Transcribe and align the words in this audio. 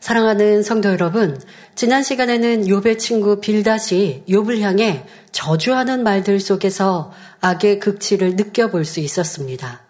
사랑하는 0.00 0.62
성도 0.62 0.90
여러분, 0.90 1.40
지난 1.74 2.02
시간에는 2.02 2.64
욥의 2.66 2.98
친구 2.98 3.40
빌닷이 3.40 4.22
욥을 4.28 4.60
향해 4.60 5.04
저주하는 5.32 6.04
말들 6.04 6.38
속에서 6.40 7.12
악의 7.40 7.80
극치를 7.80 8.36
느껴볼 8.36 8.84
수 8.84 9.00
있었습니다. 9.00 9.82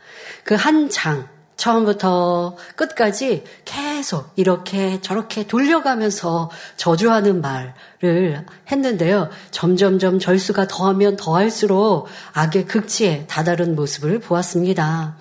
그 0.45 0.55
한 0.55 0.89
장, 0.89 1.29
처음부터 1.57 2.57
끝까지 2.77 3.45
계속 3.65 4.31
이렇게 4.37 5.01
저렇게 5.03 5.47
돌려가면서 5.47 6.51
저주하는 6.77 7.43
말을 7.43 8.47
했는데요. 8.71 9.29
점점점 9.51 10.21
절수가 10.21 10.69
더하면 10.69 11.17
더할수록 11.17 12.07
악의 12.33 12.67
극치에 12.67 13.27
다다른 13.29 13.75
모습을 13.77 14.21
보았습니다. 14.21 15.17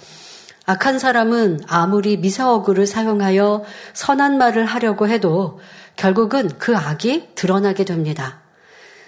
악한 0.70 1.00
사람은 1.00 1.62
아무리 1.66 2.18
미사어구를 2.18 2.88
사용하여 2.88 3.64
선한 3.94 4.38
말을 4.38 4.66
하려고 4.66 5.08
해도 5.08 5.62
결국은 5.96 6.50
그 6.58 6.76
악이 6.76 7.30
드러나게 7.36 7.86
됩니다. 7.86 8.42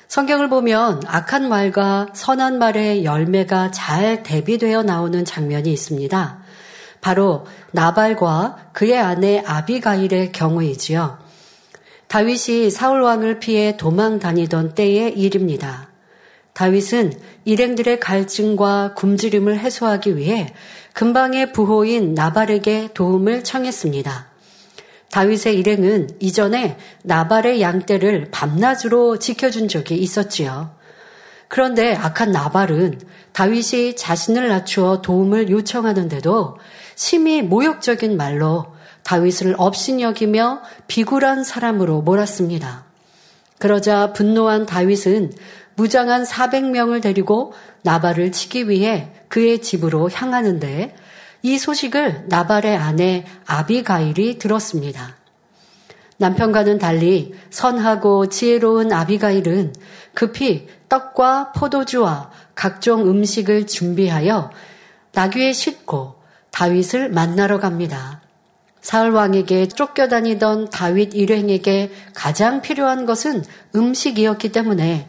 성경을 0.07 0.47
보면 0.47 1.01
악한 1.05 1.49
말과 1.49 2.07
선한 2.13 2.59
말의 2.59 3.03
열매가 3.03 3.71
잘 3.71 4.23
대비되어 4.23 4.83
나오는 4.83 5.25
장면이 5.25 5.69
있습니다. 5.73 6.39
바로 7.01 7.45
나발과 7.73 8.69
그의 8.71 8.97
아내 8.97 9.43
아비가일의 9.45 10.31
경우이지요. 10.31 11.19
다윗이 12.07 12.69
사울 12.69 13.01
왕을 13.01 13.39
피해 13.39 13.75
도망 13.75 14.19
다니던 14.19 14.75
때의 14.75 15.19
일입니다. 15.19 15.89
다윗은 16.53 17.13
일행들의 17.43 17.99
갈증과 17.99 18.93
굶주림을 18.95 19.59
해소하기 19.59 20.15
위해 20.15 20.53
근방의 20.99 21.53
부호인 21.53 22.13
나발에게 22.13 22.89
도움을 22.93 23.45
청했습니다. 23.45 24.27
다윗의 25.09 25.57
일행은 25.57 26.09
이전에 26.19 26.77
나발의 27.03 27.61
양떼를 27.61 28.31
밤낮으로 28.31 29.17
지켜준 29.17 29.69
적이 29.69 29.95
있었지요. 29.95 30.71
그런데 31.47 31.95
악한 31.95 32.33
나발은 32.33 32.99
다윗이 33.31 33.95
자신을 33.95 34.49
낮추어 34.49 35.01
도움을 35.01 35.49
요청하는데도 35.49 36.57
심히 36.95 37.43
모욕적인 37.43 38.17
말로 38.17 38.65
다윗을 39.03 39.55
업신여기며 39.57 40.63
비굴한 40.89 41.45
사람으로 41.45 42.01
몰았습니다. 42.01 42.83
그러자 43.57 44.11
분노한 44.11 44.65
다윗은 44.65 45.31
무장한 45.79 46.25
400명을 46.25 47.01
데리고 47.01 47.53
나발을 47.83 48.33
치기 48.33 48.67
위해 48.67 49.11
그의 49.29 49.61
집으로 49.61 50.09
향하는데 50.09 50.93
이 51.41 51.57
소식을 51.57 52.25
나발의 52.27 52.75
아내 52.75 53.25
아비가일이 53.45 54.39
들었습니다. 54.39 55.15
남편과는 56.17 56.79
달리 56.79 57.33
선하고 57.49 58.27
지혜로운 58.27 58.91
아비가일은 58.91 59.73
급히 60.13 60.67
떡과 60.89 61.53
포도주와 61.53 62.29
각종 62.55 63.07
음식을 63.07 63.65
준비하여 63.65 64.51
나귀에 65.13 65.53
싣고 65.53 66.15
다윗을 66.51 67.09
만나러 67.09 67.61
갑니다. 67.61 68.19
사울 68.81 69.11
왕에게 69.11 69.69
쫓겨다니던 69.69 70.71
다윗 70.71 71.15
일행에게 71.15 71.91
가장 72.13 72.61
필요한 72.61 73.05
것은 73.05 73.45
음식이었기 73.75 74.51
때문에 74.51 75.07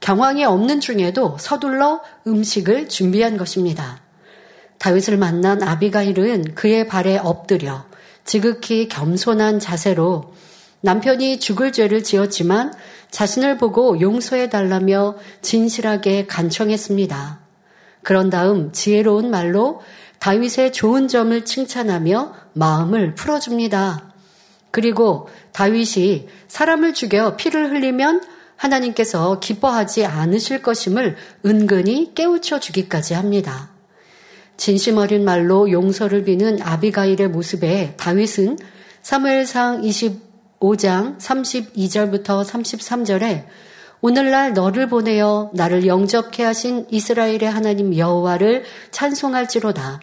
경황이 0.00 0.44
없는 0.44 0.80
중에도 0.80 1.36
서둘러 1.38 2.00
음식을 2.26 2.88
준비한 2.88 3.36
것입니다. 3.36 4.00
다윗을 4.78 5.16
만난 5.16 5.62
아비가일은 5.62 6.54
그의 6.54 6.86
발에 6.86 7.18
엎드려 7.18 7.84
지극히 8.24 8.88
겸손한 8.88 9.58
자세로 9.58 10.34
남편이 10.80 11.40
죽을 11.40 11.72
죄를 11.72 12.04
지었지만 12.04 12.72
자신을 13.10 13.58
보고 13.58 14.00
용서해 14.00 14.48
달라며 14.48 15.16
진실하게 15.42 16.26
간청했습니다. 16.26 17.40
그런 18.02 18.30
다음 18.30 18.70
지혜로운 18.72 19.30
말로 19.30 19.80
다윗의 20.20 20.72
좋은 20.72 21.08
점을 21.08 21.44
칭찬하며 21.44 22.34
마음을 22.52 23.14
풀어줍니다. 23.14 24.12
그리고 24.70 25.28
다윗이 25.52 26.28
사람을 26.48 26.94
죽여 26.94 27.36
피를 27.36 27.70
흘리면 27.70 28.22
하나님께서 28.58 29.40
기뻐하지 29.40 30.04
않으실 30.04 30.62
것임을 30.62 31.16
은근히 31.46 32.12
깨우쳐 32.14 32.60
주기까지 32.60 33.14
합니다. 33.14 33.70
진심 34.56 34.98
어린 34.98 35.24
말로 35.24 35.70
용서를 35.70 36.24
비는 36.24 36.60
아비가일의 36.60 37.28
모습에 37.28 37.94
다윗은 37.96 38.58
사무엘상 39.02 39.82
25장 39.82 41.18
32절부터 41.18 42.44
33절에 42.44 43.46
오늘날 44.00 44.52
너를 44.52 44.88
보내어 44.88 45.50
나를 45.54 45.86
영접케 45.86 46.42
하신 46.42 46.86
이스라엘의 46.90 47.44
하나님 47.44 47.96
여호와를 47.96 48.64
찬송할지로다. 48.90 50.00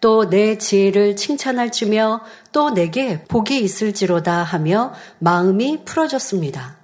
또 0.00 0.30
내 0.30 0.56
지혜를 0.56 1.14
칭찬할지며 1.14 2.22
또 2.52 2.70
내게 2.70 3.22
복이 3.24 3.60
있을지로다 3.60 4.42
하며 4.42 4.94
마음이 5.18 5.84
풀어졌습니다. 5.84 6.79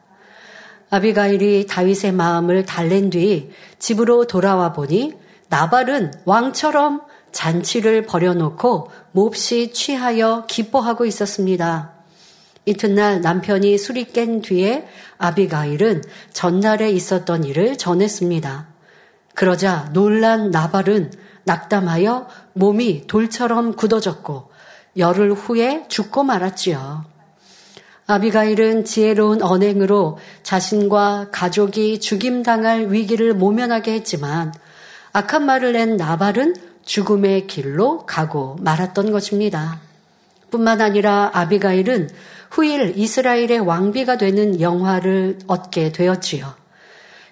아비가일이 0.90 1.66
다윗의 1.66 2.12
마음을 2.12 2.64
달랜 2.64 3.10
뒤 3.10 3.50
집으로 3.78 4.26
돌아와 4.26 4.72
보니 4.72 5.14
나발은 5.48 6.12
왕처럼 6.24 7.02
잔치를 7.32 8.02
벌여놓고 8.06 8.90
몹시 9.12 9.72
취하여 9.72 10.44
기뻐하고 10.46 11.04
있었습니다. 11.04 11.92
이튿날 12.64 13.20
남편이 13.20 13.78
술이 13.78 14.12
깬 14.12 14.40
뒤에 14.42 14.86
아비가일은 15.18 16.02
전날에 16.32 16.90
있었던 16.90 17.44
일을 17.44 17.76
전했습니다. 17.78 18.66
그러자 19.34 19.90
놀란 19.92 20.50
나발은 20.50 21.12
낙담하여 21.44 22.26
몸이 22.54 23.06
돌처럼 23.06 23.74
굳어졌고 23.74 24.50
열흘 24.96 25.32
후에 25.32 25.84
죽고 25.88 26.24
말았지요. 26.24 27.15
아비가일은 28.08 28.84
지혜로운 28.84 29.42
언행으로 29.42 30.18
자신과 30.44 31.28
가족이 31.32 31.98
죽임당할 31.98 32.92
위기를 32.92 33.34
모면하게 33.34 33.94
했지만 33.94 34.54
악한 35.12 35.44
말을 35.44 35.72
낸 35.72 35.96
나발은 35.96 36.54
죽음의 36.84 37.48
길로 37.48 38.06
가고 38.06 38.56
말았던 38.60 39.10
것입니다. 39.10 39.80
뿐만 40.50 40.80
아니라 40.80 41.30
아비가일은 41.32 42.08
후일 42.50 42.92
이스라엘의 42.96 43.58
왕비가 43.58 44.18
되는 44.18 44.60
영화를 44.60 45.40
얻게 45.48 45.90
되었지요. 45.90 46.54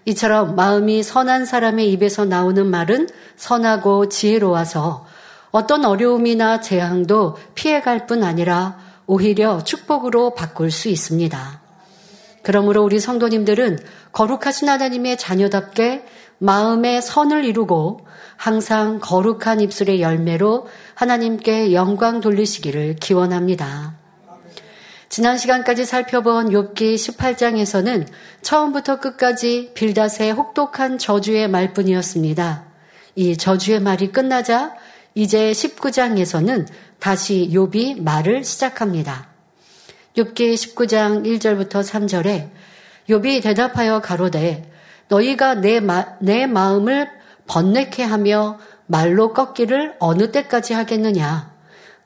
이처럼 0.07 0.57
마음이 0.57 1.05
선한 1.05 1.47
사람의 1.47 1.91
입에서 1.93 2.25
나오는 2.25 2.67
말은 2.67 3.09
선하고 3.37 4.09
지혜로워서 4.09 5.07
어떤 5.53 5.85
어려움이나 5.85 6.61
재앙도 6.61 7.37
피해갈 7.55 8.07
뿐 8.07 8.25
아니라 8.25 8.84
오히려 9.07 9.63
축복으로 9.63 10.35
바꿀 10.35 10.71
수 10.71 10.89
있습니다. 10.89 11.61
그러므로 12.43 12.83
우리 12.83 13.01
성도님들은 13.01 13.79
거룩하신 14.13 14.69
하나님의 14.69 15.17
자녀답게 15.19 16.05
마음의 16.39 17.01
선을 17.01 17.45
이루고 17.45 18.07
항상 18.37 18.99
거룩한 19.01 19.61
입술의 19.61 20.03
열매로 20.03 20.67
하나님께 20.95 21.73
영광 21.73 22.21
돌리시기를 22.21 22.97
기원합니다. 22.97 23.95
지난 25.09 25.39
시간까지 25.39 25.85
살펴본 25.85 26.51
욥기 26.51 26.97
18장에서는 26.97 28.07
처음부터 28.43 28.99
끝까지 29.01 29.71
빌닷의 29.75 30.33
혹독한 30.33 30.99
저주의 30.99 31.49
말뿐이었습니다. 31.49 32.65
이 33.15 33.37
저주의 33.37 33.81
말이 33.81 34.11
끝나자 34.11 34.75
이제 35.15 35.53
19장에서는 35.53 36.67
다시 36.99 37.49
욥이 37.53 38.03
말을 38.03 38.43
시작합니다. 38.43 39.29
욥기 40.17 40.55
19장 40.55 41.25
1절부터 41.25 41.83
3절에 41.83 42.51
욥이 43.09 43.43
대답하여 43.43 44.01
가로되 44.01 44.71
너희가 45.09 45.55
내, 45.55 45.81
마, 45.81 46.17
내 46.21 46.47
마음을 46.47 47.09
번뇌케 47.47 48.03
하며 48.03 48.59
말로 48.87 49.33
꺾기를 49.33 49.97
어느 49.99 50.33
때까지 50.33 50.75
하겠느냐 50.75 51.53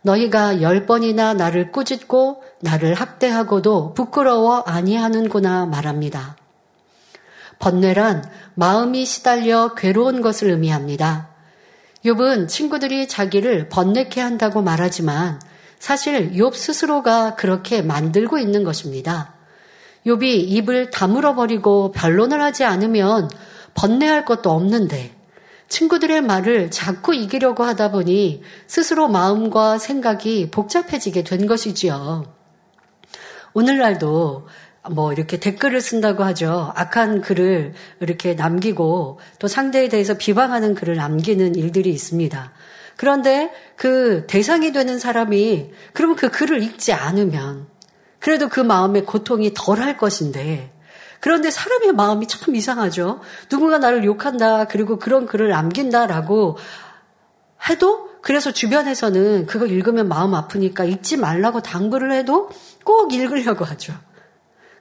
너희가 0.02 0.60
열 0.62 0.86
번이나 0.86 1.34
나를 1.34 1.72
꾸짖고 1.72 2.42
나를 2.60 2.94
학대하고도 2.94 3.94
부끄러워 3.94 4.60
아니하는구나 4.60 5.66
말합니다. 5.66 6.36
번뇌란 7.58 8.24
마음이 8.54 9.04
시달려 9.04 9.74
괴로운 9.74 10.20
것을 10.20 10.50
의미합니다. 10.50 11.27
욥은 12.04 12.48
친구들이 12.48 13.08
자기를 13.08 13.68
번뇌케 13.68 14.20
한다고 14.20 14.62
말하지만 14.62 15.40
사실 15.78 16.32
욥 16.32 16.54
스스로가 16.54 17.34
그렇게 17.34 17.82
만들고 17.82 18.38
있는 18.38 18.64
것입니다. 18.64 19.34
욥이 20.06 20.22
입을 20.22 20.90
다물어 20.90 21.34
버리고 21.34 21.92
변론을 21.92 22.40
하지 22.40 22.64
않으면 22.64 23.28
번뇌할 23.74 24.24
것도 24.24 24.50
없는데 24.50 25.14
친구들의 25.68 26.22
말을 26.22 26.70
자꾸 26.70 27.14
이기려고 27.14 27.64
하다 27.64 27.90
보니 27.90 28.42
스스로 28.66 29.08
마음과 29.08 29.78
생각이 29.78 30.50
복잡해지게 30.50 31.24
된 31.24 31.46
것이지요. 31.46 32.24
오늘날도 33.52 34.46
뭐 34.90 35.12
이렇게 35.12 35.38
댓글을 35.38 35.80
쓴다고 35.80 36.24
하죠. 36.24 36.72
악한 36.74 37.20
글을 37.20 37.74
이렇게 38.00 38.34
남기고 38.34 39.20
또 39.38 39.48
상대에 39.48 39.88
대해서 39.88 40.14
비방하는 40.14 40.74
글을 40.74 40.96
남기는 40.96 41.54
일들이 41.54 41.90
있습니다. 41.90 42.52
그런데 42.96 43.52
그 43.76 44.24
대상이 44.26 44.72
되는 44.72 44.98
사람이 44.98 45.70
그러면 45.92 46.16
그 46.16 46.30
글을 46.30 46.62
읽지 46.62 46.92
않으면 46.92 47.66
그래도 48.18 48.48
그 48.48 48.60
마음의 48.60 49.04
고통이 49.04 49.52
덜 49.54 49.80
할 49.80 49.96
것인데 49.96 50.72
그런데 51.20 51.50
사람의 51.50 51.92
마음이 51.92 52.26
참 52.26 52.54
이상하죠. 52.54 53.20
누군가 53.48 53.78
나를 53.78 54.04
욕한다 54.04 54.66
그리고 54.66 54.98
그런 54.98 55.26
글을 55.26 55.48
남긴다라고 55.50 56.58
해도 57.68 58.08
그래서 58.22 58.52
주변에서는 58.52 59.46
그거 59.46 59.66
읽으면 59.66 60.08
마음 60.08 60.34
아프니까 60.34 60.84
읽지 60.84 61.16
말라고 61.16 61.60
당부를 61.60 62.12
해도 62.12 62.50
꼭 62.84 63.12
읽으려고 63.12 63.64
하죠. 63.64 63.94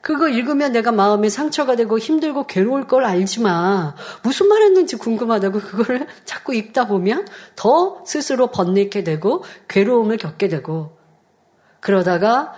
그거 0.02 0.30
읽으면 0.30 0.72
내가 0.72 0.92
마음에 0.92 1.30
상처가 1.30 1.76
되고 1.76 1.98
힘들고 1.98 2.48
괴로울 2.48 2.88
걸 2.88 3.06
알지만 3.06 3.94
무슨 4.24 4.48
말 4.48 4.62
했는지 4.62 4.96
궁금하다고 4.96 5.60
그걸 5.60 6.08
자꾸 6.26 6.54
읽다 6.54 6.88
보면 6.88 7.28
더 7.56 8.04
스스로 8.06 8.48
번뇌게 8.48 9.04
되고 9.04 9.44
괴로움을 9.68 10.18
겪게 10.18 10.48
되고 10.48 10.98
그러다가 11.80 12.54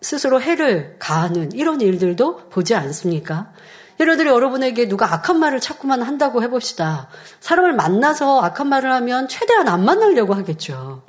스스로 0.00 0.40
해를 0.40 0.96
가하는 0.98 1.52
이런 1.52 1.80
일들도 1.80 2.48
보지 2.48 2.74
않습니까? 2.74 3.52
예를 4.00 4.16
들어 4.16 4.32
여러분에게 4.32 4.88
누가 4.88 5.12
악한 5.12 5.38
말을 5.38 5.60
자꾸만 5.60 6.02
한다고 6.02 6.42
해봅시다. 6.42 7.08
사람을 7.40 7.74
만나서 7.74 8.40
악한 8.40 8.68
말을 8.68 8.90
하면 8.92 9.28
최대한 9.28 9.68
안 9.68 9.84
만나려고 9.84 10.32
하겠죠. 10.32 11.02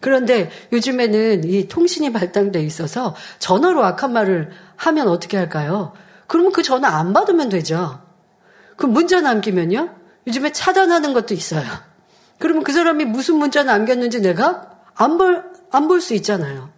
그런데 0.00 0.50
요즘에는 0.72 1.44
이 1.44 1.68
통신이 1.68 2.12
발달돼 2.12 2.62
있어서 2.62 3.14
전화로 3.38 3.84
악한 3.84 4.12
말을 4.12 4.50
하면 4.76 5.08
어떻게 5.08 5.36
할까요? 5.36 5.92
그러면 6.26 6.52
그 6.52 6.62
전화 6.62 6.88
안 6.98 7.12
받으면 7.12 7.48
되죠. 7.48 8.00
그 8.76 8.86
문자 8.86 9.20
남기면요. 9.20 9.90
요즘에 10.26 10.52
차단하는 10.52 11.12
것도 11.14 11.34
있어요. 11.34 11.66
그러면 12.38 12.62
그 12.62 12.72
사람이 12.72 13.04
무슨 13.06 13.36
문자 13.36 13.62
남겼는지 13.62 14.20
내가 14.20 14.80
안 14.94 15.18
볼, 15.18 15.44
안 15.70 15.88
볼 15.88 16.00
수 16.00 16.14
있잖아요. 16.14 16.70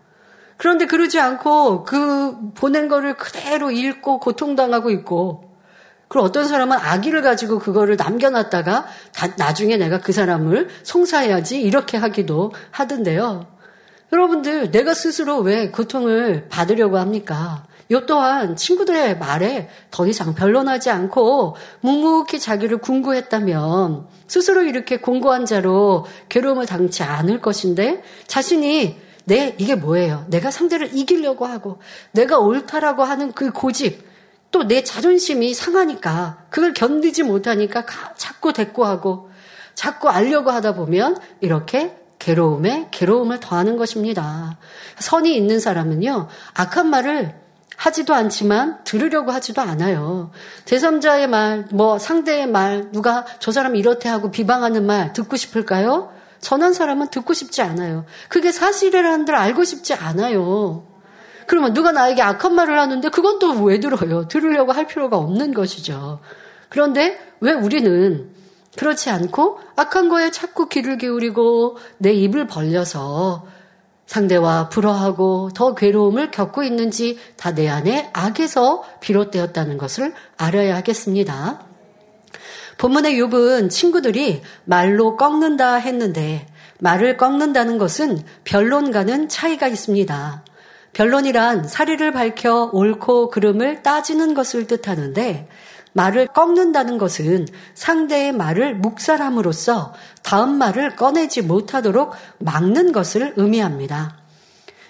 그런데 0.56 0.86
그러지 0.86 1.20
않고 1.20 1.84
그 1.84 2.52
보낸 2.54 2.88
거를 2.88 3.16
그대로 3.16 3.70
읽고 3.70 4.20
고통당하고 4.20 4.90
있고, 4.90 5.47
그리고 6.08 6.26
어떤 6.26 6.48
사람은 6.48 6.76
아기를 6.76 7.22
가지고 7.22 7.58
그거를 7.58 7.96
남겨놨다가 7.96 8.86
나중에 9.36 9.76
내가 9.76 10.00
그 10.00 10.12
사람을 10.12 10.68
송사해야지 10.82 11.60
이렇게 11.60 11.96
하기도 11.96 12.52
하던데요. 12.70 13.46
여러분들, 14.12 14.70
내가 14.70 14.94
스스로 14.94 15.38
왜 15.40 15.70
고통을 15.70 16.46
받으려고 16.48 16.98
합니까? 16.98 17.64
요 17.90 18.04
또한 18.04 18.56
친구들의 18.56 19.18
말에 19.18 19.68
더 19.90 20.06
이상 20.06 20.34
변론하지 20.34 20.90
않고 20.90 21.56
묵묵히 21.80 22.38
자기를 22.38 22.78
궁구했다면 22.78 24.06
스스로 24.26 24.62
이렇게 24.62 24.98
공고한 24.98 25.46
자로 25.46 26.04
괴로움을 26.28 26.66
당치 26.66 27.02
않을 27.02 27.40
것인데 27.40 28.02
자신이 28.26 28.98
내 29.24 29.54
이게 29.58 29.74
뭐예요? 29.74 30.26
내가 30.28 30.50
상대를 30.50 30.94
이기려고 30.94 31.46
하고 31.46 31.78
내가 32.12 32.38
옳다라고 32.38 33.04
하는 33.04 33.32
그 33.32 33.52
고집 33.52 34.07
또 34.50 34.64
내 34.64 34.82
자존심이 34.82 35.54
상하니까 35.54 36.44
그걸 36.50 36.74
견디지 36.74 37.22
못하니까 37.22 37.84
자꾸 38.16 38.52
대꾸하고 38.52 39.30
자꾸 39.74 40.08
알려고 40.08 40.50
하다 40.50 40.74
보면 40.74 41.16
이렇게 41.40 41.96
괴로움에 42.18 42.88
괴로움을 42.90 43.40
더하는 43.40 43.76
것입니다. 43.76 44.58
선이 44.98 45.34
있는 45.36 45.60
사람은요 45.60 46.28
악한 46.54 46.88
말을 46.90 47.34
하지도 47.76 48.12
않지만 48.12 48.82
들으려고 48.82 49.30
하지도 49.30 49.62
않아요. 49.62 50.32
제3자의 50.64 51.28
말, 51.28 51.68
뭐 51.70 52.00
상대의 52.00 52.48
말, 52.48 52.90
누가 52.90 53.24
저 53.38 53.52
사람이 53.52 53.78
이렇대 53.78 54.08
하고 54.08 54.32
비방하는 54.32 54.84
말 54.84 55.12
듣고 55.12 55.36
싶을까요? 55.36 56.12
선한 56.40 56.72
사람은 56.72 57.08
듣고 57.08 57.34
싶지 57.34 57.62
않아요. 57.62 58.04
그게 58.28 58.50
사실이라는 58.50 59.26
걸 59.26 59.36
알고 59.36 59.62
싶지 59.62 59.94
않아요. 59.94 60.86
그러면 61.48 61.72
누가 61.72 61.90
나에게 61.92 62.22
악한 62.22 62.54
말을 62.54 62.78
하는데 62.78 63.08
그건 63.08 63.38
또 63.40 63.48
왜 63.64 63.80
들어요? 63.80 64.28
들으려고 64.28 64.72
할 64.72 64.86
필요가 64.86 65.16
없는 65.16 65.52
것이죠. 65.54 66.20
그런데 66.68 67.18
왜 67.40 67.52
우리는 67.52 68.30
그렇지 68.76 69.10
않고 69.10 69.58
악한 69.74 70.08
거에 70.10 70.30
자꾸 70.30 70.68
귀를 70.68 70.98
기울이고 70.98 71.78
내 71.96 72.12
입을 72.12 72.46
벌려서 72.46 73.46
상대와 74.06 74.68
불화하고 74.68 75.50
더 75.54 75.74
괴로움을 75.74 76.30
겪고 76.30 76.62
있는지 76.62 77.18
다 77.36 77.52
내 77.52 77.68
안에 77.68 78.10
악에서 78.12 78.84
비롯되었다는 79.00 79.78
것을 79.78 80.14
알아야 80.36 80.76
하겠습니다. 80.76 81.60
본문의 82.78 83.14
욥은 83.20 83.70
친구들이 83.70 84.42
말로 84.64 85.16
꺾는다 85.16 85.74
했는데 85.76 86.46
말을 86.78 87.16
꺾는다는 87.16 87.78
것은 87.78 88.22
변론과는 88.44 89.28
차이가 89.28 89.66
있습니다. 89.66 90.44
변론이란 90.98 91.68
사리를 91.68 92.10
밝혀 92.10 92.70
옳고 92.72 93.30
그름을 93.30 93.84
따지는 93.84 94.34
것을 94.34 94.66
뜻하는데 94.66 95.48
말을 95.92 96.26
꺾는다는 96.26 96.98
것은 96.98 97.46
상대의 97.74 98.32
말을 98.32 98.74
묵살함으로써 98.74 99.94
다음 100.24 100.58
말을 100.58 100.96
꺼내지 100.96 101.42
못하도록 101.42 102.14
막는 102.38 102.90
것을 102.90 103.34
의미합니다. 103.36 104.16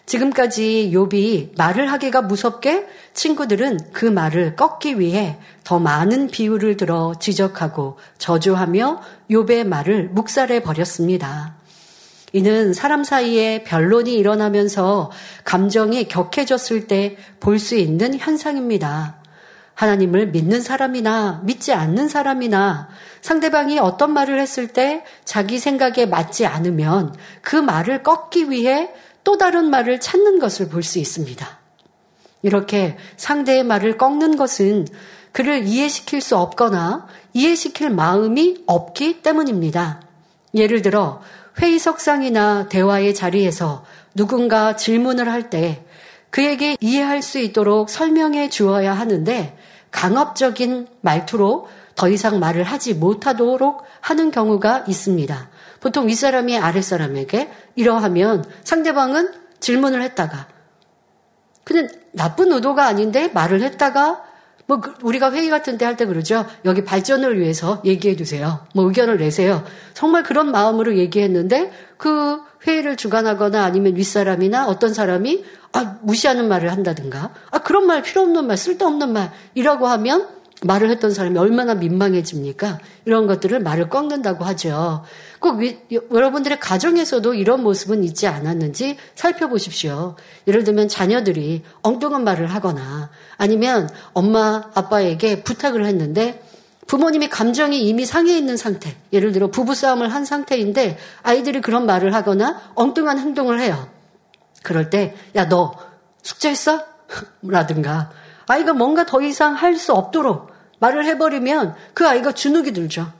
지금까지 0.07 0.93
욥이 0.95 1.59
말을 1.59 1.93
하기가 1.93 2.23
무섭게 2.23 2.87
친구들은 3.13 3.79
그 3.93 4.07
말을 4.07 4.57
꺾기 4.57 4.99
위해 4.99 5.37
더 5.63 5.79
많은 5.79 6.29
비유를 6.29 6.79
들어 6.79 7.13
지적하고 7.21 7.99
저주하며 8.17 9.03
욥의 9.31 9.67
말을 9.67 10.09
묵살해 10.09 10.63
버렸습니다. 10.63 11.58
이는 12.33 12.73
사람 12.75 13.05
사이에 13.05 13.65
변론이 13.65 14.15
일어나면서 14.15 15.11
감정이 15.45 16.09
격해졌을 16.09 16.87
때 16.87 17.17
볼 17.41 17.59
수 17.59 17.77
있는 17.77 18.19
현상입니다. 18.19 19.17
하나님을 19.75 20.29
믿는 20.29 20.61
사람이나 20.61 21.43
믿지 21.45 21.73
않는 21.73 22.09
사람이나 22.09 22.89
상대방이 23.21 23.79
어떤 23.79 24.13
말을 24.13 24.41
했을 24.41 24.69
때 24.69 25.05
자기 25.25 25.59
생각에 25.59 26.07
맞지 26.07 26.47
않으면 26.47 27.15
그 27.43 27.57
말을 27.57 28.03
꺾기 28.03 28.51
위해 28.51 28.91
또 29.25 29.39
다른 29.39 29.71
말을 29.71 30.01
찾는 30.01 30.39
것을 30.41 30.69
볼 30.69 30.83
수 30.83 30.99
있습니다. 30.99 31.47
이렇게 32.43 32.97
상대의 33.17 33.65
말을 33.65 33.99
꺾는 33.99 34.37
것은 34.37 34.87
그를 35.33 35.65
이해시킬 35.67 36.21
수 36.21 36.37
없거나 36.37 37.07
이해시킬 37.35 37.91
마음이 37.91 38.65
없기 38.67 39.23
때문입니다. 39.23 40.03
예를 40.55 40.83
들어 40.83 41.21
회의석상이나 41.61 42.69
대화의 42.69 43.15
자리에서 43.15 43.85
누군가 44.15 44.77
질문을 44.77 45.29
할 45.31 45.51
때 45.51 45.85
그에게 46.31 46.77
이해할 46.81 47.23
수 47.23 47.39
있도록 47.39 47.89
설명해 47.89 48.51
주어야 48.51 48.93
하는데 48.93 49.57
강압적인 49.91 50.87
말투로 51.01 51.69
더 51.95 52.09
이상 52.09 52.39
말을 52.39 52.65
하지 52.65 52.95
못하도록 52.95 53.83
하는 54.01 54.31
경우가 54.31 54.85
있습니다. 54.87 55.51
보통 55.81 56.07
윗사람이 56.07 56.59
아랫사람에게 56.59 57.51
이러하면 57.77 58.45
상대방은 58.65 59.33
질문을 59.61 60.03
했다가 60.03 60.49
그냥 61.65 61.89
나쁜 62.13 62.53
의도가 62.53 62.87
아닌데 62.87 63.29
말을 63.29 63.63
했다가 63.63 64.23
뭐그 64.69 64.95
우리가 65.03 65.33
회의 65.33 65.49
같은 65.51 65.79
데 65.79 65.85
할 65.85 65.97
때 65.97 66.05
그러죠. 66.07 66.47
여기 66.65 66.85
발전을 66.85 67.41
위해서 67.41 67.83
얘기해 67.85 68.17
주세요. 68.17 68.67
뭐 68.75 68.85
의견을 68.85 69.17
내세요. 69.19 69.65
정말 69.95 70.23
그런 70.23 70.51
마음으로 70.53 70.97
얘기했는데 70.97 71.73
그 71.97 72.41
회의를 72.67 72.97
주관하거나 72.97 73.65
아니면 73.65 73.97
윗사람이나 73.97 74.69
어떤 74.69 74.93
사람이 74.95 75.45
아, 75.73 75.97
무시하는 76.01 76.49
말을 76.49 76.73
한다든가, 76.73 77.31
아, 77.51 77.59
그런 77.59 77.87
말 77.87 78.01
필요 78.03 78.23
없는 78.23 78.47
말, 78.47 78.57
쓸데없는 78.57 79.13
말이라고 79.13 79.87
하면 79.87 80.27
말을 80.63 80.91
했던 80.91 81.13
사람이 81.13 81.39
얼마나 81.39 81.75
민망해집니까? 81.75 82.81
이런 83.05 83.27
것들을 83.27 83.61
말을 83.61 83.89
꺾는다고 83.89 84.45
하죠. 84.45 85.05
꼭 85.39 85.59
위, 85.61 85.79
여러분들의 85.93 86.59
가정에서도 86.59 87.35
이런 87.35 87.63
모습은 87.63 88.03
있지 88.03 88.27
않았는지 88.27 88.97
살펴보십시오. 89.15 90.17
예를 90.49 90.65
들면 90.65 90.89
자녀들이 90.89 91.63
엉뚱한 91.83 92.25
말을 92.25 92.47
하거나 92.49 93.11
아니면 93.37 93.89
엄마, 94.13 94.71
아빠에게 94.75 95.45
부탁을 95.45 95.87
했는데 95.87 96.43
부모님이 96.89 97.29
감정이 97.29 97.87
이미 97.87 98.07
상해 98.07 98.37
있는 98.37 98.57
상태, 98.57 98.97
예를 99.13 99.33
들어 99.33 99.49
부부싸움을 99.51 100.13
한 100.13 100.25
상태인데 100.25 100.99
아이들이 101.23 101.61
그런 101.61 101.87
말을 101.87 102.15
하거나 102.15 102.73
엉뚱한 102.75 103.19
행동을 103.19 103.61
해요. 103.61 103.89
그럴 104.63 104.91
때, 104.91 105.15
야, 105.37 105.49
너 105.49 105.75
숙제했어? 106.23 106.83
라든가, 107.43 108.11
아이가 108.49 108.73
뭔가 108.73 109.07
더 109.07 109.21
이상 109.23 109.55
할 109.55 109.77
수 109.77 109.93
없도록 109.93 110.51
말을 110.81 111.05
해버리면 111.07 111.75
그 111.95 112.07
아이가 112.07 112.33
주눅이 112.33 112.73
들죠. 112.73 113.13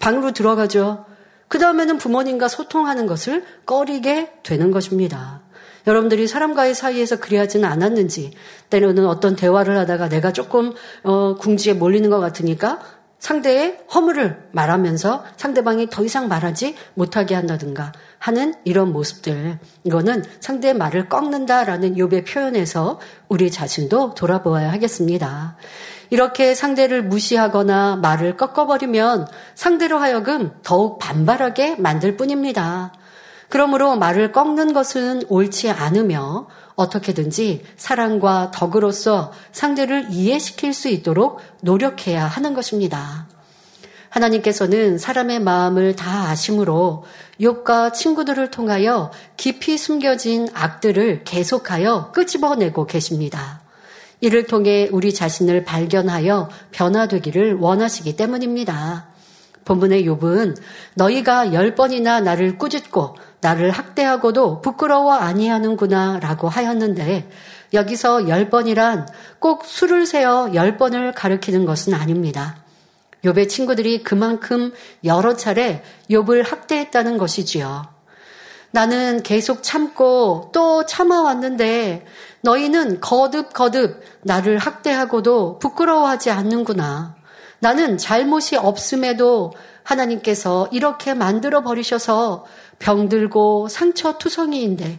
방으로 0.00 0.32
들어가죠. 0.32 1.04
그 1.48 1.58
다음에는 1.58 1.98
부모님과 1.98 2.48
소통하는 2.48 3.06
것을 3.06 3.44
꺼리게 3.66 4.32
되는 4.42 4.70
것입니다. 4.70 5.40
여러분들이 5.86 6.26
사람과의 6.26 6.74
사이에서 6.74 7.16
그리하지는 7.18 7.68
않았는지 7.68 8.32
때로는 8.70 9.06
어떤 9.06 9.34
대화를 9.34 9.76
하다가 9.78 10.08
내가 10.08 10.32
조금 10.32 10.72
어, 11.02 11.34
궁지에 11.36 11.72
몰리는 11.72 12.08
것 12.10 12.20
같으니까 12.20 12.80
상대의 13.20 13.78
허물을 13.94 14.48
말하면서 14.50 15.24
상대방이 15.36 15.88
더 15.88 16.02
이상 16.04 16.26
말하지 16.26 16.74
못하게 16.94 17.34
한다든가 17.36 17.92
하는 18.18 18.54
이런 18.64 18.92
모습들 18.92 19.58
이거는 19.84 20.24
상대의 20.40 20.74
말을 20.74 21.08
꺾는다라는 21.08 21.94
욥의 21.94 22.26
표현에서 22.26 22.98
우리 23.28 23.50
자신도 23.50 24.14
돌아보아야 24.14 24.72
하겠습니다. 24.72 25.56
이렇게 26.08 26.54
상대를 26.54 27.04
무시하거나 27.04 27.96
말을 27.96 28.36
꺾어버리면 28.36 29.28
상대로 29.54 29.98
하여금 29.98 30.50
더욱 30.62 30.98
반발하게 30.98 31.76
만들 31.76 32.16
뿐입니다. 32.16 32.92
그러므로 33.50 33.96
말을 33.96 34.32
꺾는 34.32 34.72
것은 34.72 35.24
옳지 35.28 35.70
않으며 35.70 36.46
어떻게든지 36.76 37.64
사랑과 37.76 38.50
덕으로서 38.52 39.32
상대를 39.52 40.06
이해시킬 40.10 40.72
수 40.72 40.88
있도록 40.88 41.40
노력해야 41.60 42.24
하는 42.26 42.54
것입니다. 42.54 43.26
하나님께서는 44.08 44.98
사람의 44.98 45.40
마음을 45.40 45.96
다 45.96 46.28
아심으로 46.28 47.04
욥과 47.40 47.92
친구들을 47.92 48.50
통하여 48.50 49.10
깊이 49.36 49.76
숨겨진 49.76 50.48
악들을 50.54 51.24
계속하여 51.24 52.12
끄집어내고 52.12 52.86
계십니다. 52.86 53.62
이를 54.20 54.46
통해 54.46 54.88
우리 54.92 55.12
자신을 55.12 55.64
발견하여 55.64 56.50
변화되기를 56.70 57.56
원하시기 57.58 58.14
때문입니다. 58.16 59.09
본문의 59.64 60.04
욥은 60.04 60.56
너희가 60.94 61.52
열 61.52 61.74
번이나 61.74 62.20
나를 62.20 62.58
꾸짖고 62.58 63.16
나를 63.40 63.70
학대하고도 63.70 64.60
부끄러워 64.60 65.14
아니하는구나 65.14 66.18
라고 66.20 66.48
하였는데 66.48 67.28
여기서 67.72 68.28
열 68.28 68.50
번이란 68.50 69.08
꼭 69.38 69.64
수를 69.64 70.06
세어 70.06 70.52
열 70.54 70.76
번을 70.76 71.12
가리키는 71.12 71.64
것은 71.64 71.94
아닙니다. 71.94 72.56
욥의 73.24 73.48
친구들이 73.48 74.02
그만큼 74.02 74.72
여러 75.04 75.36
차례 75.36 75.82
욥을 76.10 76.48
학대했다는 76.48 77.18
것이지요. 77.18 77.86
나는 78.72 79.22
계속 79.22 79.62
참고 79.62 80.50
또 80.52 80.86
참아왔는데 80.86 82.06
너희는 82.42 83.00
거듭거듭 83.00 84.00
나를 84.22 84.58
학대하고도 84.58 85.58
부끄러워하지 85.58 86.30
않는구나. 86.30 87.19
나는 87.60 87.98
잘못이 87.98 88.56
없음에도 88.56 89.52
하나님께서 89.82 90.68
이렇게 90.72 91.14
만들어 91.14 91.62
버리셔서 91.62 92.44
병들고 92.78 93.68
상처 93.68 94.18
투성이인데 94.18 94.98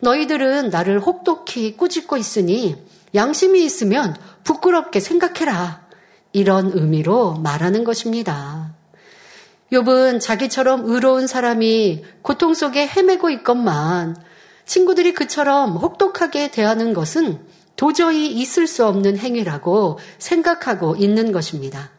너희들은 0.00 0.70
나를 0.70 1.00
혹독히 1.00 1.76
꾸짖고 1.76 2.16
있으니 2.16 2.76
양심이 3.14 3.64
있으면 3.64 4.16
부끄럽게 4.42 5.00
생각해라. 5.00 5.82
이런 6.32 6.72
의미로 6.72 7.34
말하는 7.34 7.84
것입니다. 7.84 8.74
욥은 9.70 10.20
자기처럼 10.20 10.82
의로운 10.86 11.26
사람이 11.26 12.04
고통 12.22 12.54
속에 12.54 12.86
헤매고 12.86 13.30
있건만 13.30 14.16
친구들이 14.64 15.14
그처럼 15.14 15.76
혹독하게 15.76 16.50
대하는 16.50 16.94
것은 16.94 17.38
도저히 17.76 18.28
있을 18.32 18.66
수 18.66 18.86
없는 18.86 19.18
행위라고 19.18 19.98
생각하고 20.18 20.96
있는 20.96 21.32
것입니다. 21.32 21.90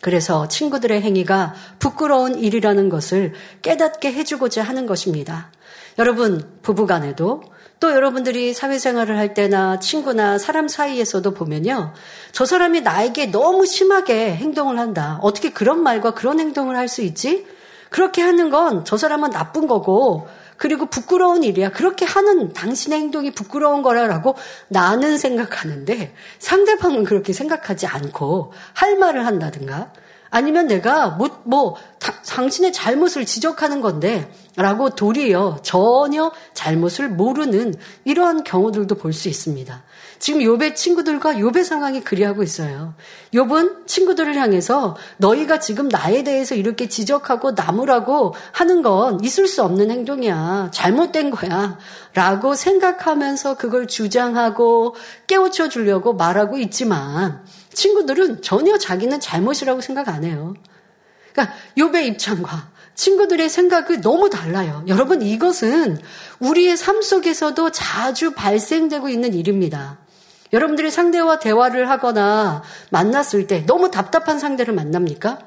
그래서 0.00 0.48
친구들의 0.48 1.02
행위가 1.02 1.54
부끄러운 1.78 2.38
일이라는 2.38 2.88
것을 2.88 3.34
깨닫게 3.62 4.12
해주고자 4.12 4.62
하는 4.62 4.86
것입니다. 4.86 5.52
여러분, 5.98 6.48
부부간에도 6.62 7.42
또 7.80 7.92
여러분들이 7.92 8.52
사회생활을 8.54 9.18
할 9.18 9.34
때나 9.34 9.78
친구나 9.78 10.38
사람 10.38 10.68
사이에서도 10.68 11.32
보면요. 11.32 11.92
저 12.32 12.44
사람이 12.46 12.82
나에게 12.82 13.26
너무 13.26 13.66
심하게 13.66 14.34
행동을 14.34 14.78
한다. 14.78 15.18
어떻게 15.22 15.50
그런 15.50 15.82
말과 15.82 16.12
그런 16.12 16.40
행동을 16.40 16.76
할 16.76 16.88
수 16.88 17.02
있지? 17.02 17.46
그렇게 17.90 18.22
하는 18.22 18.50
건 18.50 18.84
저 18.84 18.96
사람은 18.96 19.30
나쁜 19.30 19.66
거고 19.66 20.28
그리고 20.60 20.84
부끄러운 20.84 21.42
일이야. 21.42 21.70
그렇게 21.70 22.04
하는 22.04 22.52
당신의 22.52 23.00
행동이 23.00 23.30
부끄러운 23.30 23.80
거라라고 23.80 24.34
나는 24.68 25.16
생각하는데 25.16 26.14
상대방은 26.38 27.04
그렇게 27.04 27.32
생각하지 27.32 27.86
않고 27.86 28.52
할 28.74 28.98
말을 28.98 29.24
한다든가 29.24 29.90
아니면 30.28 30.66
내가 30.66 31.08
뭐, 31.08 31.40
뭐 31.44 31.76
다, 31.98 32.12
당신의 32.26 32.74
잘못을 32.74 33.24
지적하는 33.24 33.80
건데 33.80 34.30
라고 34.54 34.90
도리어 34.90 35.60
전혀 35.62 36.30
잘못을 36.52 37.08
모르는 37.08 37.74
이러한 38.04 38.44
경우들도 38.44 38.96
볼 38.96 39.14
수 39.14 39.30
있습니다. 39.30 39.82
지금 40.20 40.42
요배 40.42 40.74
친구들과 40.74 41.40
요배 41.40 41.64
상황이 41.64 42.02
그리하고 42.02 42.42
있어요. 42.42 42.92
욥은 43.32 43.86
친구들을 43.86 44.36
향해서 44.36 44.94
너희가 45.16 45.60
지금 45.60 45.88
나에 45.88 46.22
대해서 46.22 46.54
이렇게 46.54 46.90
지적하고 46.90 47.52
나무라고 47.52 48.34
하는 48.52 48.82
건 48.82 49.24
있을 49.24 49.48
수 49.48 49.62
없는 49.62 49.90
행동이야. 49.90 50.72
잘못된 50.74 51.30
거야. 51.30 51.78
라고 52.12 52.54
생각하면서 52.54 53.56
그걸 53.56 53.86
주장하고 53.86 54.94
깨우쳐 55.26 55.70
주려고 55.70 56.12
말하고 56.12 56.58
있지만 56.58 57.42
친구들은 57.72 58.42
전혀 58.42 58.76
자기는 58.76 59.20
잘못이라고 59.20 59.80
생각 59.80 60.08
안 60.10 60.24
해요. 60.24 60.52
그러니까 61.32 61.56
욥의 61.78 62.04
입장과 62.08 62.68
친구들의 62.94 63.48
생각이 63.48 64.02
너무 64.02 64.28
달라요. 64.28 64.84
여러분 64.86 65.22
이것은 65.22 65.98
우리의 66.40 66.76
삶 66.76 67.00
속에서도 67.00 67.70
자주 67.70 68.32
발생되고 68.32 69.08
있는 69.08 69.32
일입니다. 69.32 69.96
여러분들이 70.52 70.90
상대와 70.90 71.38
대화를 71.38 71.88
하거나 71.88 72.62
만났을 72.90 73.46
때 73.46 73.64
너무 73.66 73.90
답답한 73.90 74.38
상대를 74.38 74.74
만납니까? 74.74 75.38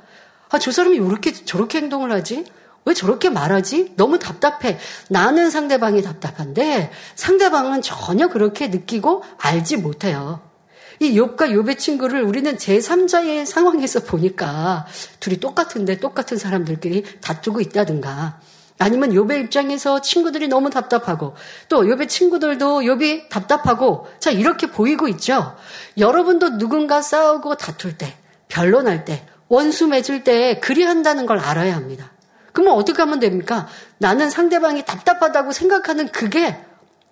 아, 0.49 0.59
저 0.59 0.71
사람이 0.71 0.99
왜 0.99 1.05
이렇게 1.05 1.33
저렇게 1.33 1.79
행동을 1.79 2.11
하지? 2.11 2.45
왜 2.85 2.93
저렇게 2.93 3.29
말하지? 3.29 3.93
너무 3.95 4.19
답답해. 4.19 4.77
나는 5.09 5.49
상대방이 5.49 6.01
답답한데 6.01 6.91
상대방은 7.15 7.81
전혀 7.81 8.27
그렇게 8.27 8.67
느끼고 8.67 9.23
알지 9.37 9.77
못해요. 9.77 10.41
이 10.99 11.17
욥과 11.19 11.37
욥의 11.37 11.77
친구를 11.77 12.21
우리는 12.21 12.55
제3자의 12.55 13.45
상황에서 13.45 14.01
보니까 14.01 14.85
둘이 15.19 15.39
똑같은데 15.39 15.97
똑같은 15.97 16.37
사람들끼리 16.37 17.03
다투고 17.19 17.61
있다든가 17.61 18.39
아니면 18.79 19.11
욥의 19.11 19.45
입장에서 19.45 20.01
친구들이 20.01 20.47
너무 20.47 20.69
답답하고 20.69 21.35
또 21.69 21.83
욥의 21.83 22.09
친구들도 22.09 22.81
욥이 22.81 23.29
답답하고 23.29 24.07
자 24.19 24.31
이렇게 24.31 24.67
보이고 24.67 25.07
있죠. 25.09 25.55
여러분도 25.97 26.57
누군가 26.57 27.01
싸우고 27.01 27.55
다툴 27.55 27.97
때 27.97 28.17
변론할 28.47 29.05
때 29.05 29.25
원수 29.47 29.87
맺을 29.87 30.23
때 30.23 30.59
그리한다는 30.59 31.25
걸 31.25 31.39
알아야 31.39 31.75
합니다. 31.75 32.11
그러면 32.51 32.75
어떻게 32.75 33.01
하면 33.01 33.19
됩니까? 33.19 33.67
나는 33.97 34.29
상대방이 34.29 34.85
답답하다고 34.85 35.51
생각하는 35.51 36.09
그게 36.09 36.63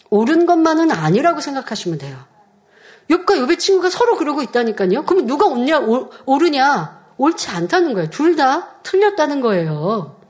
옳은 0.09 0.45
것만은 0.45 0.91
아니라고 0.91 1.41
생각하시면 1.41 1.97
돼요. 1.97 2.17
욥과 3.09 3.25
욥의 3.25 3.59
친구가 3.59 3.89
서로 3.89 4.17
그러고 4.17 4.41
있다니까요. 4.41 5.03
그러면 5.05 5.25
누가 5.25 5.47
옳냐, 5.47 5.79
옳으냐? 6.25 7.01
옳지 7.17 7.49
않다는 7.49 7.93
거예요. 7.93 8.09
둘 8.09 8.35
다 8.35 8.79
틀렸다는 8.83 9.41
거예요. 9.41 10.20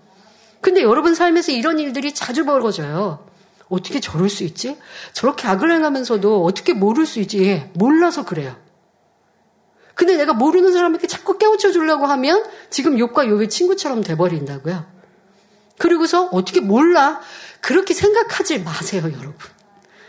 근데 0.62 0.84
여러분 0.84 1.16
삶에서 1.16 1.52
이런 1.52 1.80
일들이 1.80 2.14
자주 2.14 2.46
벌어져요. 2.46 3.26
어떻게 3.70 4.00
저럴 4.00 4.30
수 4.30 4.44
있지? 4.44 4.78
저렇게 5.14 5.48
악을 5.48 5.72
행하면서도 5.72 6.44
어떻게 6.44 6.74
모를 6.74 7.06
수 7.06 7.20
있지? 7.20 7.44
예, 7.44 7.72
몰라서 7.74 8.26
그래요. 8.26 8.56
근데 9.96 10.18
내가 10.18 10.34
모르는 10.34 10.72
사람에게 10.72 11.08
자꾸 11.08 11.38
깨우쳐 11.38 11.72
주려고 11.72 12.06
하면 12.06 12.44
지금 12.70 13.00
욕과 13.00 13.28
욕의 13.28 13.50
친구처럼 13.50 14.04
돼버린다고요. 14.04 14.86
그리고서 15.78 16.26
어떻게 16.32 16.60
몰라? 16.60 17.22
그렇게 17.60 17.94
생각하지 17.94 18.60
마세요, 18.60 19.04
여러분. 19.04 19.36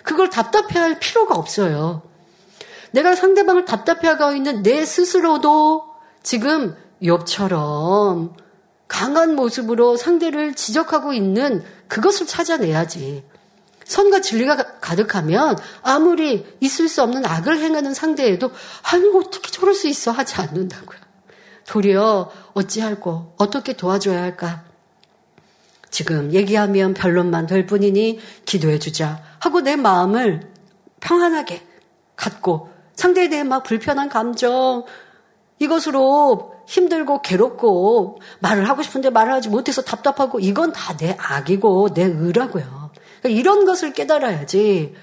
그걸 0.02 0.28
답답해 0.28 0.78
할 0.78 0.98
필요가 0.98 1.34
없어요. 1.34 2.02
내가 2.90 3.14
상대방을 3.14 3.64
답답해 3.64 4.08
하고 4.08 4.34
있는 4.34 4.62
내 4.62 4.84
스스로도 4.84 5.84
지금 6.22 6.76
욕처럼 7.04 8.34
강한 8.92 9.34
모습으로 9.34 9.96
상대를 9.96 10.52
지적하고 10.52 11.14
있는 11.14 11.64
그것을 11.88 12.26
찾아내야지. 12.26 13.24
선과 13.86 14.20
진리가 14.20 14.80
가득하면 14.80 15.56
아무리 15.80 16.46
있을 16.60 16.90
수 16.90 17.02
없는 17.02 17.24
악을 17.24 17.56
행하는 17.56 17.94
상대에도 17.94 18.50
아니 18.82 19.08
어떻게 19.16 19.50
저럴 19.50 19.74
수 19.74 19.88
있어 19.88 20.10
하지 20.10 20.34
않는다고요. 20.36 20.98
도리어 21.66 22.30
어찌할고 22.52 23.36
어떻게 23.38 23.72
도와줘야 23.72 24.20
할까? 24.20 24.62
지금 25.90 26.34
얘기하면 26.34 26.92
변론만 26.92 27.46
될 27.46 27.64
뿐이니 27.64 28.20
기도해 28.44 28.78
주자 28.78 29.22
하고 29.38 29.62
내 29.62 29.74
마음을 29.74 30.52
평안하게 31.00 31.66
갖고 32.14 32.70
상대에 32.94 33.30
대해 33.30 33.42
막 33.42 33.62
불편한 33.62 34.10
감정 34.10 34.84
이것으로 35.58 36.51
힘들고 36.66 37.22
괴롭고 37.22 38.20
말을 38.40 38.68
하고 38.68 38.82
싶은데 38.82 39.10
말을 39.10 39.32
하지 39.32 39.48
못해서 39.48 39.82
답답하고 39.82 40.40
이건 40.40 40.72
다 40.72 40.96
내 40.96 41.16
악이고 41.18 41.94
내 41.94 42.02
의라고요. 42.04 42.90
그러니까 43.20 43.40
이런 43.40 43.64
것을 43.64 43.92
깨달아야지 43.92 44.94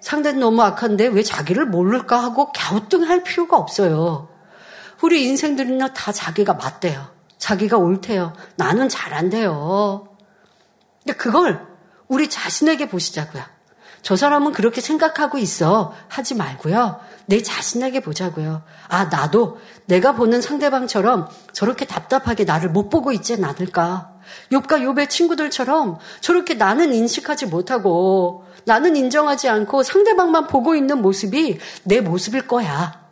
상대는 0.00 0.40
너무 0.40 0.62
악한데 0.62 1.08
왜 1.08 1.22
자기를 1.22 1.66
모를까 1.66 2.22
하고 2.22 2.52
갸우뚱할 2.52 3.24
필요가 3.24 3.56
없어요. 3.56 4.28
우리 5.02 5.26
인생들은요, 5.26 5.94
다 5.94 6.12
자기가 6.12 6.54
맞대요. 6.54 7.08
자기가 7.38 7.76
옳대요. 7.76 8.32
나는 8.56 8.88
잘한대요. 8.88 10.08
근데 11.02 11.16
그걸 11.16 11.66
우리 12.08 12.28
자신에게 12.28 12.88
보시자고요. 12.88 13.42
저 14.02 14.16
사람은 14.16 14.52
그렇게 14.52 14.80
생각하고 14.80 15.38
있어. 15.38 15.94
하지 16.08 16.34
말고요. 16.34 17.00
내 17.26 17.42
자신에게 17.42 18.00
보자고요. 18.00 18.62
아, 18.88 19.04
나도 19.04 19.58
내가 19.86 20.14
보는 20.14 20.40
상대방처럼 20.40 21.28
저렇게 21.52 21.84
답답하게 21.86 22.44
나를 22.44 22.70
못 22.70 22.88
보고 22.88 23.12
있지 23.12 23.34
않을까. 23.34 24.12
욥과 24.50 24.80
욥의 24.80 25.08
친구들처럼 25.08 25.98
저렇게 26.20 26.54
나는 26.54 26.92
인식하지 26.94 27.46
못하고 27.46 28.44
나는 28.64 28.96
인정하지 28.96 29.48
않고 29.48 29.82
상대방만 29.82 30.48
보고 30.48 30.74
있는 30.74 31.00
모습이 31.02 31.58
내 31.84 32.00
모습일 32.00 32.46
거야. 32.46 33.06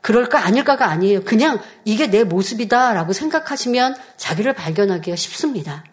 그럴까 0.00 0.44
아닐까가 0.44 0.86
아니에요. 0.86 1.22
그냥 1.22 1.60
이게 1.84 2.08
내 2.08 2.24
모습이다라고 2.24 3.12
생각하시면 3.12 3.94
자기를 4.16 4.52
발견하기가 4.54 5.16
쉽습니다. 5.16 5.84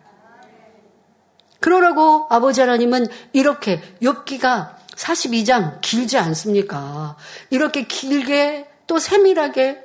그러라고 1.60 2.28
아버지 2.30 2.62
하나님은 2.62 3.08
이렇게 3.34 3.82
욥기가 4.02 4.76
42장 4.96 5.82
길지 5.82 6.18
않습니까? 6.18 7.16
이렇게 7.50 7.86
길게 7.86 8.68
또 8.88 9.00
세밀하게 9.00 9.84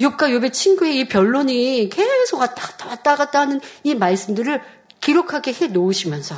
욥과 0.00 0.18
욥의 0.18 0.52
친구의 0.52 0.98
이 0.98 1.08
변론이 1.08 1.88
계속 1.90 2.40
왔다 2.40 2.66
갔다 2.66 2.88
왔다 2.88 3.16
갔다 3.16 3.40
하는 3.40 3.60
이 3.84 3.94
말씀들을 3.94 4.60
기록하게 5.00 5.52
해 5.52 5.66
놓으시면서 5.68 6.34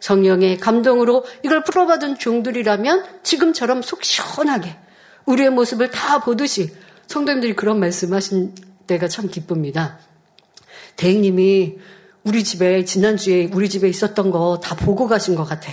성령의 0.00 0.58
감동으로 0.58 1.24
이걸 1.44 1.64
풀어받은 1.64 2.18
종들이라면 2.18 3.20
지금처럼 3.22 3.82
속 3.82 4.04
시원하게 4.04 4.76
우리의 5.24 5.50
모습을 5.50 5.90
다 5.90 6.18
보듯이 6.20 6.74
성도님들이 7.06 7.54
그런 7.54 7.80
말씀하신 7.80 8.54
때가 8.86 9.08
참 9.08 9.28
기쁩니다. 9.28 9.98
대행님이 10.96 11.78
우리 12.24 12.42
집에 12.42 12.84
지난주에 12.84 13.50
우리 13.52 13.68
집에 13.68 13.88
있었던 13.88 14.30
거 14.30 14.58
다 14.62 14.74
보고 14.74 15.06
가신 15.06 15.34
것 15.34 15.44
같아. 15.44 15.70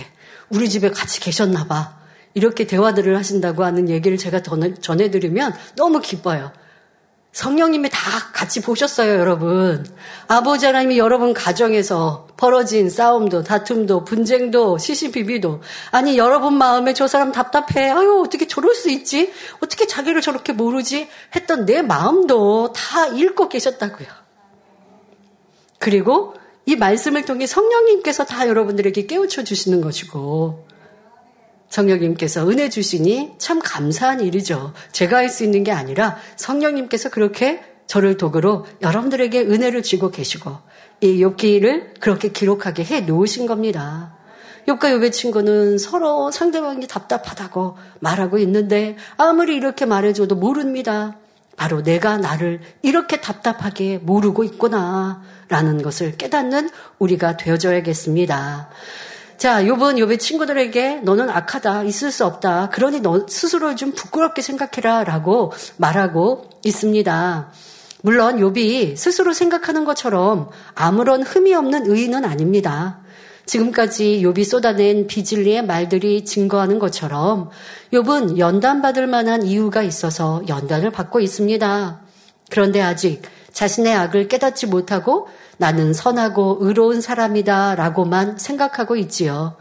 우리 0.50 0.68
집에 0.68 0.90
같이 0.90 1.20
계셨나 1.20 1.66
봐. 1.66 1.96
이렇게 2.34 2.66
대화들을 2.66 3.16
하신다고 3.16 3.64
하는 3.64 3.88
얘기를 3.88 4.16
제가 4.16 4.42
전해드리면 4.42 5.54
너무 5.76 6.00
기뻐요. 6.00 6.52
성령님이 7.32 7.88
다 7.88 7.98
같이 8.34 8.60
보셨어요, 8.60 9.18
여러분. 9.18 9.86
아버지 10.28 10.66
하나님이 10.66 10.98
여러분 10.98 11.32
가정에서 11.32 12.28
벌어진 12.36 12.90
싸움도, 12.90 13.42
다툼도, 13.44 14.04
분쟁도, 14.04 14.76
시시비비도, 14.76 15.62
아니, 15.92 16.18
여러분 16.18 16.58
마음에 16.58 16.92
저 16.92 17.06
사람 17.06 17.32
답답해. 17.32 17.88
아유, 17.90 18.22
어떻게 18.26 18.46
저럴 18.46 18.74
수 18.74 18.90
있지? 18.90 19.32
어떻게 19.60 19.86
자기를 19.86 20.20
저렇게 20.20 20.52
모르지? 20.52 21.08
했던 21.34 21.64
내 21.64 21.80
마음도 21.80 22.72
다 22.74 23.06
읽고 23.06 23.48
계셨다고요. 23.48 24.08
그리고 25.78 26.34
이 26.66 26.76
말씀을 26.76 27.24
통해 27.24 27.46
성령님께서 27.46 28.24
다 28.24 28.48
여러분들에게 28.48 29.06
깨우쳐 29.06 29.44
주시는 29.44 29.80
것이고, 29.80 30.66
성령님께서 31.68 32.48
은혜 32.48 32.68
주시니 32.68 33.32
참 33.38 33.58
감사한 33.58 34.20
일이죠. 34.20 34.74
제가 34.92 35.16
할 35.16 35.28
수 35.30 35.42
있는 35.42 35.64
게 35.64 35.72
아니라 35.72 36.18
성령님께서 36.36 37.08
그렇게 37.08 37.62
저를 37.86 38.16
도구로 38.16 38.66
여러분들에게 38.82 39.40
은혜를 39.40 39.82
주고 39.82 40.10
계시고 40.10 40.50
이 41.00 41.18
욥기를 41.24 42.00
그렇게 42.00 42.28
기록하게 42.28 42.84
해 42.84 43.00
놓으신 43.00 43.46
겁니다. 43.46 44.16
욥과 44.66 44.80
욥의 44.80 45.12
친구는 45.12 45.78
서로 45.78 46.30
상대방이 46.30 46.86
답답하다고 46.86 47.76
말하고 48.00 48.38
있는데 48.38 48.96
아무리 49.16 49.56
이렇게 49.56 49.86
말해줘도 49.86 50.36
모릅니다. 50.36 51.18
바로 51.56 51.82
내가 51.82 52.16
나를 52.16 52.60
이렇게 52.82 53.20
답답하게 53.20 53.98
모르고 53.98 54.44
있구나 54.44 55.22
라는 55.48 55.82
것을 55.82 56.16
깨닫는 56.16 56.70
우리가 56.98 57.36
되어줘야겠습니다. 57.36 58.70
자, 59.36 59.66
요번 59.66 59.98
요의 59.98 60.18
친구들에게 60.18 61.00
너는 61.02 61.28
악하다, 61.28 61.82
있을 61.82 62.12
수 62.12 62.24
없다. 62.24 62.70
그러니 62.70 63.00
너 63.00 63.26
스스로를 63.28 63.76
좀 63.76 63.92
부끄럽게 63.92 64.40
생각해라 64.40 65.04
라고 65.04 65.52
말하고 65.78 66.48
있습니다. 66.64 67.50
물론 68.02 68.38
욥이 68.38 68.96
스스로 68.96 69.32
생각하는 69.32 69.84
것처럼 69.84 70.48
아무런 70.74 71.22
흠이 71.22 71.54
없는 71.54 71.90
의인은 71.90 72.24
아닙니다. 72.24 73.01
지금까지 73.46 74.22
욥이 74.22 74.44
쏟아낸 74.44 75.06
비질리의 75.06 75.64
말들이 75.64 76.24
증거하는 76.24 76.78
것처럼 76.78 77.50
욥은 77.92 78.38
연단받을 78.38 79.06
만한 79.06 79.42
이유가 79.42 79.82
있어서 79.82 80.42
연단을 80.48 80.90
받고 80.90 81.20
있습니다. 81.20 82.00
그런데 82.50 82.80
아직 82.80 83.22
자신의 83.52 83.94
악을 83.94 84.28
깨닫지 84.28 84.66
못하고 84.66 85.28
나는 85.58 85.92
선하고 85.92 86.58
의로운 86.60 87.00
사람이다 87.00 87.74
라고만 87.74 88.38
생각하고 88.38 88.96
있지요. 88.96 89.56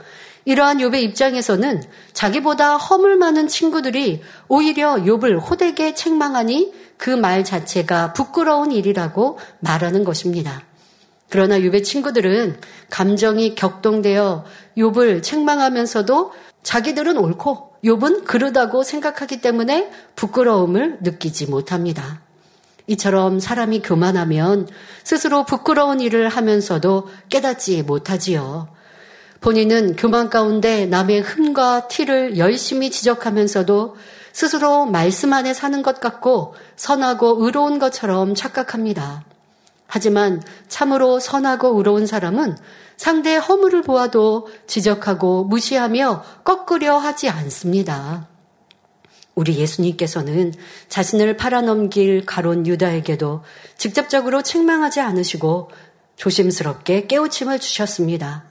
이러한 0.45 0.79
욥의 0.79 1.01
입장에서는 1.03 1.83
자기보다 2.13 2.77
허물 2.77 3.17
많은 3.17 3.47
친구들이 3.47 4.21
오히려 4.47 4.95
욥을 4.95 5.39
호되게 5.49 5.93
책망하니 5.93 6.73
그 6.97 7.09
말 7.09 7.43
자체가 7.43 8.13
부끄러운 8.13 8.71
일이라고 8.71 9.39
말하는 9.59 10.03
것입니다. 10.03 10.61
그러나 11.31 11.57
욥의 11.59 11.85
친구들은 11.85 12.57
감정이 12.89 13.55
격동되어 13.55 14.43
욥을 14.77 15.23
책망하면서도 15.23 16.33
자기들은 16.61 17.17
옳고 17.17 17.71
욥은 17.85 18.25
그르다고 18.25 18.83
생각하기 18.83 19.39
때문에 19.39 19.89
부끄러움을 20.17 20.97
느끼지 20.99 21.45
못합니다. 21.47 22.21
이처럼 22.87 23.39
사람이 23.39 23.81
교만하면 23.81 24.67
스스로 25.05 25.45
부끄러운 25.45 26.01
일을 26.01 26.27
하면서도 26.27 27.07
깨닫지 27.29 27.81
못하지요. 27.83 28.67
본인은 29.39 29.95
교만 29.95 30.29
가운데 30.29 30.85
남의 30.85 31.21
흠과 31.21 31.87
티를 31.87 32.37
열심히 32.39 32.91
지적하면서도 32.91 33.95
스스로 34.33 34.85
말씀 34.85 35.31
안에 35.31 35.53
사는 35.53 35.81
것 35.81 36.01
같고 36.01 36.55
선하고 36.75 37.45
의로운 37.45 37.79
것처럼 37.79 38.35
착각합니다. 38.35 39.30
하지만 39.93 40.41
참으로 40.69 41.19
선하고 41.19 41.77
의로운 41.77 42.07
사람은 42.07 42.55
상대의 42.95 43.41
허물을 43.41 43.81
보아도 43.81 44.47
지적하고 44.65 45.43
무시하며 45.43 46.23
꺾으려 46.45 46.97
하지 46.97 47.27
않습니다. 47.27 48.29
우리 49.35 49.57
예수님께서는 49.57 50.53
자신을 50.87 51.35
팔아넘길 51.35 52.25
가론 52.25 52.67
유다에게도 52.67 53.43
직접적으로 53.75 54.41
책망하지 54.43 55.01
않으시고 55.01 55.71
조심스럽게 56.15 57.07
깨우침을 57.07 57.59
주셨습니다. 57.59 58.45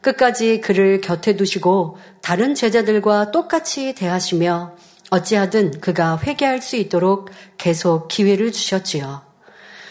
끝까지 0.00 0.62
그를 0.62 1.02
곁에 1.02 1.36
두시고 1.36 1.98
다른 2.22 2.54
제자들과 2.54 3.32
똑같이 3.32 3.94
대하시며 3.94 4.76
어찌하든 5.10 5.82
그가 5.82 6.18
회개할 6.18 6.62
수 6.62 6.76
있도록 6.76 7.28
계속 7.58 8.08
기회를 8.08 8.50
주셨지요. 8.50 9.29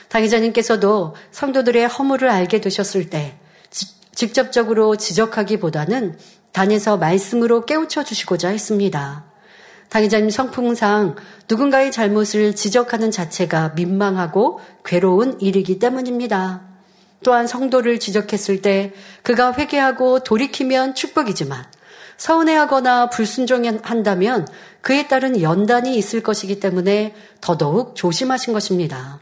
당회자님께서도 0.10 1.16
성도들의 1.32 1.88
허물을 1.88 2.30
알게 2.30 2.62
되셨을 2.62 3.10
때 3.10 3.38
직접적으로 4.14 4.98
지적하기보다는 4.98 6.18
단에서 6.52 6.98
말씀으로 6.98 7.66
깨우쳐 7.66 8.04
주시고자 8.04 8.50
했습니다. 8.50 9.26
당의자님 9.90 10.30
성풍상 10.30 11.16
누군가의 11.48 11.92
잘못을 11.92 12.56
지적하는 12.56 13.12
자체가 13.12 13.74
민망하고 13.76 14.60
괴로운 14.84 15.40
일이기 15.42 15.80
때문입니다. 15.80 16.62
또한 17.24 17.48
성도를 17.48 18.00
지적했을 18.00 18.62
때 18.62 18.94
그가 19.24 19.54
회개하고 19.54 20.20
돌이키면 20.20 20.96
축복이지만 20.96 21.66
서운해하거나 22.18 23.10
불순종한다면 23.10 24.48
그에 24.82 25.08
따른 25.08 25.42
연단이 25.42 25.96
있을 25.98 26.22
것이기 26.22 26.60
때문에 26.60 27.16
더더욱 27.42 27.96
조심하신 27.96 28.54
것입니다. 28.54 29.20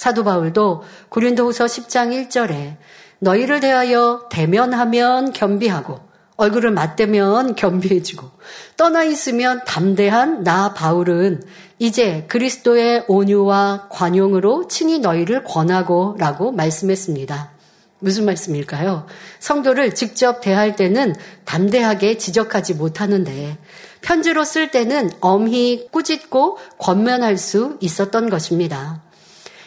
사도 0.00 0.24
바울도 0.24 0.82
고린도후서 1.10 1.66
10장 1.66 2.28
1절에 2.30 2.78
너희를 3.18 3.60
대하여 3.60 4.28
대면하면 4.30 5.34
겸비하고 5.34 6.00
얼굴을 6.36 6.70
맞대면 6.70 7.54
겸비해지고 7.54 8.30
떠나 8.78 9.04
있으면 9.04 9.62
담대한 9.66 10.42
나 10.42 10.72
바울은 10.72 11.42
이제 11.78 12.24
그리스도의 12.28 13.04
온유와 13.08 13.88
관용으로 13.90 14.68
친히 14.68 15.00
너희를 15.00 15.44
권하고 15.44 16.16
라고 16.18 16.50
말씀했습니다. 16.50 17.50
무슨 17.98 18.24
말씀일까요? 18.24 19.06
성도를 19.38 19.94
직접 19.94 20.40
대할 20.40 20.76
때는 20.76 21.14
담대하게 21.44 22.16
지적하지 22.16 22.72
못하는데 22.72 23.58
편지로 24.00 24.44
쓸 24.44 24.70
때는 24.70 25.10
엄히 25.20 25.88
꾸짖고 25.90 26.56
권면할 26.78 27.36
수 27.36 27.76
있었던 27.82 28.30
것입니다. 28.30 29.02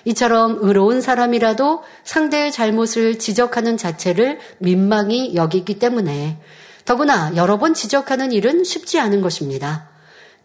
이처럼 0.05 0.57
의로운 0.61 1.01
사람이라도 1.01 1.83
상대의 2.03 2.51
잘못을 2.51 3.19
지적하는 3.19 3.77
자체를 3.77 4.39
민망히 4.59 5.35
여기기 5.35 5.79
때문에 5.79 6.37
더구나 6.85 7.35
여러 7.35 7.57
번 7.57 7.73
지적하는 7.73 8.31
일은 8.31 8.63
쉽지 8.63 8.99
않은 8.99 9.21
것입니다. 9.21 9.89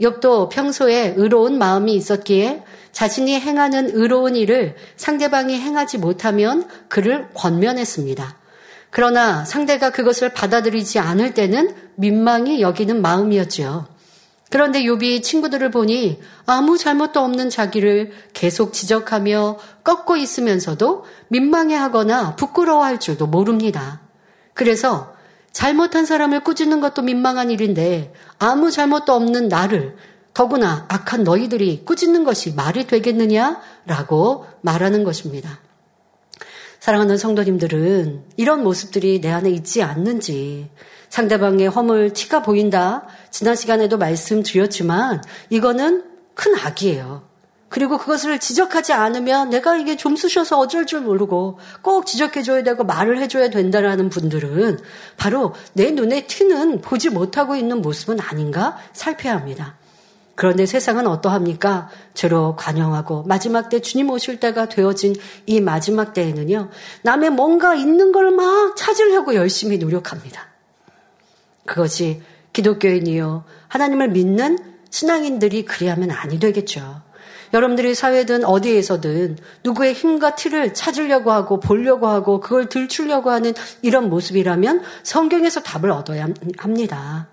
욥도 0.00 0.48
평소에 0.50 1.14
의로운 1.16 1.58
마음이 1.58 1.94
있었기에 1.94 2.62
자신이 2.92 3.38
행하는 3.40 3.90
의로운 3.92 4.36
일을 4.36 4.76
상대방이 4.96 5.58
행하지 5.58 5.98
못하면 5.98 6.68
그를 6.88 7.28
권면했습니다. 7.34 8.36
그러나 8.90 9.44
상대가 9.44 9.90
그것을 9.90 10.32
받아들이지 10.32 10.98
않을 10.98 11.34
때는 11.34 11.74
민망히 11.96 12.60
여기는 12.60 13.02
마음이었지요. 13.02 13.97
그런데 14.50 14.82
욥이 14.82 15.22
친구들을 15.22 15.70
보니 15.70 16.20
아무 16.46 16.78
잘못도 16.78 17.20
없는 17.20 17.50
자기를 17.50 18.12
계속 18.32 18.72
지적하며 18.72 19.58
꺾고 19.84 20.16
있으면서도 20.16 21.04
민망해하거나 21.28 22.36
부끄러워할 22.36 22.98
줄도 22.98 23.26
모릅니다. 23.26 24.00
그래서 24.54 25.14
잘못한 25.52 26.06
사람을 26.06 26.44
꾸짖는 26.44 26.80
것도 26.80 27.02
민망한 27.02 27.50
일인데 27.50 28.12
아무 28.38 28.70
잘못도 28.70 29.12
없는 29.12 29.48
나를 29.48 29.96
더구나 30.32 30.86
악한 30.88 31.24
너희들이 31.24 31.84
꾸짖는 31.84 32.24
것이 32.24 32.54
말이 32.54 32.86
되겠느냐라고 32.86 34.46
말하는 34.62 35.04
것입니다. 35.04 35.60
사랑하는 36.80 37.18
성도님들은 37.18 38.24
이런 38.36 38.62
모습들이 38.62 39.20
내 39.20 39.30
안에 39.30 39.50
있지 39.50 39.82
않는지 39.82 40.70
상대방의 41.08 41.68
허물 41.68 42.12
티가 42.12 42.42
보인다. 42.42 43.06
지난 43.30 43.54
시간에도 43.54 43.98
말씀드렸지만 43.98 45.22
이거는 45.50 46.04
큰 46.34 46.54
악이에요. 46.54 47.28
그리고 47.68 47.98
그것을 47.98 48.38
지적하지 48.38 48.94
않으면 48.94 49.50
내가 49.50 49.76
이게 49.76 49.96
좀 49.96 50.16
쑤셔서 50.16 50.58
어쩔 50.58 50.86
줄 50.86 51.00
모르고 51.00 51.58
꼭 51.82 52.06
지적해줘야 52.06 52.62
되고 52.62 52.82
말을 52.84 53.20
해줘야 53.20 53.50
된다라는 53.50 54.08
분들은 54.08 54.78
바로 55.18 55.54
내 55.74 55.90
눈에 55.90 56.26
튀는 56.26 56.80
보지 56.80 57.10
못하고 57.10 57.56
있는 57.56 57.82
모습은 57.82 58.20
아닌가 58.20 58.78
살펴야 58.94 59.34
합니다. 59.36 59.76
그런데 60.34 60.66
세상은 60.66 61.08
어떠합니까? 61.08 61.88
죄로 62.14 62.54
관영하고 62.56 63.24
마지막 63.24 63.68
때 63.68 63.80
주님 63.80 64.08
오실 64.08 64.38
때가 64.38 64.68
되어진 64.68 65.16
이 65.46 65.60
마지막 65.60 66.14
때에는요, 66.14 66.70
남의 67.02 67.30
뭔가 67.30 67.74
있는 67.74 68.12
걸 68.12 68.30
막 68.30 68.76
찾으려고 68.76 69.34
열심히 69.34 69.78
노력합니다. 69.78 70.46
그것이 71.68 72.22
기독교인이요, 72.52 73.44
하나님을 73.68 74.08
믿는 74.08 74.58
신앙인들이 74.90 75.64
그리하면 75.64 76.10
아니 76.10 76.40
되겠죠. 76.40 77.02
여러분들이 77.54 77.94
사회든 77.94 78.44
어디에서든 78.44 79.38
누구의 79.64 79.94
힘과 79.94 80.34
티를 80.34 80.74
찾으려고 80.74 81.30
하고 81.30 81.60
보려고 81.60 82.08
하고 82.08 82.40
그걸 82.40 82.68
들추려고 82.68 83.30
하는 83.30 83.54
이런 83.82 84.10
모습이라면 84.10 84.82
성경에서 85.02 85.60
답을 85.62 85.90
얻어야 85.90 86.26
합니다. 86.58 87.28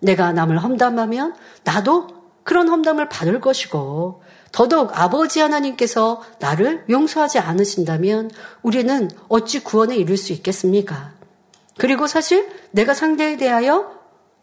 내가 0.00 0.32
남을 0.32 0.58
험담하면 0.58 1.34
나도 1.64 2.08
그런 2.42 2.68
험담을 2.68 3.08
받을 3.08 3.40
것이고 3.40 4.22
더더욱 4.52 4.90
아버지 4.94 5.40
하나님께서 5.40 6.22
나를 6.38 6.84
용서하지 6.88 7.38
않으신다면 7.40 8.30
우리는 8.62 9.10
어찌 9.28 9.64
구원에 9.64 9.96
이를 9.96 10.16
수 10.16 10.32
있겠습니까? 10.32 11.13
그리고 11.78 12.06
사실 12.06 12.48
내가 12.70 12.94
상대에 12.94 13.36
대하여 13.36 13.92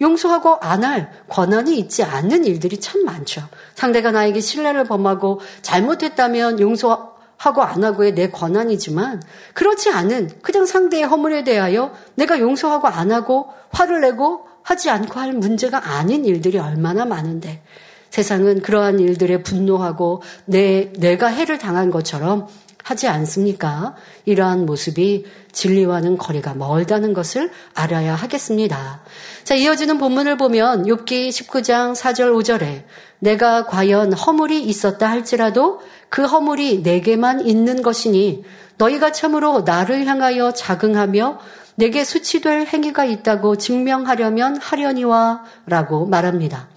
용서하고 0.01 0.57
안 0.61 0.83
할 0.83 1.11
권한이 1.29 1.77
있지 1.77 2.03
않는 2.03 2.45
일들이 2.45 2.79
참 2.79 3.05
많죠. 3.05 3.43
상대가 3.75 4.11
나에게 4.11 4.39
신뢰를 4.39 4.83
범하고 4.85 5.39
잘못했다면 5.61 6.59
용서하고 6.59 7.61
안 7.61 7.83
하고의 7.83 8.15
내 8.15 8.29
권한이지만 8.31 9.21
그렇지 9.53 9.91
않은 9.91 10.31
그냥 10.41 10.65
상대의 10.65 11.03
허물에 11.03 11.43
대하여 11.43 11.93
내가 12.15 12.39
용서하고 12.39 12.87
안 12.87 13.11
하고 13.11 13.49
화를 13.69 14.01
내고 14.01 14.47
하지 14.63 14.89
않고 14.89 15.19
할 15.19 15.33
문제가 15.33 15.97
아닌 15.97 16.25
일들이 16.25 16.57
얼마나 16.57 17.05
많은데 17.05 17.61
세상은 18.09 18.61
그러한 18.61 18.99
일들에 18.99 19.41
분노하고 19.43 20.21
내, 20.45 20.91
내가 20.97 21.27
해를 21.27 21.57
당한 21.57 21.91
것처럼 21.91 22.47
하지 22.83 23.07
않습니까? 23.07 23.95
이러한 24.25 24.65
모습이 24.65 25.25
진리와는 25.51 26.17
거리가 26.17 26.53
멀다는 26.53 27.13
것을 27.13 27.51
알아야 27.73 28.15
하겠습니다. 28.15 29.01
자, 29.43 29.55
이어지는 29.55 29.97
본문을 29.97 30.37
보면 30.37 30.85
욥기 30.85 31.29
19장 31.29 31.95
4절 31.95 32.33
5절에 32.33 32.83
내가 33.19 33.65
과연 33.65 34.13
허물이 34.13 34.63
있었다 34.63 35.09
할지라도 35.09 35.81
그 36.09 36.25
허물이 36.25 36.79
내게만 36.79 37.45
있는 37.47 37.81
것이니 37.81 38.43
너희가 38.77 39.11
참으로 39.11 39.61
나를 39.61 40.05
향하여 40.05 40.51
자긍하며 40.51 41.39
내게 41.75 42.03
수치될 42.03 42.67
행위가 42.67 43.05
있다고 43.05 43.57
증명하려면 43.57 44.57
하려니와 44.57 45.43
라고 45.67 46.05
말합니다. 46.05 46.67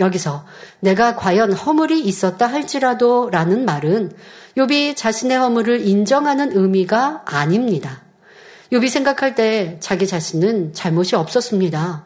여기서 0.00 0.44
내가 0.80 1.14
과연 1.14 1.52
허물이 1.52 2.00
있었다 2.00 2.46
할지라도 2.46 3.30
라는 3.30 3.64
말은 3.64 4.12
욥이 4.56 4.96
자신의 4.96 5.38
허물을 5.38 5.86
인정하는 5.86 6.56
의미가 6.56 7.22
아닙니다. 7.24 8.02
욥이 8.72 8.88
생각할 8.88 9.34
때 9.34 9.78
자기 9.80 10.06
자신은 10.06 10.72
잘못이 10.72 11.16
없었습니다. 11.16 12.04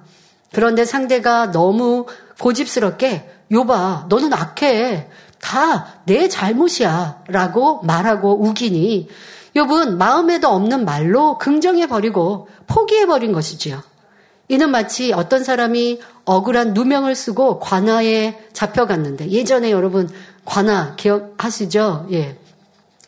그런데 0.52 0.84
상대가 0.84 1.50
너무 1.50 2.06
고집스럽게 2.40 3.28
욥아 3.50 4.08
너는 4.08 4.32
악해 4.32 5.08
다 5.40 5.98
내 6.08 6.28
잘못이야 6.28 7.24
라고 7.28 7.82
말하고 7.82 8.42
우기니 8.42 9.08
욥은 9.54 9.96
마음에도 9.96 10.48
없는 10.48 10.84
말로 10.84 11.36
긍정해 11.36 11.86
버리고 11.86 12.48
포기해 12.66 13.06
버린 13.06 13.32
것이지요. 13.32 13.82
이는 14.48 14.70
마치 14.70 15.12
어떤 15.12 15.44
사람이 15.44 16.00
억울한 16.24 16.72
누명을 16.72 17.14
쓰고 17.14 17.58
관아에 17.58 18.38
잡혀갔는데 18.54 19.28
예전에 19.28 19.70
여러분 19.70 20.08
관아 20.48 20.96
기억하시죠? 20.96 22.06
예. 22.12 22.38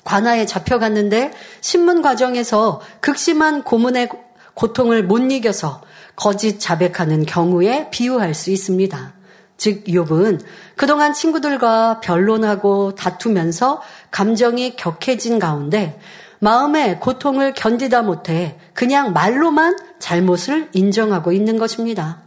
관아에 0.05 0.45
잡혀갔는데 0.45 1.33
신문 1.63 2.03
과정에서 2.03 2.81
극심한 3.01 3.63
고문의 3.63 4.09
고통을 4.55 5.05
못 5.05 5.19
이겨서 5.19 5.81
거짓 6.17 6.61
자백하는 6.61 7.25
경우에 7.25 7.89
비유할 7.91 8.35
수 8.35 8.51
있습니다. 8.51 9.15
즉 9.57 9.85
욥은 9.85 10.43
그동안 10.77 11.15
친구들과 11.15 12.01
변론하고 12.01 12.95
다투면서 12.95 13.81
감정이 14.11 14.77
격해진 14.77 15.39
가운데 15.39 15.99
마음의 16.41 17.01
고통을 17.01 17.55
견디다 17.55 18.03
못해 18.03 18.59
그냥 18.75 19.13
말로만 19.15 19.79
잘못을 19.99 20.69
인정하고 20.73 21.33
있는 21.33 21.59
것입니다. 21.59 22.19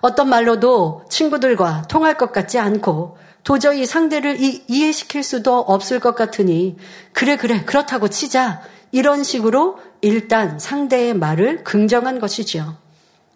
어떤 0.00 0.28
말로도 0.28 1.04
친구들과 1.08 1.84
통할 1.88 2.16
것 2.16 2.32
같지 2.32 2.58
않고 2.58 3.16
도저히 3.48 3.86
상대를 3.86 4.42
이, 4.42 4.62
이해시킬 4.68 5.22
수도 5.22 5.58
없을 5.58 6.00
것 6.00 6.14
같으니 6.14 6.76
그래 7.14 7.38
그래 7.38 7.64
그렇다고 7.64 8.08
치자 8.08 8.60
이런 8.92 9.24
식으로 9.24 9.78
일단 10.02 10.58
상대의 10.58 11.14
말을 11.14 11.64
긍정한 11.64 12.18
것이지요. 12.18 12.76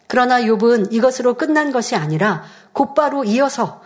그러나 0.09 0.43
욥은 0.43 0.93
이것으로 0.93 1.39
끝난 1.39 1.73
것이 1.73 1.97
아니라 1.97 2.45
곧바로 2.75 3.25
이어서 3.25 3.81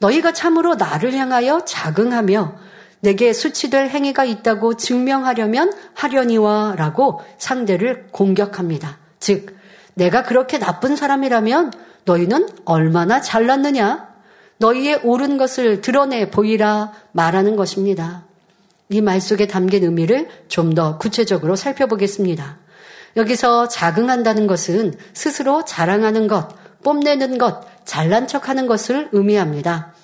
너희가 0.00 0.32
참으로 0.32 0.74
나를 0.74 1.14
향하여 1.14 1.64
자긍하며 1.64 2.56
내게 2.98 3.32
수치될 3.32 3.90
행위가 3.90 4.24
있다고 4.24 4.76
증명하려면 4.76 5.72
하려니와 5.94 6.74
라고 6.76 7.20
상대를 7.38 8.08
공격합니다. 8.10 8.98
즉, 9.20 9.56
내가 9.94 10.24
그렇게 10.24 10.58
나쁜 10.58 10.96
사람이라면 10.96 11.72
너희는 12.04 12.48
얼마나 12.64 13.20
잘났느냐? 13.20 14.07
너희의 14.58 15.00
옳은 15.04 15.38
것을 15.38 15.80
드러내 15.80 16.30
보이라 16.30 16.92
말하는 17.12 17.56
것입니다. 17.56 18.24
이 18.90 19.00
말 19.00 19.20
속에 19.20 19.46
담긴 19.46 19.84
의미를 19.84 20.28
좀 20.48 20.74
더 20.74 20.98
구체적으로 20.98 21.56
살펴보겠습니다. 21.56 22.58
여기서 23.16 23.68
자긍한다는 23.68 24.46
것은 24.46 24.94
스스로 25.12 25.64
자랑하는 25.64 26.26
것, 26.28 26.48
뽐내는 26.82 27.38
것, 27.38 27.62
잘난 27.84 28.26
척 28.26 28.48
하는 28.48 28.66
것을 28.66 29.08
의미합니다. 29.12 29.94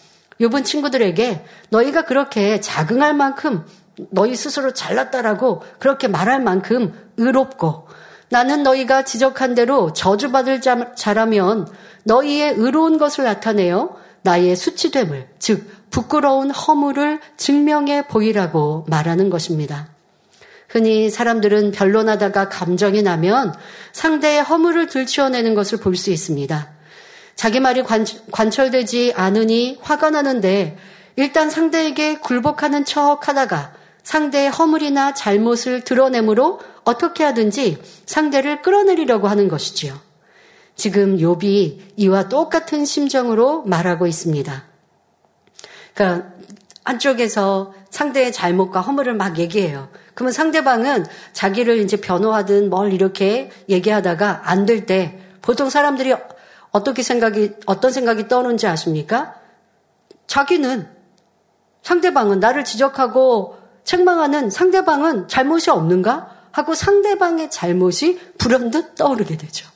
요번 0.41 0.65
친구들에게 0.65 1.45
너희가 1.71 2.05
그렇게 2.05 2.61
자긍할 2.61 3.15
만큼 3.15 3.65
너희 4.11 4.35
스스로 4.35 4.73
잘났다라고 4.73 5.63
그렇게 5.79 6.09
말할 6.09 6.41
만큼 6.43 6.93
의롭고 7.17 7.87
나는 8.31 8.63
너희가 8.65 9.05
지적한 9.05 9.55
대로 9.55 9.93
저주받을 9.93 10.61
자라면 10.97 11.69
너희의 12.05 12.55
의로운 12.57 12.99
것을 12.99 13.25
나타내어 13.25 13.97
나의 14.25 14.57
수치됨을, 14.57 15.29
즉, 15.39 15.71
부끄러운 15.91 16.51
허물을 16.51 17.21
증명해 17.37 18.09
보이라고 18.09 18.85
말하는 18.89 19.31
것입니다. 19.31 19.89
흔히 20.69 21.09
사람들은 21.09 21.71
변론하다가 21.71 22.49
감정이 22.49 23.03
나면 23.03 23.55
상대의 23.93 24.43
허물을 24.43 24.89
들추어내는 24.89 25.55
것을 25.55 25.79
볼 25.79 25.95
수 25.95 26.11
있습니다. 26.11 26.69
자기 27.37 27.61
말이 27.61 27.83
관, 27.83 28.07
관철되지 28.33 29.13
않으니 29.15 29.79
화가 29.83 30.11
나는데 30.11 30.77
일단 31.17 31.51
상대에게 31.51 32.19
굴복하는 32.19 32.85
척 32.85 33.29
하다가 33.29 33.75
상대의 34.03 34.51
허물이나 34.51 35.15
잘못을 35.15 35.83
드러내므로 35.83 36.61
어떻게 36.85 37.25
하든지 37.25 37.79
상대를 38.07 38.63
끌어내리려고 38.63 39.29
하는 39.29 39.49
것이지요. 39.49 39.95
지금 40.77 41.17
욥이 41.19 41.79
이와 41.97 42.29
똑같은 42.29 42.85
심정으로 42.85 43.63
말하고 43.63 44.07
있습니다. 44.07 44.65
그러니까 45.95 46.33
한쪽에서 46.85 47.73
상대의 47.91 48.33
잘못과 48.33 48.81
허물을 48.81 49.15
막 49.15 49.39
얘기해요. 49.39 49.89
그러면 50.15 50.33
상대방은 50.33 51.07
자기를 51.33 51.79
이제 51.79 51.97
변호하든 51.97 52.71
뭘 52.71 52.93
이렇게 52.93 53.51
얘기하다가 53.69 54.43
안 54.45 54.67
될 54.67 54.87
때 54.87 55.19
보통 55.43 55.71
사람들이 55.71 56.15
어떻게 56.73 57.03
생각이 57.03 57.53
어떤 57.67 57.93
생각이 57.93 58.29
떠오는지 58.29 58.67
아십니까? 58.67 59.35
자기는 60.27 60.89
상대방은 61.83 62.41
나를 62.41 62.65
지적하고 62.65 63.59
책망하는 63.85 64.51
상대방은 64.51 65.29
잘못이 65.29 65.71
없는가? 65.71 66.35
하고 66.51 66.75
상대방의 66.75 67.51
잘못이 67.51 68.19
불현듯 68.39 68.95
떠오르게 68.95 69.37
되죠. 69.37 69.69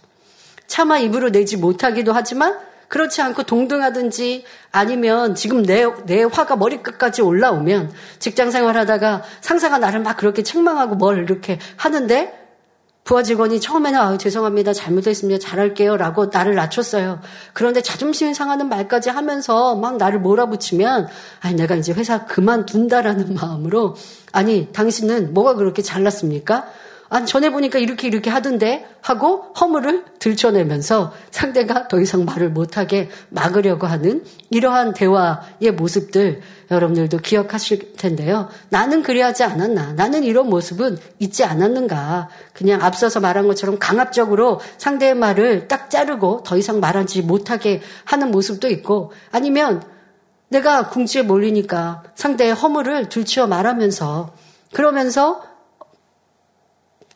차마 0.68 0.98
입으로 0.98 1.30
내지 1.30 1.56
못하기도 1.56 2.12
하지만 2.12 2.56
그렇지 2.86 3.20
않고 3.20 3.42
동등하든지 3.42 4.44
아니면 4.70 5.34
지금 5.34 5.62
내, 5.62 5.84
내 6.06 6.22
화가 6.22 6.56
머리끝까지 6.56 7.22
올라오면 7.22 7.92
직장 8.20 8.50
생활하다가 8.50 9.24
상사가 9.40 9.78
나를 9.78 10.00
막 10.00 10.16
그렇게 10.16 10.42
책망하고 10.42 10.94
뭘 10.94 11.18
이렇게 11.18 11.58
하는데 11.76 12.48
부하 13.04 13.22
직원이 13.22 13.58
처음에는 13.58 13.98
아, 13.98 14.18
죄송합니다. 14.18 14.74
잘못했습니다. 14.74 15.40
잘할게요. 15.40 15.96
라고 15.96 16.26
나를 16.26 16.54
낮췄어요. 16.54 17.20
그런데 17.54 17.80
자존심이 17.80 18.34
상하는 18.34 18.68
말까지 18.68 19.08
하면서 19.08 19.74
막 19.76 19.96
나를 19.96 20.20
몰아붙이면 20.20 21.08
아니, 21.40 21.54
내가 21.54 21.74
이제 21.74 21.94
회사 21.94 22.26
그만둔다라는 22.26 23.32
마음으로 23.40 23.96
아니, 24.32 24.70
당신은 24.72 25.32
뭐가 25.32 25.54
그렇게 25.54 25.80
잘났습니까? 25.80 26.66
아니, 27.10 27.26
전에 27.26 27.50
보니까 27.50 27.78
이렇게 27.78 28.06
이렇게 28.06 28.28
하던데 28.28 28.86
하고 29.00 29.52
허물을 29.58 30.04
들춰내면서 30.18 31.12
상대가 31.30 31.88
더 31.88 32.00
이상 32.00 32.24
말을 32.26 32.50
못하게 32.50 33.08
막으려고 33.30 33.86
하는 33.86 34.24
이러한 34.50 34.92
대화의 34.92 35.72
모습들 35.74 36.42
여러분들도 36.70 37.18
기억하실 37.18 37.94
텐데요. 37.96 38.48
나는 38.68 39.02
그래야지 39.02 39.42
않았나. 39.42 39.94
나는 39.94 40.22
이런 40.22 40.50
모습은 40.50 40.98
있지 41.18 41.44
않았는가. 41.44 42.28
그냥 42.52 42.82
앞서서 42.82 43.20
말한 43.20 43.46
것처럼 43.46 43.78
강압적으로 43.78 44.60
상대의 44.76 45.14
말을 45.14 45.68
딱 45.68 45.88
자르고 45.88 46.42
더 46.44 46.58
이상 46.58 46.80
말하지 46.80 47.22
못하게 47.22 47.80
하는 48.04 48.30
모습도 48.30 48.68
있고 48.68 49.12
아니면 49.30 49.82
내가 50.50 50.88
궁지에 50.88 51.22
몰리니까 51.22 52.02
상대의 52.14 52.52
허물을 52.54 53.08
들추어 53.08 53.46
말하면서 53.46 54.34
그러면서 54.72 55.42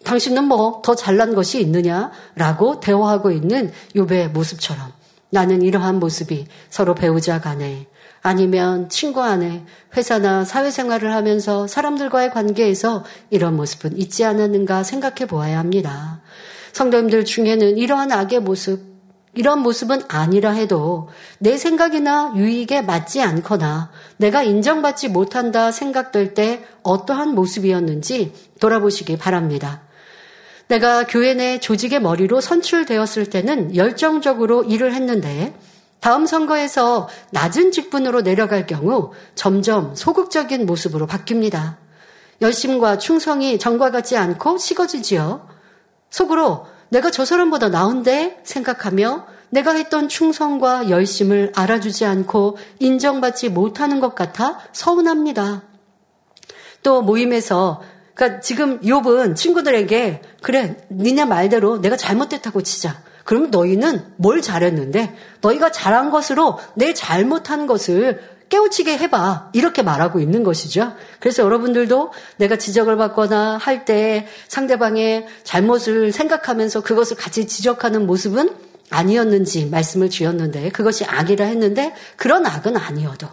당신은 0.04 0.44
뭐 0.44 0.82
더 0.82 0.94
잘난 0.94 1.34
것이 1.34 1.60
있느냐라고 1.60 2.80
대화하고 2.80 3.30
있는 3.30 3.72
요배의 3.96 4.30
모습처럼 4.30 4.92
나는 5.30 5.62
이러한 5.62 5.98
모습이 5.98 6.46
서로 6.68 6.94
배우자 6.94 7.40
간에 7.40 7.86
아니면 8.20 8.88
친구 8.88 9.22
안에 9.22 9.64
회사나 9.96 10.44
사회생활을 10.44 11.12
하면서 11.12 11.66
사람들과의 11.66 12.30
관계에서 12.30 13.04
이런 13.30 13.56
모습은 13.56 13.96
있지 13.98 14.24
않았는가 14.24 14.84
생각해 14.84 15.26
보아야 15.26 15.58
합니다. 15.58 16.20
성도님들 16.72 17.24
중에는 17.24 17.76
이러한 17.78 18.12
악의 18.12 18.40
모습, 18.40 18.92
이런 19.34 19.60
모습은 19.60 20.02
아니라 20.08 20.52
해도 20.52 21.08
내 21.38 21.56
생각이나 21.56 22.34
유익에 22.36 22.82
맞지 22.82 23.22
않거나 23.22 23.90
내가 24.18 24.42
인정받지 24.42 25.08
못한다 25.08 25.72
생각될 25.72 26.34
때 26.34 26.64
어떠한 26.82 27.34
모습이었는지 27.34 28.34
돌아보시기 28.60 29.16
바랍니다. 29.16 29.82
내가 30.68 31.06
교회 31.06 31.34
내 31.34 31.60
조직의 31.60 32.00
머리로 32.00 32.40
선출되었을 32.40 33.30
때는 33.30 33.76
열정적으로 33.76 34.64
일을 34.64 34.94
했는데 34.94 35.54
다음 36.00 36.26
선거에서 36.26 37.08
낮은 37.30 37.70
직분으로 37.70 38.22
내려갈 38.22 38.66
경우 38.66 39.12
점점 39.34 39.94
소극적인 39.94 40.66
모습으로 40.66 41.06
바뀝니다. 41.06 41.76
열심과 42.40 42.98
충성이 42.98 43.58
전과 43.58 43.90
같지 43.92 44.16
않고 44.16 44.58
식어지지요. 44.58 45.48
속으로 46.10 46.66
내가 46.88 47.10
저 47.10 47.24
사람보다 47.24 47.68
나은데 47.68 48.40
생각하며 48.42 49.26
내가 49.50 49.72
했던 49.72 50.08
충성과 50.08 50.90
열심을 50.90 51.52
알아주지 51.54 52.04
않고 52.04 52.56
인정받지 52.80 53.50
못하는 53.50 54.00
것 54.00 54.14
같아 54.14 54.58
서운합니다. 54.72 55.62
또 56.82 57.02
모임에서 57.02 57.82
그러니까 58.14 58.40
지금 58.40 58.80
욥은 58.80 59.36
친구들에게 59.36 60.22
그래 60.42 60.76
니네 60.90 61.24
말대로 61.24 61.78
내가 61.80 61.96
잘못됐다고 61.96 62.62
치자. 62.62 63.02
그럼 63.24 63.50
너희는 63.50 64.04
뭘 64.16 64.42
잘했는데 64.42 65.14
너희가 65.40 65.70
잘한 65.70 66.10
것으로 66.10 66.58
내 66.74 66.92
잘못한 66.92 67.66
것을 67.66 68.20
깨우치게 68.48 68.98
해봐. 68.98 69.50
이렇게 69.54 69.82
말하고 69.82 70.20
있는 70.20 70.42
것이죠. 70.42 70.92
그래서 71.20 71.42
여러분들도 71.42 72.12
내가 72.36 72.56
지적을 72.56 72.96
받거나 72.96 73.56
할 73.56 73.84
때 73.86 74.26
상대방의 74.48 75.26
잘못을 75.42 76.12
생각하면서 76.12 76.82
그것을 76.82 77.16
같이 77.16 77.46
지적하는 77.46 78.06
모습은 78.06 78.50
아니었는지 78.90 79.66
말씀을 79.66 80.10
주었는데 80.10 80.68
그것이 80.68 81.06
악이라 81.06 81.46
했는데 81.46 81.94
그런 82.16 82.44
악은 82.44 82.76
아니어도 82.76 83.26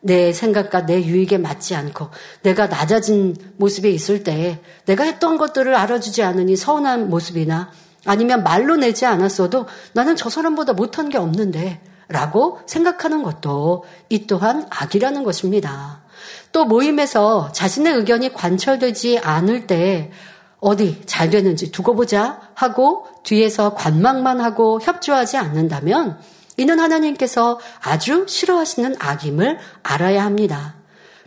내 0.00 0.32
생각과 0.32 0.86
내 0.86 1.02
유익에 1.02 1.38
맞지 1.38 1.74
않고 1.74 2.08
내가 2.42 2.66
낮아진 2.66 3.36
모습에 3.56 3.90
있을 3.90 4.24
때 4.24 4.60
내가 4.86 5.04
했던 5.04 5.36
것들을 5.36 5.74
알아주지 5.74 6.22
않으니 6.22 6.56
서운한 6.56 7.10
모습이나 7.10 7.70
아니면 8.06 8.42
말로 8.42 8.76
내지 8.76 9.04
않았어도 9.04 9.66
나는 9.92 10.16
저 10.16 10.30
사람보다 10.30 10.72
못한 10.72 11.10
게 11.10 11.18
없는데 11.18 11.80
라고 12.08 12.58
생각하는 12.66 13.22
것도 13.22 13.84
이 14.08 14.26
또한 14.26 14.66
악이라는 14.70 15.22
것입니다. 15.22 16.02
또 16.50 16.64
모임에서 16.64 17.52
자신의 17.52 17.94
의견이 17.94 18.32
관철되지 18.32 19.20
않을 19.20 19.66
때 19.66 20.10
어디 20.58 21.00
잘 21.06 21.30
되는지 21.30 21.70
두고 21.70 21.94
보자 21.94 22.40
하고 22.54 23.06
뒤에서 23.22 23.74
관망만 23.74 24.40
하고 24.40 24.80
협조하지 24.80 25.36
않는다면 25.36 26.18
이는 26.60 26.78
하나님께서 26.78 27.58
아주 27.80 28.26
싫어하시는 28.28 28.96
악임을 28.98 29.58
알아야 29.82 30.22
합니다. 30.22 30.74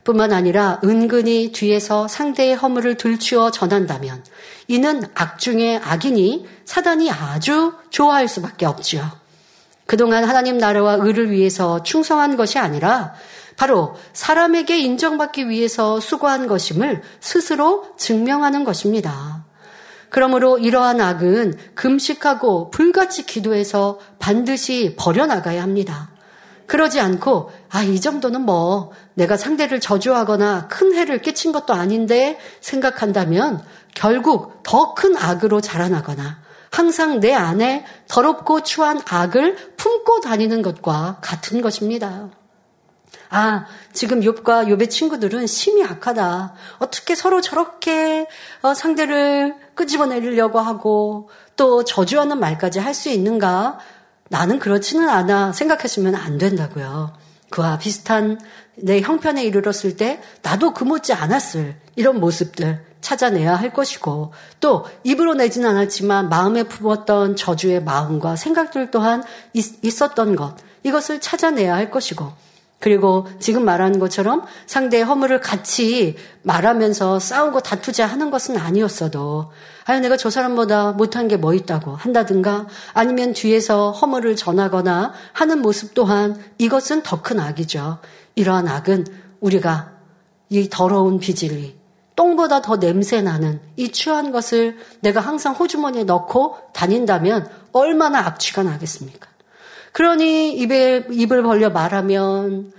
뿐만 0.03 0.31
아니라 0.31 0.79
은근히 0.83 1.51
뒤에서 1.51 2.07
상대의 2.07 2.55
허물을 2.55 2.97
들추어 2.97 3.49
전한다면 3.49 4.23
이는 4.67 5.03
악 5.15 5.39
중의 5.39 5.81
악이니 5.83 6.45
사단이 6.65 7.09
아주 7.09 7.73
좋아할 7.89 8.27
수밖에 8.27 8.67
없지요. 8.67 9.09
그동안 9.87 10.23
하나님 10.23 10.59
나라와 10.59 10.97
의를 10.99 11.31
위해서 11.31 11.81
충성한 11.81 12.35
것이 12.35 12.59
아니라 12.59 13.15
바로 13.57 13.95
사람에게 14.13 14.77
인정받기 14.77 15.49
위해서 15.49 15.99
수고한 15.99 16.45
것임을 16.45 17.01
스스로 17.19 17.87
증명하는 17.97 18.65
것입니다. 18.65 19.42
그러므로 20.13 20.59
이러한 20.59 21.01
악은 21.01 21.55
금식하고 21.73 22.69
불같이 22.69 23.25
기도해서 23.25 23.97
반드시 24.19 24.95
버려나가야 24.95 25.63
합니다. 25.63 26.11
그러지 26.67 26.99
않고, 26.99 27.49
아, 27.71 27.81
이 27.81 27.99
정도는 27.99 28.41
뭐, 28.41 28.91
내가 29.15 29.37
상대를 29.37 29.79
저주하거나 29.79 30.67
큰 30.67 30.93
해를 30.93 31.23
끼친 31.23 31.51
것도 31.51 31.73
아닌데 31.73 32.37
생각한다면 32.61 33.63
결국 33.95 34.61
더 34.61 34.93
큰 34.93 35.17
악으로 35.17 35.61
자라나거나 35.61 36.43
항상 36.69 37.19
내 37.19 37.33
안에 37.33 37.83
더럽고 38.07 38.61
추한 38.61 39.01
악을 39.09 39.73
품고 39.77 40.21
다니는 40.21 40.61
것과 40.61 41.17
같은 41.21 41.61
것입니다. 41.61 42.29
아, 43.35 43.65
지금 43.93 44.21
욥과 44.21 44.67
욥의 44.67 44.91
친구들은 44.91 45.47
심히 45.47 45.83
악하다. 45.83 46.53
어떻게 46.77 47.15
서로 47.15 47.41
저렇게 47.41 48.27
어, 48.61 48.75
상대를 48.75 49.55
끄집어내려고 49.73 50.59
하고 50.59 51.31
또 51.55 51.83
저주하는 51.83 52.39
말까지 52.39 52.79
할 52.79 52.93
수 52.93 53.09
있는가? 53.09 53.79
나는 54.29 54.59
그렇지는 54.59 55.09
않아 55.09 55.51
생각하시면 55.51 56.13
안 56.13 56.37
된다고요. 56.37 57.13
그와 57.49 57.79
비슷한 57.79 58.39
내 58.75 59.01
형편에 59.01 59.43
이르렀을 59.43 59.97
때 59.97 60.21
나도 60.43 60.75
그 60.75 60.83
못지 60.83 61.11
않았을 61.11 61.75
이런 61.95 62.19
모습들 62.19 62.85
찾아내야 63.01 63.55
할 63.55 63.73
것이고 63.73 64.31
또 64.59 64.85
입으로 65.03 65.33
내지는 65.33 65.69
않았지만 65.71 66.29
마음에 66.29 66.63
품었던 66.63 67.35
저주의 67.35 67.83
마음과 67.83 68.35
생각들 68.35 68.91
또한 68.91 69.23
있, 69.53 69.83
있었던 69.83 70.35
것 70.35 70.55
이것을 70.83 71.19
찾아내야 71.19 71.73
할 71.73 71.89
것이고 71.89 72.31
그리고 72.83 73.25
지금 73.39 73.63
말하는 73.63 73.97
것처럼 73.97 74.43
상대의 74.65 75.05
허물을 75.05 75.39
같이 75.39 76.17
말하면서 76.41 77.17
싸우고 77.17 77.61
다투자 77.61 78.05
하는 78.05 78.29
것은 78.29 78.57
아니었어도 78.57 79.53
아유 79.85 80.01
내가 80.01 80.17
저 80.17 80.29
사람보다 80.29 80.91
못한 80.91 81.29
게 81.29 81.37
뭐 81.37 81.53
있다고 81.53 81.95
한다든가 81.95 82.67
아니면 82.93 83.31
뒤에서 83.31 83.91
허물을 83.91 84.35
전하거나 84.35 85.13
하는 85.31 85.61
모습 85.61 85.93
또한 85.93 86.37
이것은 86.57 87.03
더 87.03 87.21
큰 87.21 87.39
악이죠. 87.39 87.99
이러한 88.35 88.67
악은 88.67 89.05
우리가 89.39 89.93
이 90.49 90.67
더러운 90.69 91.19
비질리 91.19 91.77
똥보다 92.17 92.61
더 92.61 92.79
냄새 92.79 93.21
나는 93.21 93.61
이 93.77 93.93
추한 93.93 94.33
것을 94.33 94.77
내가 94.99 95.21
항상 95.21 95.53
호주머니에 95.53 96.03
넣고 96.03 96.57
다닌다면 96.73 97.49
얼마나 97.71 98.19
악취가 98.25 98.63
나겠습니까? 98.63 99.32
그러니 99.93 100.53
입에, 100.57 101.05
입을 101.09 101.43
벌려 101.43 101.69
말하면 101.69 102.73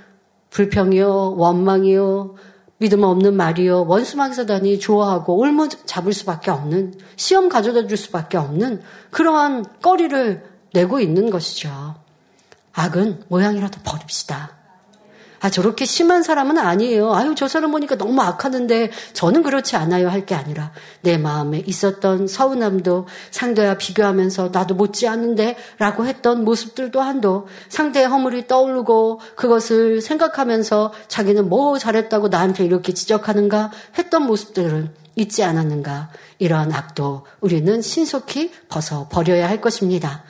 불평이요, 0.50 1.36
원망이요, 1.36 2.34
믿음 2.78 3.02
없는 3.02 3.34
말이요, 3.36 3.86
원수막에서 3.86 4.46
다니 4.46 4.78
좋아하고 4.78 5.36
올무 5.38 5.68
잡을 5.68 6.12
수밖에 6.12 6.50
없는, 6.50 6.94
시험 7.16 7.48
가져다 7.48 7.86
줄 7.86 7.96
수밖에 7.96 8.36
없는 8.36 8.82
그러한 9.10 9.64
거리를 9.80 10.44
내고 10.72 11.00
있는 11.00 11.30
것이죠. 11.30 11.94
악은 12.72 13.24
모양이라도 13.28 13.80
버립시다. 13.84 14.63
아, 15.44 15.50
저렇게 15.50 15.84
심한 15.84 16.22
사람은 16.22 16.56
아니에요. 16.56 17.14
아유, 17.14 17.34
저 17.36 17.48
사람 17.48 17.70
보니까 17.72 17.96
너무 17.96 18.22
악하는데 18.22 18.90
저는 19.12 19.42
그렇지 19.42 19.76
않아요. 19.76 20.08
할 20.08 20.24
게 20.24 20.34
아니라 20.34 20.72
내 21.02 21.18
마음에 21.18 21.62
있었던 21.66 22.28
서운함도 22.28 23.06
상대와 23.30 23.76
비교하면서 23.76 24.48
나도 24.54 24.74
못지 24.74 25.06
않은데 25.06 25.58
라고 25.76 26.06
했던 26.06 26.44
모습들도 26.44 26.98
한도 26.98 27.46
상대의 27.68 28.06
허물이 28.08 28.46
떠오르고 28.46 29.20
그것을 29.36 30.00
생각하면서 30.00 30.94
자기는 31.08 31.50
뭐 31.50 31.76
잘했다고 31.76 32.28
나한테 32.28 32.64
이렇게 32.64 32.94
지적하는가 32.94 33.70
했던 33.98 34.26
모습들은 34.26 34.94
있지 35.16 35.44
않았는가. 35.44 36.08
이러한 36.38 36.72
악도 36.72 37.26
우리는 37.40 37.82
신속히 37.82 38.50
벗어 38.70 39.08
버려야 39.10 39.46
할 39.46 39.60
것입니다. 39.60 40.24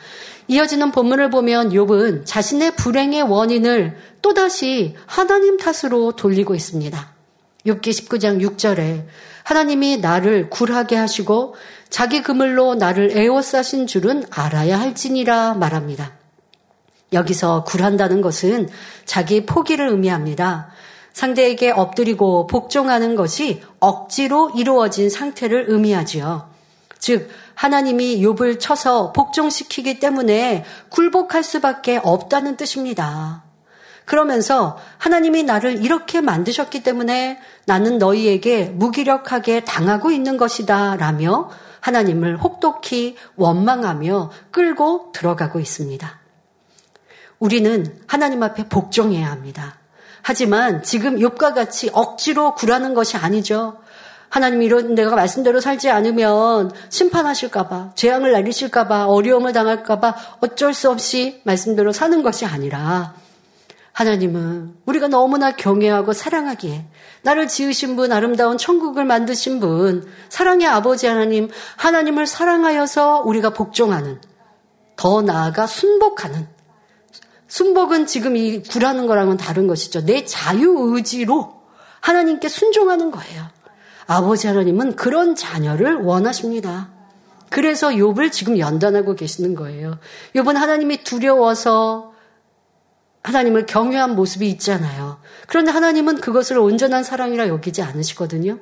이어지는 0.49 0.93
본문을 0.93 1.31
보면 1.31 1.71
욥은 1.71 2.27
자신의 2.27 2.77
불행의 2.77 3.23
원인을 3.23 3.97
또다시 4.23 4.95
하나님 5.07 5.57
탓으로 5.57 6.13
돌리고 6.13 6.55
있습니다. 6.55 7.15
6기 7.67 7.89
19장 7.89 8.43
6절에 8.43 9.07
하나님이 9.45 9.99
나를 9.99 10.51
굴하게 10.51 10.97
하시고 10.97 11.55
자기 11.89 12.23
그물로 12.23 12.75
나를 12.75 13.17
에워싸신 13.17 13.87
줄은 13.87 14.25
알아야 14.31 14.79
할지니라 14.81 15.55
말합니다. 15.55 16.13
여기서 17.13 17.65
굴한다는 17.65 18.21
것은 18.21 18.69
자기 19.05 19.47
포기를 19.47 19.89
의미합니다. 19.89 20.71
상대에게 21.13 21.71
엎드리고 21.71 22.49
복종하는 22.49 23.15
것이 23.15 23.63
억지로 23.79 24.51
이루어진 24.51 25.09
상태를 25.09 25.67
의미하지요. 25.69 26.54
즉 27.05 27.29
하나님이 27.55 28.23
욥을 28.23 28.59
쳐서 28.59 29.13
복종시키기 29.13 30.01
때문에 30.01 30.65
굴복할 30.89 31.43
수밖에 31.45 32.01
없다는 32.03 32.57
뜻입니다. 32.57 33.45
그러면서 34.07 34.79
하나님이 34.97 35.43
나를 35.43 35.85
이렇게 35.85 36.23
만드셨기 36.23 36.83
때문에 36.83 37.39
나는 37.67 37.99
너희에게 37.99 38.71
무기력하게 38.71 39.65
당하고 39.65 40.13
있는 40.13 40.39
것이다 40.39 40.97
라며 40.97 41.51
하나님을 41.81 42.39
혹독히 42.39 43.17
원망하며 43.37 44.31
끌고 44.51 45.13
들어가고 45.13 45.61
있습니다. 45.61 46.21
우리는 47.39 48.01
하나님 48.07 48.43
앞에 48.43 48.71
복종해야 48.71 49.31
합니다. 49.31 49.77
하지만 50.23 50.83
지금 50.83 51.19
욥과 51.19 51.55
같이 51.55 51.91
억지로 51.93 52.55
굴하는 52.55 52.95
것이 52.95 53.19
아니죠. 53.19 53.77
하나님 54.35 54.63
이런 54.63 54.97
내가 54.97 55.15
말씀대로 55.15 55.61
살지 55.61 55.91
않으면 55.91 56.73
심판하실까봐, 56.89 57.93
재앙을 57.95 58.33
내리실까봐, 58.33 59.07
어려움을 59.07 59.53
당할까봐 59.53 60.17
어쩔 60.41 60.75
수 60.75 60.91
없이 60.91 61.41
말씀대로 61.45 61.93
사는 61.93 62.21
것이 62.21 62.45
아니라 62.45 63.15
하나님은 63.93 64.75
우리가 64.87 65.07
너무나 65.07 65.53
경외하고 65.53 66.13
사랑하기에 66.13 66.85
나를 67.23 67.47
지으신 67.47 67.95
분, 67.95 68.11
아름다운 68.11 68.59
천국을 68.59 69.05
만드신 69.05 69.61
분, 69.61 70.05
사랑의 70.31 70.67
아버지 70.67 71.07
하나님, 71.07 71.49
하나님을 71.77 72.27
사랑하여서 72.27 73.23
우리가 73.25 73.51
복종하는, 73.51 74.21
더 74.97 75.23
나아가 75.23 75.69
순복하는, 75.69 76.49
순복은 77.47 78.07
지금 78.07 78.35
이 78.35 78.65
구라는 78.65 79.07
거랑은 79.07 79.37
다른 79.37 79.69
것이죠. 79.69 80.05
내 80.05 80.25
자유의지로 80.25 81.55
하나님께 82.01 82.49
순종하는 82.49 83.13
거예요. 83.13 83.54
아버지 84.07 84.47
하나님은 84.47 84.97
그런 84.97 85.35
자녀를 85.35 85.97
원하십니다. 85.97 86.91
그래서 87.51 87.91
욥을 87.91 88.33
지금 88.33 88.59
연단하고 88.59 89.15
계시는 89.15 89.55
거예요. 89.55 89.99
욥은 90.35 90.55
하나님이 90.55 91.05
두려워서 91.05 92.13
하나님을 93.23 93.67
경외한 93.67 94.15
모습이 94.17 94.49
있잖아요. 94.51 95.19
그런데 95.47 95.71
하나님은 95.71 96.21
그것을 96.21 96.59
온전한 96.59 97.05
사랑이라 97.05 97.49
여기지 97.49 97.83
않으시거든요. 97.83 98.59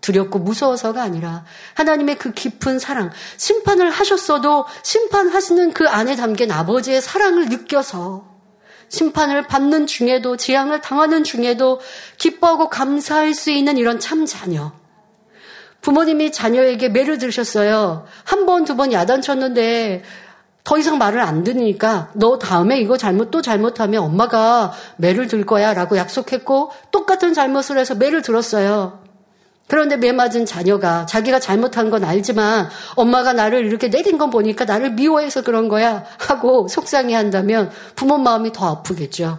두렵고 0.00 0.38
무서워서가 0.40 1.02
아니라 1.02 1.44
하나님의 1.74 2.18
그 2.18 2.32
깊은 2.32 2.78
사랑, 2.78 3.10
심판을 3.38 3.90
하셨어도 3.90 4.66
심판하시는 4.82 5.72
그 5.72 5.88
안에 5.88 6.16
담긴 6.16 6.50
아버지의 6.52 7.00
사랑을 7.00 7.48
느껴서 7.48 8.33
심판을 8.94 9.42
받는 9.48 9.86
중에도 9.86 10.36
재앙을 10.36 10.80
당하는 10.80 11.24
중에도 11.24 11.80
기뻐하고 12.16 12.70
감사할 12.70 13.34
수 13.34 13.50
있는 13.50 13.76
이런 13.76 13.98
참 14.00 14.24
자녀. 14.24 14.72
부모님이 15.82 16.32
자녀에게 16.32 16.88
매를 16.88 17.18
들으셨어요. 17.18 18.06
한 18.24 18.46
번, 18.46 18.64
두 18.64 18.76
번 18.76 18.92
야단 18.92 19.20
쳤는데 19.20 20.02
더 20.62 20.78
이상 20.78 20.96
말을 20.96 21.20
안 21.20 21.44
듣으니까 21.44 22.10
너 22.14 22.38
다음에 22.38 22.80
이거 22.80 22.96
잘못 22.96 23.30
또 23.30 23.42
잘못하면 23.42 24.02
엄마가 24.02 24.72
매를 24.96 25.28
들 25.28 25.44
거야 25.44 25.74
라고 25.74 25.98
약속했고 25.98 26.70
똑같은 26.90 27.34
잘못을 27.34 27.76
해서 27.76 27.94
매를 27.94 28.22
들었어요. 28.22 29.03
그런데 29.66 29.96
매 29.96 30.12
맞은 30.12 30.46
자녀가 30.46 31.06
자기가 31.06 31.40
잘못한 31.40 31.90
건 31.90 32.04
알지만 32.04 32.68
엄마가 32.96 33.32
나를 33.32 33.64
이렇게 33.66 33.88
내린 33.90 34.18
건 34.18 34.30
보니까 34.30 34.64
나를 34.64 34.92
미워해서 34.92 35.42
그런 35.42 35.68
거야 35.68 36.04
하고 36.18 36.68
속상해 36.68 37.14
한다면 37.14 37.70
부모 37.96 38.18
마음이 38.18 38.52
더 38.52 38.70
아프겠죠. 38.70 39.38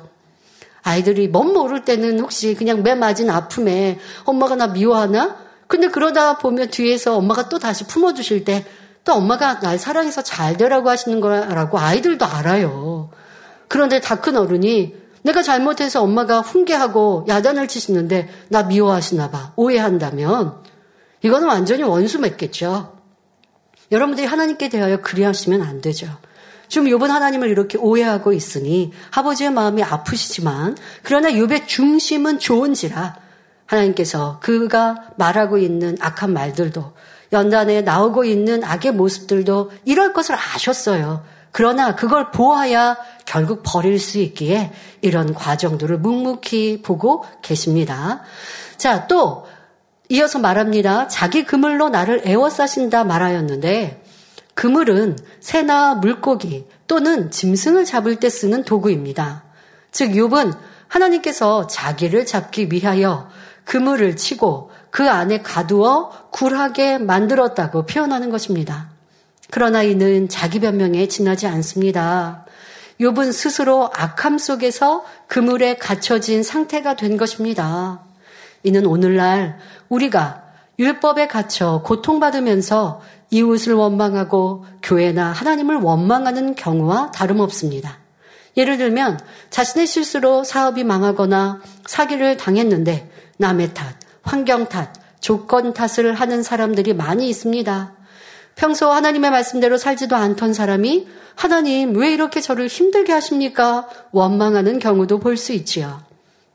아이들이 0.81 1.27
뭔 1.27 1.53
모를 1.53 1.85
때는 1.85 2.19
혹시 2.19 2.55
그냥 2.55 2.83
매 2.83 2.95
맞은 2.95 3.29
아픔에 3.29 3.99
엄마가 4.23 4.55
나 4.55 4.67
미워하나? 4.67 5.37
근데 5.67 5.87
그러다 5.89 6.37
보면 6.37 6.69
뒤에서 6.69 7.17
엄마가 7.17 7.49
또 7.49 7.59
다시 7.59 7.85
품어주실 7.85 8.45
때 8.45 8.65
또 9.05 9.13
엄마가 9.13 9.59
날 9.59 9.77
사랑해서 9.77 10.23
잘 10.23 10.57
되라고 10.57 10.89
하시는 10.89 11.21
거라고 11.21 11.79
아이들도 11.79 12.25
알아요. 12.25 13.09
그런데 13.67 14.01
다 14.01 14.15
큰 14.19 14.35
어른이 14.35 14.95
내가 15.25 15.41
잘못해서 15.41 16.03
엄마가 16.03 16.41
훈계하고 16.41 17.25
야단을 17.27 17.67
치시는데 17.67 18.29
나 18.49 18.61
미워하시나 18.61 19.31
봐. 19.31 19.53
오해한다면 19.55 20.57
이거는 21.23 21.47
완전히 21.47 21.81
원수 21.81 22.19
맺겠죠. 22.19 22.95
여러분들이 23.91 24.27
하나님께 24.27 24.69
대하여 24.69 25.01
그리하시면 25.01 25.63
안 25.63 25.81
되죠. 25.81 26.07
지금 26.67 26.89
요번 26.89 27.09
하나님을 27.09 27.49
이렇게 27.49 27.79
오해하고 27.79 28.33
있으니 28.33 28.91
아버지의 29.15 29.49
마음이 29.49 29.81
아프시지만 29.81 30.77
그러나 31.01 31.29
욥의 31.31 31.67
중심은 31.67 32.37
좋은지라 32.37 33.15
하나님께서 33.65 34.39
그가 34.43 35.09
말하고 35.17 35.57
있는 35.57 35.97
악한 36.01 36.33
말들도 36.33 36.93
연단에 37.33 37.81
나오고 37.81 38.25
있는 38.25 38.63
악의 38.63 38.91
모습들도 38.91 39.71
이럴 39.85 40.13
것을 40.13 40.35
아셨어요. 40.35 41.23
그러나 41.51 41.95
그걸 41.95 42.31
보아야 42.31 42.97
결국 43.25 43.61
버릴 43.65 43.99
수 43.99 44.19
있기에 44.19 44.71
이런 45.01 45.33
과정들을 45.33 45.97
묵묵히 45.97 46.81
보고 46.81 47.25
계십니다. 47.41 48.21
자, 48.77 49.07
또 49.07 49.45
이어서 50.09 50.39
말합니다. 50.39 51.07
자기 51.07 51.43
그물로 51.43 51.89
나를 51.89 52.21
애워싸신다 52.25 53.03
말하였는데 53.03 54.03
그물은 54.53 55.17
새나 55.39 55.95
물고기 55.95 56.65
또는 56.87 57.31
짐승을 57.31 57.85
잡을 57.85 58.17
때 58.17 58.29
쓰는 58.29 58.63
도구입니다. 58.63 59.43
즉 59.91 60.11
욥은 60.11 60.55
하나님께서 60.87 61.67
자기를 61.67 62.25
잡기 62.25 62.69
위하여 62.71 63.29
그물을 63.65 64.15
치고 64.15 64.71
그 64.91 65.09
안에 65.09 65.41
가두어 65.41 66.29
굴하게 66.31 66.99
만들었다고 66.99 67.85
표현하는 67.85 68.29
것입니다. 68.29 68.91
그러나 69.49 69.83
이는 69.83 70.29
자기 70.29 70.59
변명에 70.59 71.07
지나지 71.07 71.47
않습니다. 71.47 72.44
욥은 72.99 73.33
스스로 73.33 73.89
악함 73.93 74.37
속에서 74.37 75.03
그물에 75.27 75.75
갇혀진 75.75 76.43
상태가 76.43 76.95
된 76.95 77.17
것입니다. 77.17 78.01
이는 78.63 78.85
오늘날 78.85 79.57
우리가 79.89 80.43
율법에 80.79 81.27
갇혀 81.27 81.81
고통받으면서 81.83 83.01
이웃을 83.31 83.73
원망하고 83.73 84.65
교회나 84.81 85.31
하나님을 85.31 85.77
원망하는 85.77 86.55
경우와 86.55 87.11
다름없습니다. 87.11 87.99
예를 88.57 88.77
들면 88.77 89.19
자신의 89.49 89.87
실수로 89.87 90.43
사업이 90.43 90.83
망하거나 90.83 91.61
사기를 91.85 92.37
당했는데 92.37 93.09
남의 93.37 93.73
탓, 93.73 93.95
환경 94.23 94.67
탓, 94.67 94.93
조건 95.19 95.73
탓을 95.73 96.13
하는 96.13 96.43
사람들이 96.43 96.93
많이 96.93 97.27
있습니다. 97.29 97.94
평소 98.55 98.89
하나님의 98.91 99.31
말씀대로 99.31 99.77
살지도 99.77 100.15
않던 100.15 100.53
사람이 100.53 101.07
하나님 101.35 101.95
왜 101.95 102.13
이렇게 102.13 102.39
저를 102.39 102.67
힘들게 102.67 103.11
하십니까? 103.11 103.87
원망하는 104.11 104.79
경우도 104.79 105.19
볼 105.19 105.37
수 105.37 105.51
있지요. 105.53 106.01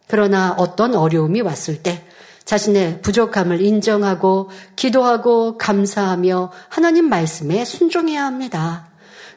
그러나 0.06 0.54
어떤 0.58 0.94
어려움이 0.94 1.42
왔을 1.42 1.82
때 1.82 2.04
자신의 2.44 3.02
부족함을 3.02 3.60
인정하고 3.60 4.50
기도하고 4.74 5.58
감사하며 5.58 6.50
하나님 6.68 7.08
말씀에 7.08 7.64
순종해야 7.64 8.24
합니다. 8.24 8.88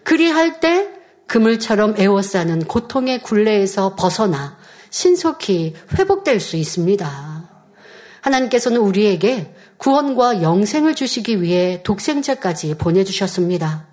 그리할 0.04 0.60
때 0.60 0.90
그물처럼 1.28 1.96
에워싸는 1.98 2.66
고통의 2.66 3.22
굴레에서 3.22 3.96
벗어나 3.96 4.58
신속히 4.90 5.76
회복될 5.98 6.40
수 6.40 6.56
있습니다. 6.56 7.50
하나님께서는 8.22 8.80
우리에게 8.80 9.54
구원과 9.78 10.42
영생을 10.42 10.96
주시기 10.96 11.42
위해 11.42 11.82
독생자까지 11.84 12.76
보내주셨습니다. 12.76 13.86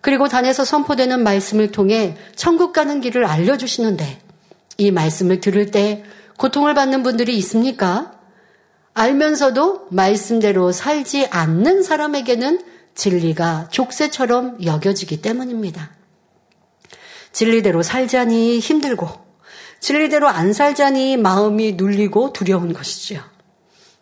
그리고 0.00 0.28
단에서 0.28 0.64
선포되는 0.64 1.22
말씀을 1.22 1.72
통해 1.72 2.16
천국 2.34 2.72
가는 2.72 3.00
길을 3.00 3.24
알려주시는데 3.26 4.20
이 4.78 4.90
말씀을 4.90 5.40
들을 5.40 5.70
때 5.70 6.04
고통을 6.38 6.74
받는 6.74 7.02
분들이 7.02 7.36
있습니까? 7.38 8.12
알면서도 8.94 9.88
말씀대로 9.90 10.72
살지 10.72 11.26
않는 11.26 11.82
사람에게는 11.82 12.62
진리가 12.94 13.68
족쇄처럼 13.70 14.64
여겨지기 14.64 15.20
때문입니다. 15.20 15.90
진리대로 17.32 17.82
살자니 17.82 18.58
힘들고 18.58 19.08
진리대로 19.80 20.28
안 20.28 20.52
살자니 20.52 21.16
마음이 21.16 21.72
눌리고 21.72 22.32
두려운 22.32 22.72
것이지요. 22.72 23.22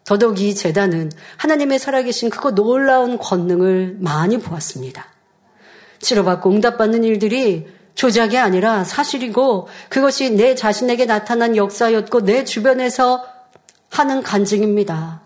더더욱 0.08 0.40
이 0.40 0.54
재단은 0.54 1.12
하나님의 1.36 1.78
살아계신 1.78 2.30
그거 2.30 2.52
놀라운 2.52 3.18
권능을 3.18 3.98
많이 4.00 4.38
보았습니다. 4.38 5.04
치료받고 6.00 6.50
응답받는 6.50 7.04
일들이 7.04 7.68
조작이 7.94 8.38
아니라 8.38 8.84
사실이고 8.84 9.68
그것이 9.90 10.30
내 10.30 10.54
자신에게 10.54 11.04
나타난 11.04 11.56
역사였고 11.56 12.22
내 12.22 12.44
주변에서 12.44 13.22
하는 13.90 14.22
간증입니다. 14.22 15.20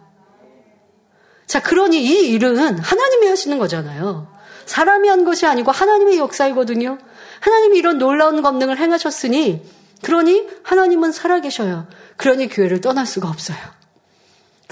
자, 1.46 1.62
그러니 1.62 2.02
이 2.02 2.30
일은 2.30 2.80
하나님이 2.80 3.28
하시는 3.28 3.58
거잖아요. 3.60 4.26
사람이 4.66 5.08
한 5.08 5.24
것이 5.24 5.46
아니고 5.46 5.70
하나님의 5.70 6.18
역사이거든요. 6.18 6.98
하나님이 7.38 7.78
이런 7.78 7.98
놀라운 7.98 8.42
권능을 8.42 8.78
행하셨으니, 8.78 9.64
그러니 10.02 10.48
하나님은 10.64 11.12
살아계셔요. 11.12 11.86
그러니 12.16 12.48
교회를 12.48 12.80
떠날 12.80 13.06
수가 13.06 13.28
없어요. 13.28 13.81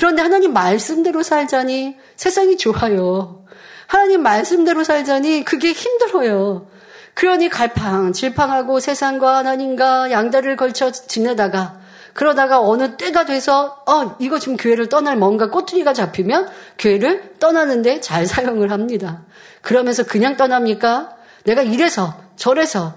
그런데 0.01 0.22
하나님 0.22 0.55
말씀대로 0.55 1.22
살자니 1.22 1.98
세상이 2.16 2.57
좋아요. 2.57 3.44
하나님 3.86 4.22
말씀대로 4.22 4.82
살자니 4.82 5.44
그게 5.44 5.72
힘들어요. 5.72 6.70
그러니 7.12 7.51
갈팡 7.51 8.14
질팡하고 8.14 8.80
세상과 8.80 9.36
하나님과 9.36 10.11
양다리를 10.11 10.57
걸쳐 10.57 10.90
지내다가 10.90 11.80
그러다가 12.14 12.62
어느 12.62 12.96
때가 12.96 13.26
돼서 13.26 13.82
어 13.86 14.16
이거 14.20 14.38
지금 14.38 14.57
교회를 14.57 14.88
떠날 14.88 15.18
뭔가 15.18 15.51
꼬투리가 15.51 15.92
잡히면 15.92 16.48
교회를 16.78 17.34
떠나는데 17.38 18.01
잘 18.01 18.24
사용을 18.24 18.72
합니다. 18.72 19.26
그러면서 19.61 20.05
그냥 20.05 20.38
떠납니까? 20.38 21.14
내가 21.44 21.61
이래서 21.61 22.14
저래서 22.36 22.94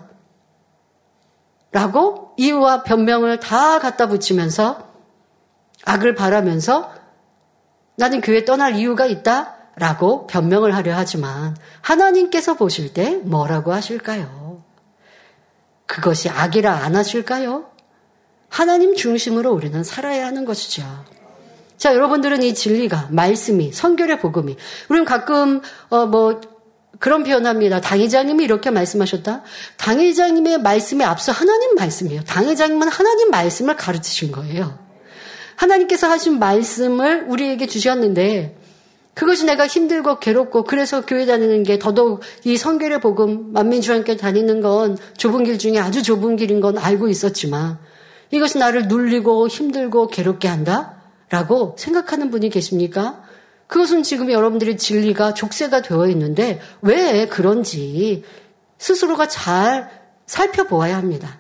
라고 1.73 2.31
이유와 2.37 2.83
변명을 2.83 3.41
다 3.41 3.79
갖다 3.79 4.07
붙이면서 4.07 4.92
악을 5.85 6.15
바라면서 6.15 6.93
나는 7.95 8.21
교회 8.21 8.45
떠날 8.45 8.75
이유가 8.75 9.05
있다 9.05 9.55
라고 9.75 10.27
변명을 10.27 10.75
하려 10.75 10.95
하지만 10.95 11.55
하나님께서 11.81 12.55
보실 12.55 12.93
때 12.93 13.19
뭐라고 13.23 13.73
하실까요? 13.73 14.63
그것이 15.85 16.29
악이라 16.29 16.71
안 16.71 16.95
하실까요? 16.95 17.65
하나님 18.49 18.95
중심으로 18.95 19.51
우리는 19.51 19.83
살아야 19.83 20.27
하는 20.27 20.45
것이죠. 20.45 20.83
자, 21.75 21.95
여러분들은 21.95 22.43
이 22.43 22.53
진리가, 22.53 23.09
말씀이, 23.09 23.73
성결의 23.73 24.19
복음이, 24.19 24.55
우리는 24.89 25.05
가끔, 25.05 25.61
어, 25.89 26.05
뭐, 26.05 26.39
그런 26.99 27.23
표현합니다. 27.23 27.81
당회장님이 27.81 28.43
이렇게 28.43 28.69
말씀하셨다. 28.69 29.41
당회장님의 29.77 30.59
말씀에 30.59 31.03
앞서 31.03 31.31
하나님 31.31 31.75
말씀이에요. 31.75 32.23
당회장님은 32.23 32.87
하나님 32.87 33.31
말씀을 33.31 33.75
가르치신 33.75 34.31
거예요. 34.31 34.82
하나님께서 35.63 36.09
하신 36.09 36.39
말씀을 36.39 37.25
우리에게 37.27 37.67
주셨는데, 37.67 38.57
그것이 39.13 39.45
내가 39.45 39.67
힘들고 39.67 40.19
괴롭고 40.19 40.63
그래서 40.63 41.05
교회 41.05 41.25
다니는 41.25 41.63
게 41.63 41.77
더더욱 41.77 42.21
이 42.43 42.57
성결의 42.57 42.99
복음 42.99 43.53
만민주 43.53 43.93
함께 43.93 44.17
다니는 44.17 44.61
건 44.61 44.97
좁은 45.17 45.43
길 45.43 45.59
중에 45.59 45.77
아주 45.77 46.01
좁은 46.01 46.35
길인 46.35 46.61
건 46.61 46.79
알고 46.79 47.09
있었지만 47.09 47.77
이것이 48.31 48.57
나를 48.57 48.87
눌리고 48.87 49.47
힘들고 49.47 50.07
괴롭게 50.07 50.47
한다? 50.47 50.95
라고 51.29 51.75
생각하는 51.77 52.31
분이 52.31 52.49
계십니까? 52.49 53.21
그것은 53.67 54.01
지금 54.01 54.31
여러분들의 54.31 54.77
진리가 54.77 55.35
족쇄가 55.35 55.83
되어 55.83 56.07
있는데 56.07 56.59
왜 56.81 57.27
그런지 57.27 58.23
스스로가 58.79 59.27
잘 59.27 59.89
살펴보아야 60.25 60.97
합니다. 60.97 61.39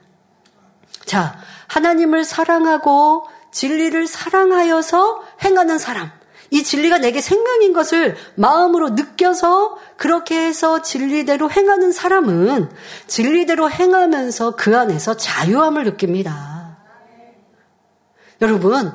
자, 1.05 1.39
하나님을 1.67 2.23
사랑하고 2.23 3.25
진리를 3.53 4.05
사랑하여서 4.07 5.23
행하는 5.45 5.77
사람. 5.77 6.11
이 6.49 6.63
진리가 6.63 6.97
내게 6.99 7.21
생명인 7.21 7.73
것을 7.73 8.15
마음으로 8.35 8.89
느껴서 8.89 9.77
그렇게 9.97 10.39
해서 10.39 10.81
진리대로 10.81 11.49
행하는 11.49 11.91
사람은 11.91 12.69
진리대로 13.07 13.71
행하면서 13.71 14.55
그 14.55 14.77
안에서 14.77 15.15
자유함을 15.15 15.85
느낍니다. 15.85 16.77
여러분, 18.41 18.91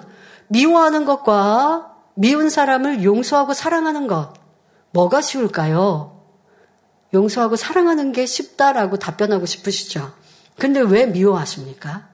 미워하는 0.49 1.05
것과 1.05 1.97
미운 2.15 2.51
사람을 2.51 3.03
용서하고 3.03 3.55
사랑하는 3.55 4.07
것, 4.07 4.35
뭐가 4.91 5.21
쉬울까요? 5.21 6.23
용서하고 7.15 7.57
사랑하는 7.57 8.13
게 8.13 8.27
쉽다라고 8.27 8.99
답변하고 8.99 9.47
싶으시죠? 9.47 10.13
근데 10.59 10.81
왜 10.81 11.07
미워하십니까? 11.07 12.09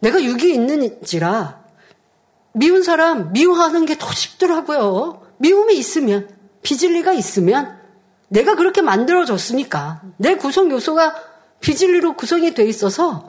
내가 0.00 0.22
육이 0.22 0.52
있는지라 0.52 1.60
미운 2.52 2.82
사람 2.82 3.32
미워하는 3.32 3.86
게 3.86 3.94
더 3.96 4.10
쉽더라고요. 4.12 5.22
미움이 5.38 5.76
있으면, 5.76 6.28
비질리가 6.62 7.12
있으면 7.12 7.78
내가 8.28 8.54
그렇게 8.56 8.82
만들어졌으니까 8.82 10.02
내 10.16 10.34
구성 10.36 10.70
요소가 10.70 11.14
비질리로 11.60 12.14
구성이 12.14 12.52
돼 12.54 12.64
있어서 12.64 13.26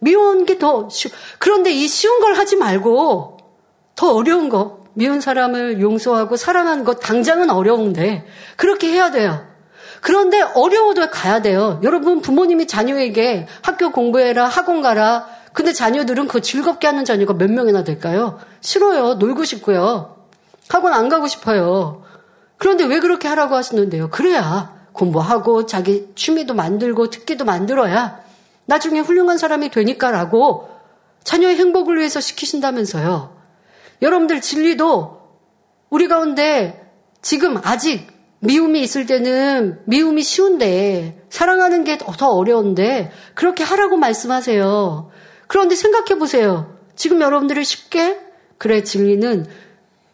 미운 0.00 0.44
게 0.44 0.58
더 0.58 0.88
쉬워. 0.90 1.12
그런데 1.38 1.70
이 1.70 1.86
쉬운 1.88 2.20
걸 2.20 2.34
하지 2.34 2.56
말고 2.56 3.38
더 3.94 4.12
어려운 4.14 4.48
거. 4.48 4.82
미운 4.94 5.20
사람을 5.22 5.80
용서하고 5.80 6.36
사랑하는 6.36 6.84
것 6.84 7.00
당장은 7.00 7.48
어려운데 7.48 8.26
그렇게 8.56 8.88
해야 8.88 9.10
돼요. 9.10 9.46
그런데 10.02 10.42
어려워도 10.42 11.10
가야 11.10 11.40
돼요. 11.40 11.80
여러분 11.82 12.20
부모님이 12.20 12.66
자녀에게 12.66 13.46
학교 13.62 13.90
공부해라, 13.90 14.46
학원 14.46 14.82
가라. 14.82 15.26
근데 15.52 15.72
자녀들은 15.72 16.28
그 16.28 16.40
즐겁게 16.40 16.86
하는 16.86 17.04
자녀가 17.04 17.34
몇 17.34 17.50
명이나 17.50 17.84
될까요? 17.84 18.38
싫어요. 18.60 19.14
놀고 19.14 19.44
싶고요. 19.44 20.16
학원 20.68 20.94
안 20.94 21.08
가고 21.08 21.26
싶어요. 21.26 22.02
그런데 22.56 22.84
왜 22.84 23.00
그렇게 23.00 23.28
하라고 23.28 23.54
하시는데요? 23.56 24.08
그래야 24.10 24.74
공부하고 24.92 25.66
자기 25.66 26.08
취미도 26.14 26.54
만들고 26.54 27.10
특기도 27.10 27.44
만들어야 27.44 28.20
나중에 28.66 29.00
훌륭한 29.00 29.38
사람이 29.38 29.70
되니까라고 29.70 30.70
자녀의 31.24 31.56
행복을 31.56 31.98
위해서 31.98 32.20
시키신다면서요. 32.20 33.34
여러분들 34.00 34.40
진리도 34.40 35.20
우리 35.90 36.08
가운데 36.08 36.90
지금 37.20 37.58
아직 37.62 38.08
미움이 38.40 38.80
있을 38.80 39.06
때는 39.06 39.80
미움이 39.84 40.22
쉬운데 40.22 41.24
사랑하는 41.30 41.84
게 41.84 41.98
더 41.98 42.28
어려운데 42.28 43.12
그렇게 43.34 43.62
하라고 43.62 43.96
말씀하세요. 43.96 45.10
그런데 45.52 45.74
생각해 45.74 46.18
보세요. 46.18 46.74
지금 46.96 47.20
여러분들이 47.20 47.62
쉽게 47.62 48.18
그래 48.56 48.82
진리는 48.82 49.46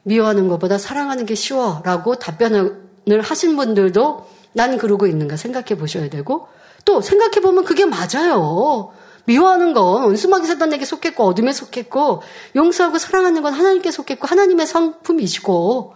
미워하는 0.02 0.48
것보다 0.48 0.78
사랑하는 0.78 1.26
게 1.26 1.36
쉬워라고 1.36 2.16
답변을 2.16 3.20
하신 3.22 3.54
분들도 3.54 4.28
난 4.52 4.76
그러고 4.78 5.06
있는가 5.06 5.36
생각해 5.36 5.78
보셔야 5.78 6.10
되고 6.10 6.48
또 6.84 7.00
생각해 7.00 7.40
보면 7.40 7.64
그게 7.64 7.84
맞아요. 7.84 8.92
미워하는 9.26 9.74
건 9.74 10.02
원수마귀 10.06 10.44
사단에게 10.44 10.84
속했고 10.84 11.22
어둠에 11.22 11.52
속했고 11.52 12.22
용서하고 12.56 12.98
사랑하는 12.98 13.40
건 13.40 13.52
하나님께 13.52 13.92
속했고 13.92 14.26
하나님의 14.26 14.66
성품이시고 14.66 15.94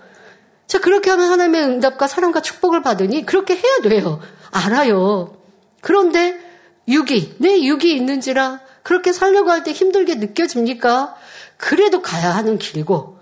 자 0.69 0.79
그렇게 0.79 1.11
하면 1.11 1.33
하나님의 1.33 1.65
응답과 1.65 2.07
사랑과 2.07 2.43
축복을 2.43 2.83
받으니 2.83 3.27
그렇게 3.27 3.57
해야 3.57 3.79
돼요. 3.83 4.21
알아요. 4.53 5.35
그런데 5.81 6.39
육이, 6.87 7.39
내 7.39 7.61
육이 7.65 7.97
있는지라 7.97 8.61
그렇게 8.83 9.13
살려고 9.13 9.51
할 9.51 9.65
때 9.65 9.73
힘들게 9.73 10.17
느껴집니까? 10.17 11.15
그래도 11.57 12.03
가야 12.03 12.35
하는 12.35 12.59
길이고, 12.59 13.19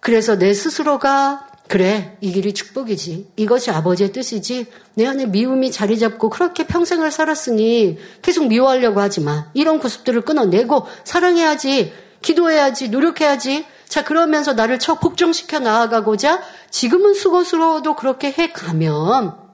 그래서 0.00 0.36
내 0.38 0.54
스스로가 0.54 1.48
그래, 1.68 2.16
이 2.22 2.32
길이 2.32 2.54
축복이지. 2.54 3.32
이것이 3.36 3.70
아버지의 3.70 4.12
뜻이지. 4.12 4.66
내 4.94 5.06
안에 5.06 5.26
미움이 5.26 5.70
자리 5.70 5.98
잡고 5.98 6.30
그렇게 6.30 6.66
평생을 6.66 7.10
살았으니 7.10 7.98
계속 8.22 8.46
미워하려고 8.46 9.00
하지 9.00 9.20
마. 9.20 9.50
이런 9.52 9.78
구습들을 9.78 10.22
끊어내고 10.22 10.86
사랑해야지. 11.04 11.92
기도해야지. 12.22 12.88
노력해야지. 12.88 13.66
자, 13.86 14.02
그러면서 14.02 14.54
나를 14.54 14.78
쳐 14.78 14.98
복종시켜 14.98 15.58
나아가고자 15.58 16.40
지금은 16.70 17.12
수고스러워도 17.12 17.96
그렇게 17.96 18.32
해 18.32 18.50
가면 18.50 19.47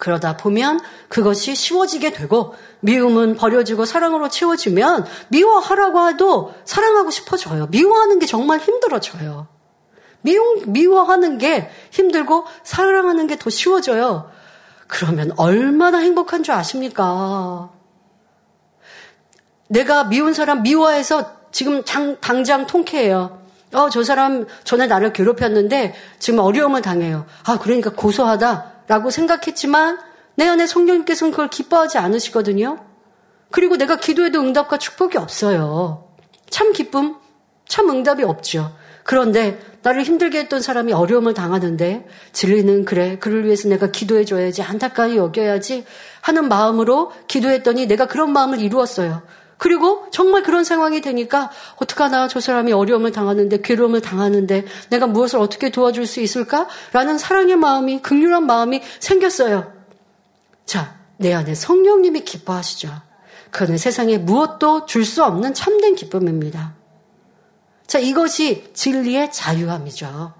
그러다 0.00 0.38
보면 0.38 0.80
그것이 1.08 1.54
쉬워지게 1.54 2.12
되고 2.12 2.54
미움은 2.80 3.36
버려지고 3.36 3.84
사랑으로 3.84 4.30
채워지면 4.30 5.04
미워하라고 5.28 6.08
해도 6.08 6.54
사랑하고 6.64 7.10
싶어져요. 7.10 7.66
미워하는 7.66 8.18
게 8.18 8.24
정말 8.24 8.60
힘들어져요. 8.60 9.46
미워, 10.22 10.56
미워하는 10.66 11.36
게 11.36 11.70
힘들고 11.90 12.46
사랑하는 12.64 13.26
게 13.26 13.36
더 13.36 13.50
쉬워져요. 13.50 14.30
그러면 14.86 15.32
얼마나 15.36 15.98
행복한 15.98 16.42
줄 16.42 16.54
아십니까? 16.54 17.70
내가 19.68 20.04
미운 20.04 20.32
사람 20.32 20.62
미워해서 20.62 21.36
지금 21.52 21.84
장, 21.84 22.16
당장 22.20 22.66
통쾌해요. 22.66 23.38
어, 23.74 23.90
저 23.90 24.02
사람 24.02 24.46
전에 24.64 24.86
나를 24.86 25.12
괴롭혔는데 25.12 25.94
지금 26.18 26.38
어려움을 26.38 26.80
당해요. 26.80 27.26
아, 27.44 27.58
그러니까 27.58 27.90
고소하다 27.90 28.79
라고 28.90 29.10
생각했지만 29.10 30.00
내 30.34 30.48
안에 30.48 30.66
성령님께서는 30.66 31.30
그걸 31.30 31.48
기뻐하지 31.48 31.98
않으시거든요. 31.98 32.84
그리고 33.52 33.76
내가 33.76 33.94
기도해도 33.94 34.40
응답과 34.40 34.78
축복이 34.78 35.16
없어요. 35.16 36.08
참 36.50 36.72
기쁨, 36.72 37.14
참 37.68 37.88
응답이 37.88 38.24
없죠. 38.24 38.74
그런데 39.04 39.60
나를 39.82 40.02
힘들게 40.02 40.40
했던 40.40 40.60
사람이 40.60 40.92
어려움을 40.92 41.34
당하는데 41.34 42.08
진리는 42.32 42.84
그래 42.84 43.16
그를 43.20 43.44
위해서 43.44 43.68
내가 43.68 43.92
기도해 43.92 44.24
줘야지 44.24 44.62
안타까이 44.62 45.16
여겨야지 45.16 45.84
하는 46.20 46.48
마음으로 46.48 47.12
기도했더니 47.28 47.86
내가 47.86 48.06
그런 48.06 48.32
마음을 48.32 48.60
이루었어요. 48.60 49.22
그리고 49.60 50.06
정말 50.10 50.42
그런 50.42 50.64
상황이 50.64 51.02
되니까 51.02 51.50
어떡하나 51.76 52.28
저 52.28 52.40
사람이 52.40 52.72
어려움을 52.72 53.12
당하는데 53.12 53.60
괴로움을 53.60 54.00
당하는데 54.00 54.64
내가 54.88 55.06
무엇을 55.06 55.38
어떻게 55.38 55.68
도와줄 55.68 56.06
수 56.06 56.20
있을까라는 56.20 57.18
사랑의 57.18 57.56
마음이 57.56 58.00
극률한 58.00 58.46
마음이 58.46 58.80
생겼어요. 59.00 59.70
자, 60.64 60.96
내 61.18 61.34
안에 61.34 61.54
성령님이 61.54 62.22
기뻐하시죠. 62.24 62.90
그는 63.50 63.76
세상에 63.76 64.16
무엇도 64.16 64.86
줄 64.86 65.04
수 65.04 65.22
없는 65.24 65.52
참된 65.52 65.94
기쁨입니다. 65.94 66.72
자, 67.86 67.98
이것이 67.98 68.70
진리의 68.72 69.30
자유함이죠. 69.30 70.32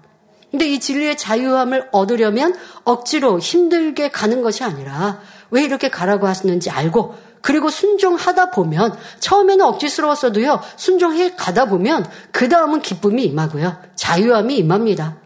근데 0.49 0.67
이 0.67 0.79
진리의 0.79 1.17
자유함을 1.17 1.89
얻으려면 1.91 2.55
억지로 2.85 3.37
힘들게 3.37 4.09
가는 4.09 4.41
것이 4.41 4.63
아니라 4.63 5.21
왜 5.51 5.63
이렇게 5.63 5.89
가라고 5.91 6.25
하시는지 6.25 6.71
알고 6.71 7.29
그리고 7.41 7.69
순종하다 7.69 8.51
보면 8.51 8.97
처음에는 9.19 9.65
억지스러웠어도요 9.65 10.61
순종해 10.77 11.35
가다 11.35 11.65
보면 11.65 12.05
그 12.31 12.49
다음은 12.49 12.81
기쁨이 12.81 13.23
임하고요 13.25 13.77
자유함이 13.95 14.57
임합니다. 14.57 15.17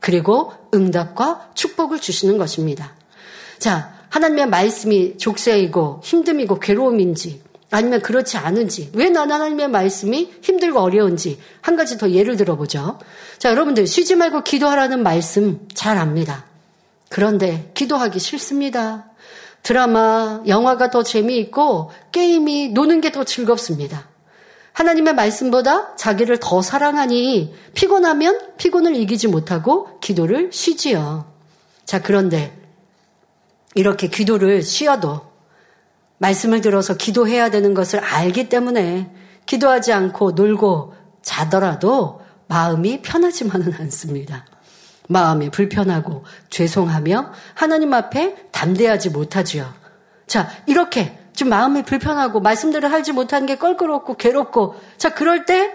그리고 0.00 0.52
응답과 0.74 1.50
축복을 1.54 2.00
주시는 2.00 2.38
것입니다. 2.38 2.94
자 3.58 3.94
하나님의 4.10 4.46
말씀이 4.46 5.18
족쇄이고 5.18 6.02
힘듦이고 6.04 6.60
괴로움인지 6.60 7.42
아니면 7.74 8.00
그렇지 8.02 8.36
않은지, 8.36 8.90
왜 8.94 9.08
난 9.10 9.32
하나님의 9.32 9.68
말씀이 9.68 10.32
힘들고 10.42 10.78
어려운지 10.78 11.40
한 11.60 11.74
가지 11.74 11.98
더 11.98 12.10
예를 12.10 12.36
들어보죠. 12.36 13.00
자, 13.38 13.50
여러분들 13.50 13.88
쉬지 13.88 14.14
말고 14.14 14.44
기도하라는 14.44 15.02
말씀 15.02 15.66
잘 15.74 15.98
압니다. 15.98 16.44
그런데 17.08 17.72
기도하기 17.74 18.20
싫습니다. 18.20 19.06
드라마, 19.64 20.42
영화가 20.46 20.90
더 20.90 21.02
재미있고 21.02 21.90
게임이 22.12 22.68
노는 22.68 23.00
게 23.00 23.10
더 23.10 23.24
즐겁습니다. 23.24 24.08
하나님의 24.74 25.14
말씀보다 25.14 25.96
자기를 25.96 26.38
더 26.38 26.60
사랑하니 26.60 27.54
피곤하면 27.74 28.56
피곤을 28.58 28.94
이기지 28.94 29.28
못하고 29.28 29.98
기도를 30.00 30.50
쉬지요. 30.52 31.32
자, 31.84 32.02
그런데 32.02 32.56
이렇게 33.74 34.08
기도를 34.08 34.62
쉬어도 34.62 35.22
말씀을 36.18 36.60
들어서 36.60 36.96
기도해야 36.96 37.50
되는 37.50 37.72
것을 37.72 38.00
알기 38.00 38.48
때문에 38.48 39.10
기도하지 39.46 39.92
않고 39.92 40.32
놀고 40.32 40.94
자더라도 41.22 42.20
마음이 42.48 43.00
편하지만은 43.00 43.72
않습니다. 43.74 44.44
마음이 45.08 45.50
불편하고 45.50 46.24
죄송하며 46.50 47.32
하나님 47.54 47.92
앞에 47.92 48.48
담대하지 48.50 49.10
못하지요. 49.10 49.72
자, 50.26 50.48
이렇게 50.66 51.18
좀 51.34 51.48
마음이 51.48 51.82
불편하고 51.82 52.40
말씀대로 52.40 52.88
하지 52.88 53.12
못하는 53.12 53.46
게 53.46 53.56
껄끄럽고 53.56 54.16
괴롭고 54.16 54.76
자, 54.96 55.14
그럴 55.14 55.44
때 55.44 55.72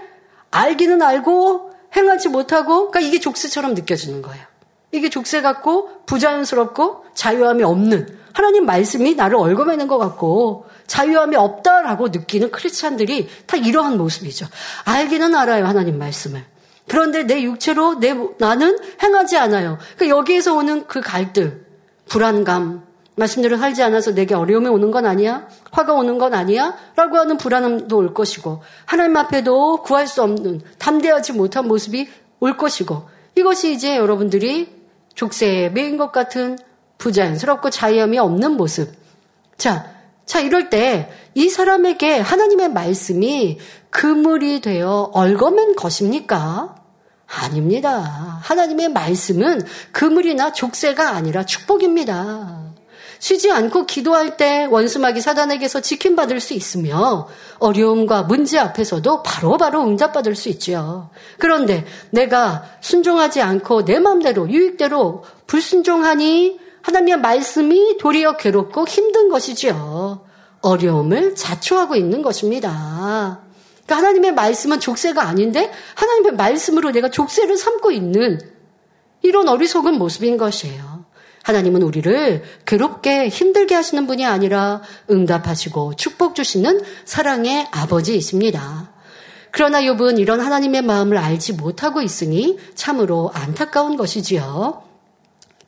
알기는 0.52 1.02
알고 1.02 1.72
행하지 1.96 2.30
못하고 2.30 2.90
그러니까 2.90 3.00
이게 3.02 3.20
족쇄처럼 3.20 3.74
느껴지는 3.74 4.22
거예요. 4.22 4.44
이게 4.92 5.10
족쇄 5.10 5.42
같고 5.42 6.06
부자연스럽고 6.06 7.06
자유함이 7.14 7.64
없는 7.64 8.18
하나님 8.34 8.66
말씀이 8.66 9.16
나를 9.16 9.36
얽어매는 9.38 9.88
것 9.88 9.98
같고 9.98 10.66
자유함이 10.88 11.36
없다라고 11.36 12.08
느끼는 12.08 12.52
크리스찬들이 12.52 13.28
다 13.46 13.58
이러한 13.58 13.98
모습이죠. 13.98 14.48
알기는 14.86 15.36
알아요 15.36 15.66
하나님 15.66 16.00
말씀을. 16.00 16.44
그런데 16.90 17.24
내 17.24 17.42
육체로 17.44 18.00
내 18.00 18.14
나는 18.38 18.78
행하지 19.02 19.38
않아요. 19.38 19.78
그러니까 19.96 20.18
여기에서 20.18 20.56
오는 20.56 20.86
그 20.88 21.02
갈등, 21.02 21.64
불안감, 22.08 22.84
말씀대로 23.16 23.58
살지 23.58 23.84
않아서 23.84 24.14
내게 24.14 24.34
어려움이 24.34 24.68
오는 24.68 24.92
건 24.92 25.06
아니야? 25.06 25.48
화가 25.72 25.94
오는 25.94 26.18
건 26.18 26.34
아니야? 26.34 26.78
라고 26.96 27.18
하는 27.18 27.38
불안함도 27.38 27.98
올 27.98 28.14
것이고, 28.14 28.62
하나님 28.86 29.18
앞에도 29.18 29.84
구할 29.84 30.08
수 30.08 30.24
없는, 30.24 30.62
담대하지 30.78 31.34
못한 31.34 31.68
모습이 31.68 32.10
올 32.40 32.58
것이고, 32.58 33.04
이것이 33.36 33.74
이제 33.74 33.98
여러분들이 33.98 34.70
족쇄에 35.16 35.70
매인 35.70 35.98
것 35.98 36.12
같은 36.12 36.58
부자연스럽고 36.98 37.70
자유함이 37.70 38.18
없는 38.18 38.54
모습. 38.54 38.94
자, 39.58 39.86
자, 40.26 40.40
이럴 40.40 40.70
때 40.70 41.10
이 41.40 41.48
사람에게 41.50 42.20
하나님의 42.20 42.72
말씀이 42.72 43.60
그물이 43.92 44.60
되어 44.60 45.10
얽어맨 45.14 45.76
것입니까? 45.76 46.76
아닙니다. 47.30 48.40
하나님의 48.44 48.90
말씀은 48.90 49.62
그물이나 49.92 50.52
족쇄가 50.52 51.12
아니라 51.12 51.46
축복입니다. 51.46 52.70
쉬지 53.20 53.52
않고 53.52 53.86
기도할 53.86 54.38
때 54.38 54.66
원수마귀 54.66 55.20
사단에게서 55.20 55.82
지킴받을 55.82 56.40
수 56.40 56.54
있으며 56.54 57.28
어려움과 57.60 58.24
문제 58.24 58.58
앞에서도 58.58 59.24
바로바로 59.24 59.58
바로 59.58 59.88
응답받을 59.88 60.36
수 60.36 60.48
있지요. 60.50 61.10
그런데 61.38 61.86
내가 62.12 62.64
순종하지 62.80 63.42
않고 63.42 63.84
내 63.84 64.00
마음대로 64.00 64.50
유익대로 64.50 65.26
불순종하니 65.48 66.60
하나님의 66.82 67.20
말씀이 67.20 67.98
도리어 67.98 68.38
괴롭고 68.38 68.88
힘든 68.88 69.30
것이지요. 69.30 70.22
어려움을 70.62 71.36
자초하고 71.36 71.96
있는 71.96 72.22
것입니다. 72.22 73.42
그러니까 73.90 73.98
하나님의 73.98 74.34
말씀은 74.34 74.80
족쇄가 74.80 75.24
아닌데 75.24 75.72
하나님의 75.96 76.34
말씀으로 76.34 76.92
내가 76.92 77.10
족쇄를 77.10 77.58
삼고 77.58 77.92
있는 77.92 78.40
이런 79.24 79.48
어리석은 79.48 79.98
모습인 79.98 80.38
것이에요. 80.38 81.06
하나님은 81.42 81.82
우리를 81.82 82.44
괴롭게 82.68 83.30
힘들게 83.30 83.74
하시는 83.74 84.06
분이 84.06 84.26
아니라 84.26 84.84
응답하시고 85.10 85.96
축복 85.96 86.36
주시는 86.36 86.82
사랑의 87.06 87.68
아버지이십니다. 87.72 88.92
그러나 89.50 89.82
욥은 89.82 90.20
이런 90.20 90.40
하나님의 90.40 90.84
마음을 90.84 91.18
알지 91.18 91.54
못하고 91.54 92.04
있으니 92.04 92.60
참으로 92.76 93.32
안타까운 93.34 93.98
것이지요. 93.98 94.84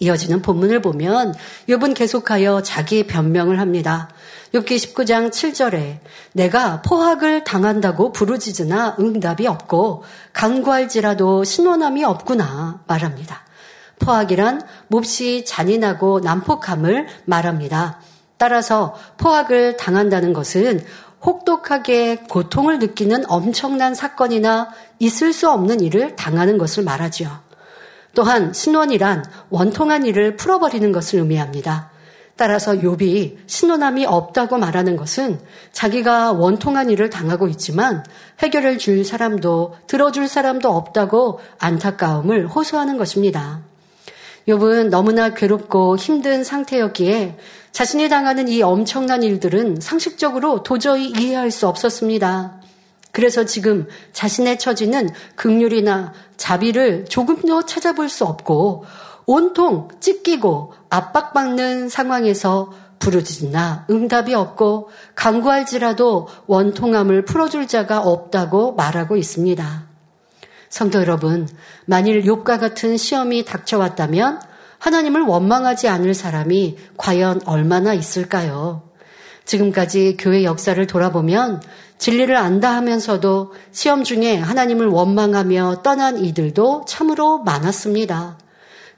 이어지는 0.02 0.42
본문을 0.42 0.82
보면 0.82 1.34
욥은 1.70 1.96
계속하여 1.96 2.64
자기 2.64 3.06
변명을 3.06 3.60
합니다. 3.60 4.10
욥기 4.54 4.94
19장 4.94 5.30
7절에 5.30 6.00
내가 6.34 6.82
포학을 6.82 7.44
당한다고 7.44 8.12
부르짖으나 8.12 8.98
응답이 9.00 9.48
없고 9.48 10.04
간구할지라도 10.34 11.44
신원함이 11.44 12.04
없구나 12.04 12.82
말합니다. 12.88 13.46
포학이란 14.00 14.64
몹시 14.88 15.46
잔인하고 15.46 16.20
난폭함을 16.22 17.08
말합니다. 17.26 18.02
따라서 18.38 18.96
포학을 19.18 19.78
당한다는 19.78 20.34
것은 20.34 20.84
혹독하게 21.24 22.24
고통을 22.28 22.80
느끼는 22.80 23.30
엄청난 23.30 23.94
사건이나 23.94 24.70
있을 24.98 25.32
수 25.32 25.52
없는 25.52 25.82
일을 25.82 26.16
당하는 26.16 26.58
것을 26.58 26.84
말하지요. 26.84 27.51
또한 28.14 28.54
신원이란 28.54 29.24
원통한 29.50 30.06
일을 30.06 30.36
풀어버리는 30.36 30.92
것을 30.92 31.20
의미합니다. 31.20 31.92
따라서 32.36 32.74
욥이 32.74 33.38
신호남이 33.46 34.06
없다고 34.06 34.58
말하는 34.58 34.96
것은 34.96 35.40
자기가 35.72 36.32
원통한 36.32 36.90
일을 36.90 37.10
당하고 37.10 37.48
있지만 37.50 38.04
해결해 38.40 38.78
줄 38.78 39.06
사람도 39.06 39.76
들어줄 39.88 40.28
사람도 40.28 40.70
없다고 40.70 41.40
안타까움을 41.60 42.48
호소하는 42.48 42.98
것입니다. 42.98 43.62
욥은 44.48 44.90
너무나 44.90 45.34
괴롭고 45.34 45.98
힘든 45.98 46.44
상태였기에 46.44 47.38
자신이 47.72 48.10
당하는 48.10 48.48
이 48.48 48.62
엄청난 48.64 49.24
일들은 49.24 49.80
상식적으로 49.80 50.64
도저히 50.64 51.10
이해할 51.10 51.52
수 51.52 51.68
없었습니다. 51.68 52.61
그래서 53.12 53.46
지금 53.46 53.88
자신의 54.14 54.60
처지는 54.60 55.10
극률이나 55.36 56.14
자비를 56.38 57.06
조금도 57.06 57.66
찾아볼 57.66 58.10
수 58.10 58.26
없고 58.26 58.86
온통 59.26 59.90
찢기고 60.00 60.74
압박받는 60.90 61.90
상황에서 61.90 62.72
부르짖나 63.00 63.88
응답이 63.90 64.34
없고 64.34 64.90
강구할지라도 65.16 66.28
원통함을 66.46 67.26
풀어줄 67.26 67.68
자가 67.68 68.00
없다고 68.00 68.76
말하고 68.76 69.18
있습니다. 69.18 69.88
성도 70.70 71.00
여러분, 71.00 71.50
만일 71.86 72.24
욥과 72.24 72.60
같은 72.60 72.96
시험이 72.96 73.44
닥쳐왔다면 73.44 74.40
하나님을 74.78 75.22
원망하지 75.22 75.90
않을 75.90 76.14
사람이 76.14 76.78
과연 76.98 77.42
얼마나 77.46 77.94
있을까요? 77.94 78.91
지금까지 79.52 80.16
교회 80.18 80.44
역사를 80.46 80.86
돌아보면 80.88 81.62
진리를 81.98 82.36
안다 82.36 82.74
하면서도 82.76 83.52
시험 83.72 84.04
중에 84.04 84.38
하나님을 84.38 84.88
원망하며 84.88 85.82
떠난 85.84 86.24
이들도 86.24 86.86
참으로 86.88 87.40
많았습니다. 87.40 88.38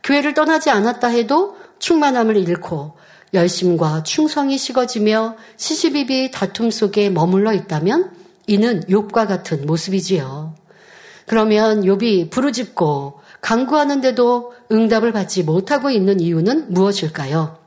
교회를 0.03 0.35
떠나지 0.35 0.69
않았다 0.69 1.07
해도 1.07 1.57
충만함을 1.79 2.37
잃고 2.37 2.95
열심과 3.33 4.03
충성이 4.03 4.59
식어지며 4.59 5.37
시시비비 5.57 6.29
다툼 6.31 6.69
속에 6.69 7.09
머물러 7.09 7.53
있다면 7.53 8.11
이는 8.45 8.81
욥과 8.81 9.27
같은 9.27 9.65
모습이지요. 9.65 10.53
그러면 11.25 11.81
욥이 11.81 12.29
부르짖고 12.29 13.21
강구하는데도 13.41 14.53
응답을 14.71 15.13
받지 15.13 15.41
못하고 15.41 15.89
있는 15.89 16.19
이유는 16.19 16.73
무엇일까요? 16.73 17.62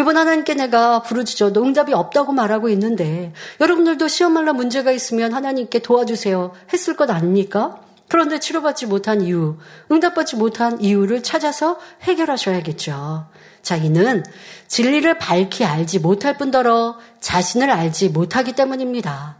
이번 0.00 0.16
하나님께 0.16 0.54
내가 0.54 1.02
부르짖어도 1.02 1.62
응답이 1.62 1.92
없다고 1.92 2.32
말하고 2.32 2.70
있는데 2.70 3.34
여러분들도 3.60 4.08
시험말라 4.08 4.54
문제가 4.54 4.92
있으면 4.92 5.34
하나님께 5.34 5.80
도와주세요 5.80 6.52
했을 6.72 6.96
것 6.96 7.10
아닙니까? 7.10 7.80
그런데 8.08 8.40
치료받지 8.40 8.86
못한 8.86 9.20
이유, 9.20 9.58
응답받지 9.92 10.36
못한 10.36 10.80
이유를 10.80 11.22
찾아서 11.22 11.78
해결하셔야겠죠. 12.02 13.26
자, 13.62 13.76
이는 13.76 14.24
진리를 14.66 15.18
밝히 15.18 15.64
알지 15.64 15.98
못할 16.00 16.36
뿐더러 16.38 16.98
자신을 17.20 17.70
알지 17.70 18.08
못하기 18.08 18.54
때문입니다. 18.54 19.36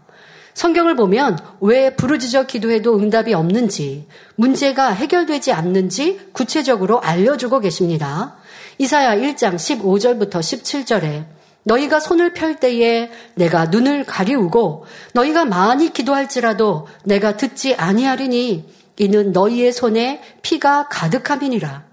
성경을 0.54 0.94
보면 0.94 1.38
왜 1.60 1.96
부르짖어 1.96 2.44
기도해도 2.44 2.96
응답이 2.98 3.32
없는지, 3.32 4.06
문제가 4.36 4.90
해결되지 4.90 5.52
않는지 5.52 6.20
구체적으로 6.32 7.00
알려주고 7.00 7.60
계십니다. 7.60 8.36
이사야 8.80 9.16
1장 9.16 9.56
15절부터 9.56 10.40
17절에 10.40 11.26
너희가 11.64 12.00
손을 12.00 12.32
펼 12.32 12.56
때에 12.56 13.10
내가 13.34 13.66
눈을 13.66 14.06
가리우고 14.06 14.86
너희가 15.12 15.44
많이 15.44 15.92
기도할지라도 15.92 16.88
내가 17.04 17.36
듣지 17.36 17.74
아니하리니 17.74 18.64
이는 18.96 19.32
너희의 19.32 19.74
손에 19.74 20.22
피가 20.40 20.88
가득함이니라. 20.88 21.84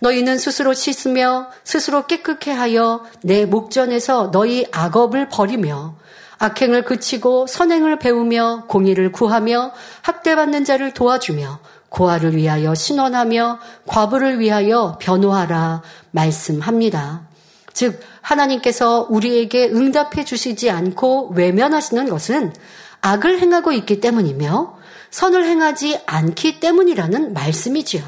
너희는 0.00 0.38
스스로 0.38 0.72
씻으며 0.72 1.48
스스로 1.62 2.08
깨끗해 2.08 2.50
하여 2.50 3.04
내 3.22 3.46
목전에서 3.46 4.32
너희 4.32 4.66
악업을 4.72 5.28
버리며 5.28 5.94
악행을 6.38 6.82
그치고 6.82 7.46
선행을 7.46 8.00
배우며 8.00 8.64
공의를 8.66 9.12
구하며 9.12 9.70
학대받는 10.02 10.64
자를 10.64 10.92
도와주며 10.92 11.60
고아를 11.88 12.36
위하여 12.36 12.74
신원하며 12.74 13.58
과부를 13.86 14.38
위하여 14.40 14.98
변호하라 15.00 15.82
말씀합니다. 16.10 17.22
즉 17.72 18.00
하나님께서 18.22 19.06
우리에게 19.08 19.68
응답해 19.68 20.24
주시지 20.24 20.70
않고 20.70 21.32
외면하시는 21.34 22.08
것은 22.08 22.52
악을 23.02 23.38
행하고 23.38 23.72
있기 23.72 24.00
때문이며 24.00 24.76
선을 25.10 25.46
행하지 25.46 26.00
않기 26.06 26.60
때문이라는 26.60 27.32
말씀이지요. 27.32 28.02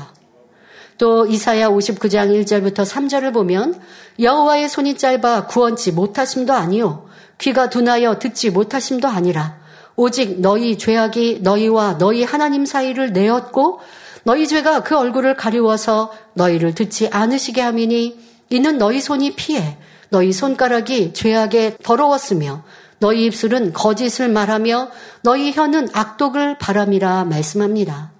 또 0.98 1.26
이사야 1.26 1.68
59장 1.68 2.44
1절부터 2.44 2.84
3절을 2.84 3.32
보면 3.32 3.80
여호와의 4.18 4.68
손이 4.68 4.96
짧아 4.98 5.46
구원치 5.46 5.92
못하심도 5.92 6.52
아니요 6.52 7.08
귀가 7.38 7.70
둔하여 7.70 8.18
듣지 8.18 8.50
못하심도 8.50 9.06
아니라 9.06 9.58
오직 9.98 10.40
너희 10.40 10.78
죄악이 10.78 11.40
너희와 11.42 11.98
너희 11.98 12.22
하나님 12.22 12.64
사이를 12.64 13.12
내었고 13.12 13.80
너희 14.22 14.46
죄가 14.46 14.84
그 14.84 14.96
얼굴을 14.96 15.36
가리워서 15.36 16.12
너희를 16.34 16.72
듣지 16.76 17.08
않으시게 17.08 17.60
함이니 17.60 18.16
이는 18.50 18.78
너희 18.78 19.00
손이 19.00 19.34
피해 19.34 19.76
너희 20.08 20.32
손가락이 20.32 21.14
죄악에 21.14 21.78
더러웠으며 21.82 22.62
너희 23.00 23.24
입술은 23.24 23.72
거짓을 23.72 24.28
말하며 24.28 24.88
너희 25.22 25.50
혀는 25.50 25.88
악독을 25.92 26.58
바람이라 26.58 27.24
말씀합니다. 27.24 28.12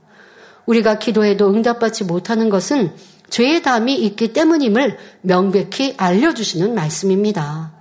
우리가 0.66 0.98
기도해도 0.98 1.48
응답받지 1.48 2.02
못하는 2.02 2.50
것은 2.50 2.92
죄의 3.30 3.62
담이 3.62 3.94
있기 3.94 4.32
때문임을 4.32 4.98
명백히 5.22 5.94
알려주시는 5.96 6.74
말씀입니다. 6.74 7.77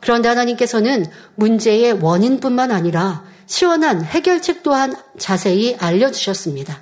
그런데 0.00 0.28
하나님께서는 0.28 1.06
문제의 1.34 1.94
원인뿐만 1.94 2.72
아니라 2.72 3.24
시원한 3.46 4.04
해결책 4.04 4.62
또한 4.62 4.94
자세히 5.18 5.76
알려주셨습니다. 5.78 6.80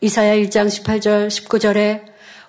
이사야 0.00 0.34
1장 0.36 0.66
18절 0.66 1.28
19절에 1.28 2.04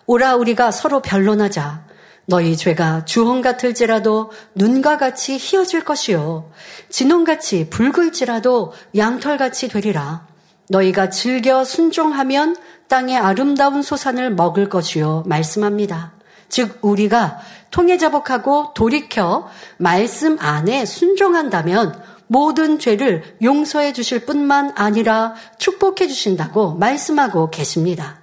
오라 0.05 0.35
우리가 0.35 0.71
서로 0.71 1.01
변론하자 1.01 1.85
너희 2.25 2.55
죄가 2.55 3.05
주홍 3.05 3.41
같을지라도 3.41 4.31
눈과 4.55 4.97
같이 4.97 5.37
희어질 5.37 5.83
것이요 5.83 6.51
진홍같이 6.89 7.69
붉을지라도 7.69 8.73
양털같이 8.95 9.67
되리라 9.67 10.27
너희가 10.69 11.09
즐겨 11.09 11.63
순종하면 11.65 12.55
땅의 12.87 13.17
아름다운 13.17 13.81
소산을 13.81 14.31
먹을 14.31 14.69
것이요 14.69 15.23
말씀합니다. 15.25 16.13
즉 16.49 16.79
우리가 16.81 17.39
통해 17.71 17.97
자복하고 17.97 18.73
돌이켜 18.75 19.49
말씀 19.77 20.37
안에 20.39 20.85
순종한다면 20.85 22.01
모든 22.27 22.79
죄를 22.79 23.23
용서해 23.41 23.91
주실 23.93 24.25
뿐만 24.25 24.71
아니라 24.75 25.33
축복해 25.57 26.07
주신다고 26.07 26.75
말씀하고 26.75 27.49
계십니다. 27.49 28.21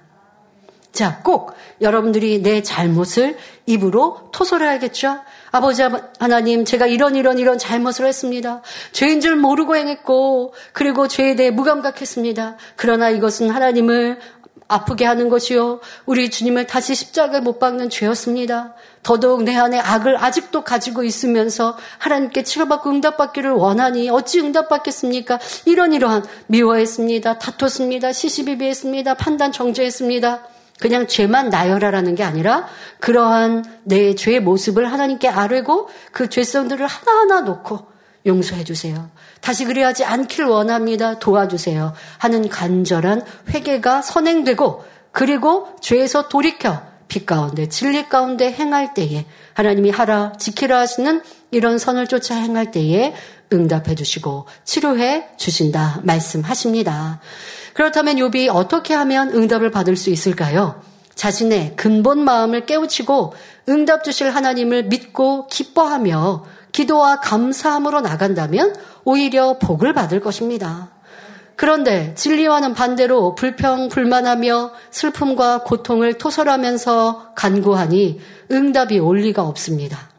자, 0.91 1.21
꼭 1.23 1.53
여러분들이 1.81 2.41
내 2.41 2.63
잘못을 2.63 3.37
입으로 3.67 4.29
토설해야겠죠? 4.31 5.19
아버지 5.51 5.83
하나님, 6.19 6.65
제가 6.65 6.87
이런 6.87 7.15
이런 7.15 7.37
이런 7.37 7.57
잘못을 7.59 8.07
했습니다. 8.07 8.61
죄인 8.91 9.21
줄 9.21 9.35
모르고 9.35 9.75
행했고, 9.75 10.53
그리고 10.73 11.07
죄에 11.07 11.35
대해 11.35 11.51
무감각했습니다. 11.51 12.57
그러나 12.75 13.09
이것은 13.09 13.49
하나님을 13.51 14.19
아프게 14.69 15.03
하는 15.03 15.27
것이요. 15.29 15.81
우리 16.05 16.29
주님을 16.29 16.67
다시 16.67 16.95
십자가에 16.95 17.41
못 17.41 17.59
박는 17.59 17.89
죄였습니다. 17.89 18.75
더더욱 19.03 19.43
내 19.43 19.55
안에 19.55 19.79
악을 19.79 20.23
아직도 20.23 20.63
가지고 20.63 21.03
있으면서 21.03 21.75
하나님께 21.97 22.43
치료받고 22.43 22.89
응답받기를 22.89 23.51
원하니 23.51 24.09
어찌 24.09 24.39
응답받겠습니까? 24.39 25.39
이런 25.65 25.91
이러한 25.91 26.23
미워했습니다. 26.47 27.39
다퉜습니다. 27.39 28.13
시시비비했습니다. 28.13 29.15
판단 29.15 29.51
정죄했습니다. 29.51 30.43
그냥 30.79 31.07
죄만 31.07 31.49
나열하라는 31.49 32.15
게 32.15 32.23
아니라 32.23 32.67
그러한 32.99 33.65
내 33.83 34.15
죄의 34.15 34.39
모습을 34.39 34.91
하나님께 34.91 35.27
아뢰고 35.27 35.89
그 36.11 36.29
죄성들을 36.29 36.85
하나하나 36.85 37.41
놓고 37.41 37.87
용서해 38.25 38.63
주세요. 38.63 39.09
다시 39.41 39.65
그래야지 39.65 40.03
않길 40.03 40.45
원합니다. 40.45 41.19
도와주세요. 41.19 41.93
하는 42.17 42.49
간절한 42.49 43.23
회개가 43.49 44.01
선행되고 44.01 44.83
그리고 45.11 45.67
죄에서 45.81 46.27
돌이켜 46.27 46.81
빛 47.07 47.25
가운데 47.25 47.67
진리 47.67 48.07
가운데 48.07 48.51
행할 48.51 48.93
때에 48.93 49.25
하나님이 49.53 49.89
하라 49.89 50.33
지키라 50.37 50.79
하시는 50.79 51.21
이런 51.51 51.79
선을 51.79 52.07
쫓아 52.07 52.35
행할 52.35 52.71
때에 52.71 53.15
응답해 53.51 53.95
주시고 53.95 54.45
치료해 54.63 55.25
주신다 55.37 56.01
말씀하십니다. 56.03 57.19
그렇다면 57.73 58.17
욥이 58.17 58.53
어떻게 58.53 58.93
하면 58.93 59.33
응답을 59.33 59.71
받을 59.71 59.95
수 59.95 60.11
있을까요? 60.11 60.81
자신의 61.15 61.75
근본 61.75 62.23
마음을 62.23 62.65
깨우치고 62.65 63.33
응답 63.67 64.03
주실 64.03 64.29
하나님을 64.29 64.83
믿고 64.83 65.47
기뻐하며 65.47 66.45
기도와 66.71 67.19
감사함으로 67.19 68.01
나간다면 68.01 68.75
오히려 69.03 69.57
복을 69.59 69.93
받을 69.93 70.19
것입니다. 70.19 70.89
그런데 71.55 72.13
진리와는 72.15 72.73
반대로 72.73 73.35
불평, 73.35 73.89
불만하며 73.89 74.71
슬픔과 74.91 75.63
고통을 75.63 76.13
토설하면서 76.17 77.33
간구하니 77.35 78.21
응답이 78.49 78.99
올 78.99 79.17
리가 79.17 79.43
없습니다. 79.43 80.09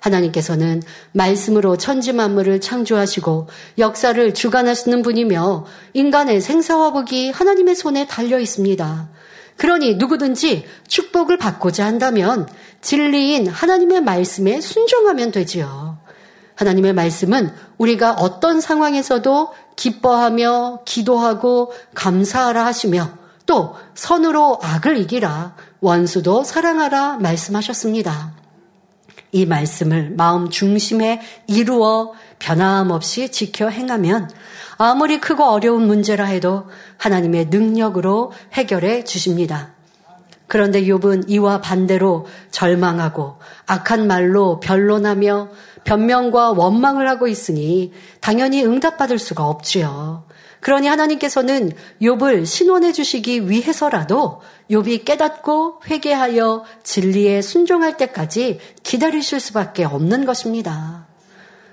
하나님께서는 0.00 0.82
말씀으로 1.12 1.76
천지 1.76 2.12
만물을 2.12 2.60
창조하시고 2.60 3.48
역사를 3.78 4.34
주관하시는 4.34 5.02
분이며 5.02 5.64
인간의 5.94 6.40
생사와 6.40 6.92
복이 6.92 7.30
하나님의 7.30 7.74
손에 7.74 8.06
달려 8.06 8.38
있습니다. 8.38 9.08
그러니 9.56 9.94
누구든지 9.94 10.66
축복을 10.86 11.38
받고자 11.38 11.84
한다면 11.84 12.48
진리인 12.80 13.48
하나님의 13.48 14.02
말씀에 14.02 14.60
순종하면 14.60 15.32
되지요. 15.32 15.98
하나님의 16.54 16.92
말씀은 16.94 17.52
우리가 17.78 18.12
어떤 18.12 18.60
상황에서도 18.60 19.52
기뻐하며 19.76 20.80
기도하고 20.84 21.72
감사하라 21.94 22.64
하시며 22.64 23.10
또 23.44 23.76
선으로 23.94 24.58
악을 24.62 24.96
이기라 24.98 25.54
원수도 25.80 26.44
사랑하라 26.44 27.18
말씀하셨습니다. 27.18 28.45
이 29.36 29.44
말씀을 29.44 30.12
마음 30.16 30.48
중심에 30.48 31.20
이루어 31.46 32.14
변함없이 32.38 33.30
지켜 33.30 33.68
행하면 33.68 34.30
아무리 34.78 35.20
크고 35.20 35.44
어려운 35.44 35.86
문제라 35.86 36.24
해도 36.24 36.64
하나님의 36.96 37.48
능력으로 37.50 38.32
해결해 38.54 39.04
주십니다. 39.04 39.74
그런데 40.46 40.84
욥은 40.84 41.28
이와 41.28 41.60
반대로 41.60 42.26
절망하고 42.50 43.36
악한 43.66 44.06
말로 44.06 44.58
변론하며 44.60 45.48
변명과 45.84 46.52
원망을 46.52 47.06
하고 47.06 47.28
있으니 47.28 47.92
당연히 48.22 48.64
응답받을 48.64 49.18
수가 49.18 49.44
없지요. 49.46 50.24
그러니 50.60 50.88
하나님께서는 50.88 51.72
욥을 52.02 52.46
신원해 52.46 52.92
주시기 52.92 53.48
위해서라도 53.48 54.40
욥이 54.70 55.04
깨닫고 55.04 55.82
회개하여 55.86 56.64
진리에 56.82 57.42
순종할 57.42 57.96
때까지 57.96 58.58
기다리실 58.82 59.40
수밖에 59.40 59.84
없는 59.84 60.24
것입니다. 60.24 61.06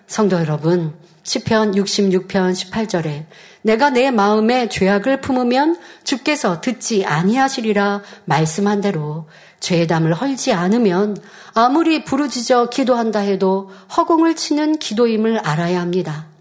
성도 0.07 0.37
여러분, 0.37 0.93
시편 1.23 1.71
66편 1.71 2.53
18절에 2.53 3.25
내가 3.61 3.89
내 3.89 4.11
마음에 4.11 4.67
죄악을 4.67 5.21
품으면 5.21 5.79
주께서 6.03 6.59
듣지 6.59 7.05
아니하시리라 7.05 8.01
말씀한 8.25 8.81
대로 8.81 9.27
죄담을 9.61 10.13
헐지 10.13 10.51
않으면 10.51 11.15
아무리 11.53 12.03
부르짖어 12.03 12.69
기도한다 12.69 13.19
해도 13.19 13.71
허공을 13.95 14.35
치는 14.35 14.77
기도임을 14.79 15.39
알아야 15.39 15.79
합니다. 15.79 16.32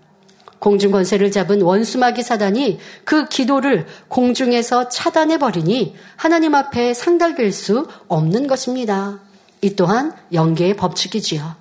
공중 0.63 0.93
권세를 0.93 1.33
잡은 1.33 1.61
원수마귀 1.61 2.23
사단이 2.23 2.79
그 3.03 3.27
기도를 3.27 3.85
공중에서 4.07 4.89
차단해 4.91 5.39
버리니 5.39 5.97
하나님 6.15 6.55
앞에 6.55 6.95
상달될 6.95 7.51
수 7.51 7.89
없는 8.07 8.47
것입니다. 8.47 9.19
이 9.61 9.75
또한 9.75 10.13
연계의 10.33 10.77
법칙이지요. 10.77 11.57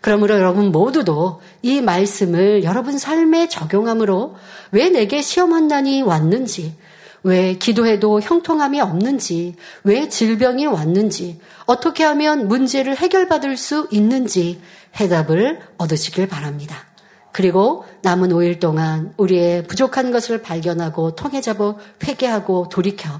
그러므로 0.00 0.36
여러분 0.36 0.70
모두도 0.70 1.40
이 1.62 1.80
말씀을 1.80 2.62
여러분 2.62 2.96
삶에 2.96 3.48
적용함으로 3.48 4.36
왜 4.70 4.88
내게 4.88 5.20
시험한난이 5.20 6.02
왔는지, 6.02 6.76
왜 7.24 7.54
기도해도 7.54 8.20
형통함이 8.20 8.80
없는지, 8.80 9.56
왜 9.82 10.08
질병이 10.08 10.66
왔는지, 10.66 11.40
어떻게 11.64 12.04
하면 12.04 12.46
문제를 12.46 12.96
해결받을 12.98 13.56
수 13.56 13.88
있는지 13.90 14.60
해답을 15.00 15.58
얻으시길 15.76 16.28
바랍니다. 16.28 16.93
그리고 17.34 17.84
남은 18.02 18.28
5일 18.28 18.60
동안 18.60 19.12
우리의 19.16 19.64
부족한 19.64 20.12
것을 20.12 20.40
발견하고 20.40 21.16
통해잡아 21.16 21.74
회개하고 22.06 22.68
돌이켜 22.68 23.10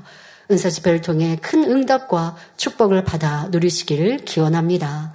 은사 0.52 0.70
집회를 0.70 1.00
통해 1.00 1.36
큰 1.42 1.64
응답과 1.64 2.36
축복을 2.56 3.02
받아 3.02 3.48
누리시기를 3.50 4.18
기원합니다. 4.18 5.12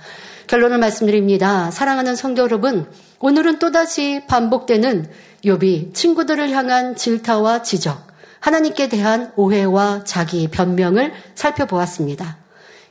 결론을 0.48 0.80
말씀드립니다. 0.80 1.72
사랑하는 1.72 2.18
성도 2.18 2.42
여러분, 2.42 2.92
오늘은 3.22 3.60
또다시 3.60 4.24
반복되는 4.28 5.10
욥이 5.46 5.94
친구들을 5.94 6.50
향한 6.50 6.98
질타와 6.98 7.64
지적, 7.64 8.06
하나님께 8.42 8.90
대한 8.90 9.32
오해와 9.38 10.04
자기 10.04 10.50
변명을 10.50 11.14
살펴보았습니다. 11.36 12.36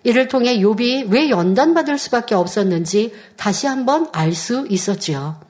이를 0.04 0.28
통해 0.28 0.59
욥이 0.61 1.11
왜 1.11 1.28
연단받을 1.28 1.98
수밖에 1.98 2.34
없었는지 2.34 3.12
다시 3.36 3.66
한번 3.66 4.09
알 4.12 4.32
수 4.32 4.66
있었지요. 4.70 5.47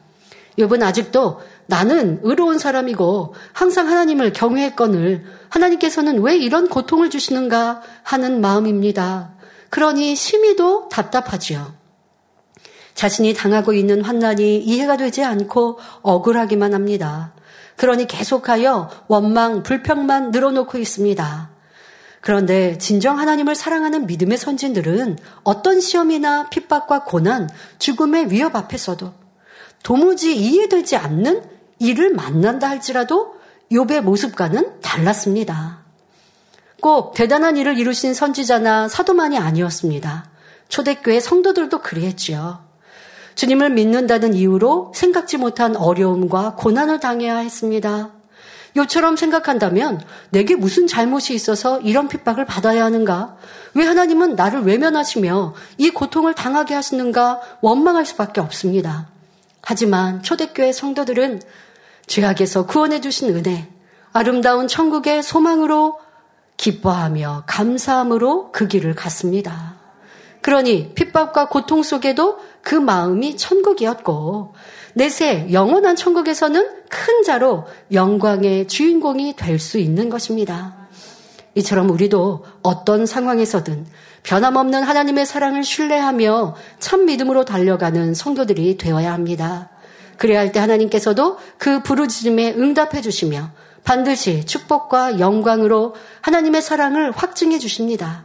욥은 0.59 0.83
아직도 0.83 1.41
나는 1.67 2.21
의로운 2.23 2.59
사람이고 2.59 3.35
항상 3.53 3.89
하나님을 3.89 4.33
경외했거늘 4.33 5.25
하나님께서는 5.49 6.21
왜 6.21 6.37
이런 6.37 6.69
고통을 6.69 7.11
주시는가 7.11 7.83
하는 8.03 8.41
마음입니다. 8.41 9.35
그러니 9.71 10.17
심히도 10.17 10.89
답답하지요. 10.89 11.75
자신이 12.95 13.35
당하고 13.35 13.75
있는 13.75 14.03
환난이 14.03 14.59
이해가 14.59 14.97
되지 14.97 15.23
않고 15.23 15.79
억울하기만 16.03 16.75
합니다. 16.75 17.33
그러니 17.77 18.09
계속하여 18.09 18.91
원망, 19.07 19.63
불평만 19.63 20.33
늘어놓고 20.33 20.79
있습니다. 20.79 21.51
그런데 22.21 22.77
진정 22.79 23.21
하나님을 23.21 23.55
사랑하는 23.55 24.07
믿음의 24.07 24.37
선진들은 24.39 25.19
어떤 25.45 25.81
시험이나 25.81 26.49
핍박과 26.51 27.05
고난, 27.05 27.49
죽음의 27.79 28.33
위협 28.33 28.57
앞에서도 28.57 29.28
도무지 29.83 30.37
이해되지 30.37 30.97
않는 30.97 31.43
일을 31.79 32.15
만난다 32.15 32.69
할지라도 32.69 33.35
욥의 33.71 34.01
모습과는 34.03 34.81
달랐습니다. 34.81 35.79
꼭 36.81 37.15
대단한 37.15 37.57
일을 37.57 37.79
이루신 37.79 38.15
선지자나 38.15 38.89
사도만이 38.89 39.39
아니었습니다. 39.39 40.31
초대교회 40.69 41.21
성도들도 41.21 41.81
그리했지요. 41.81 42.65
주님을 43.35 43.71
믿는다는 43.71 44.35
이유로 44.35 44.93
생각지 44.95 45.37
못한 45.37 45.77
어려움과 45.77 46.57
고난을 46.57 47.01
당해야 47.01 47.39
했습니다. 47.39 48.11
요처럼 48.77 49.17
생각한다면 49.17 50.01
내게 50.31 50.55
무슨 50.55 50.87
잘못이 50.87 51.35
있어서 51.35 51.81
이런 51.81 52.09
핍박을 52.09 52.45
받아야 52.45 52.85
하는가? 52.85 53.37
왜 53.75 53.85
하나님은 53.85 54.37
나를 54.37 54.63
외면하시며 54.63 55.55
이 55.79 55.91
고통을 55.91 56.35
당하게 56.35 56.75
하시는가 56.75 57.41
원망할 57.61 58.07
수밖에 58.07 58.41
없습니다. 58.41 59.09
하지만 59.69 60.23
초대교회 60.23 60.73
성도들은 60.73 61.43
죄악에서 62.07 62.65
구원해 62.65 63.03
주신 63.03 63.37
은혜, 63.37 63.69
아름다운 64.15 64.67
천국의 64.67 65.23
소망으로 65.23 65.99
기뻐하며 66.57 67.43
감사함으로 67.47 68.51
그 68.51 68.67
길을 68.67 68.95
갔습니다. 68.95 69.77
그러니 70.41 70.95
핍박과 70.95 71.51
고통 71.51 71.83
속에도 71.83 72.39
그 72.63 72.77
마음이 72.77 73.37
천국이었고 73.37 74.55
내세 74.95 75.49
영원한 75.53 75.97
천국에서는 75.97 76.67
큰 76.89 77.23
자로 77.23 77.67
영광의 77.93 78.69
주인공이 78.69 79.37
될 79.37 79.59
수 79.59 79.77
있는 79.77 80.09
것입니다. 80.09 80.78
이처럼 81.59 81.91
우리도 81.91 82.45
어떤 82.63 83.07
상황에서든 83.07 83.87
변함없는 84.23 84.83
하나님의 84.83 85.27
사랑을 85.27 85.65
신뢰하며 85.65 86.57
참 86.79 87.07
믿음으로 87.07 87.45
달려가는 87.45 88.15
성도들이 88.15 88.77
되어야 88.79 89.13
합니다. 89.13 89.71
그래야 90.17 90.41
할 90.41 90.53
때 90.53 90.59
하나님께서도 90.61 91.39
그 91.59 91.83
부르짖음에 91.83 92.55
응답해 92.55 93.01
주시며 93.01 93.51
반드시 93.85 94.45
축복과 94.45 95.19
영광으로 95.21 95.95
하나님의 96.21 96.61
사랑을 96.63 97.11
확증해 97.13 97.59
주십니다. 97.59 98.25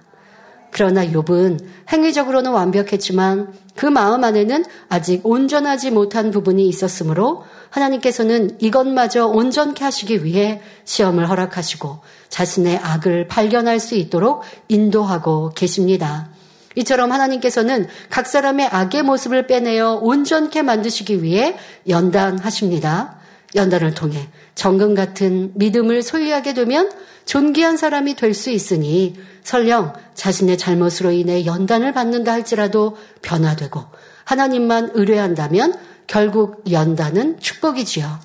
그러나 0.71 1.05
욥은 1.05 1.63
행위적으로는 1.91 2.51
완벽했지만 2.51 3.53
그 3.75 3.85
마음 3.85 4.23
안에는 4.23 4.65
아직 4.89 5.25
온전하지 5.25 5.91
못한 5.91 6.31
부분이 6.31 6.67
있었으므로 6.67 7.43
하나님께서는 7.69 8.57
이것마저 8.59 9.25
온전케 9.25 9.83
하시기 9.83 10.23
위해 10.23 10.61
시험을 10.85 11.27
허락하시고 11.27 11.99
자신의 12.29 12.77
악을 12.77 13.27
발견할 13.27 13.79
수 13.79 13.95
있도록 13.95 14.43
인도하고 14.67 15.51
계십니다. 15.55 16.29
이처럼 16.75 17.11
하나님께서는 17.11 17.87
각 18.09 18.27
사람의 18.27 18.67
악의 18.67 19.03
모습을 19.03 19.47
빼내어 19.47 19.99
온전케 20.01 20.61
만드시기 20.61 21.23
위해 21.23 21.55
연단하십니다. 21.87 23.17
연단을 23.55 23.93
통해 23.93 24.29
정금 24.55 24.95
같은 24.95 25.51
믿음을 25.55 26.01
소유하게 26.01 26.53
되면 26.53 26.91
존귀한 27.25 27.77
사람이 27.77 28.15
될 28.15 28.33
수 28.33 28.49
있으니 28.49 29.15
설령 29.43 29.93
자신의 30.15 30.57
잘못으로 30.57 31.11
인해 31.11 31.45
연단을 31.45 31.93
받는다 31.93 32.31
할지라도 32.31 32.97
변화되고 33.21 33.81
하나님만 34.25 34.91
의뢰한다면 34.93 35.75
결국 36.07 36.63
연단은 36.71 37.39
축복이지요. 37.39 38.19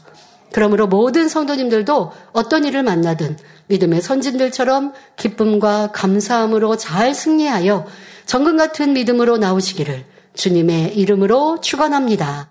그러므로 0.53 0.87
모든 0.87 1.29
성도님들도 1.29 2.13
어떤 2.33 2.65
일을 2.65 2.83
만나든 2.83 3.37
믿음의 3.67 4.01
선진들처럼 4.01 4.95
기쁨과 5.17 5.93
감사함으로 5.93 6.77
잘 6.77 7.15
승리하여 7.15 7.87
정금 8.25 8.57
같은 8.57 8.95
믿음으로 8.95 9.37
나오시기를 9.37 10.05
주님의 10.35 10.97
이름으로 10.97 11.61
축원합니다. 11.61 12.51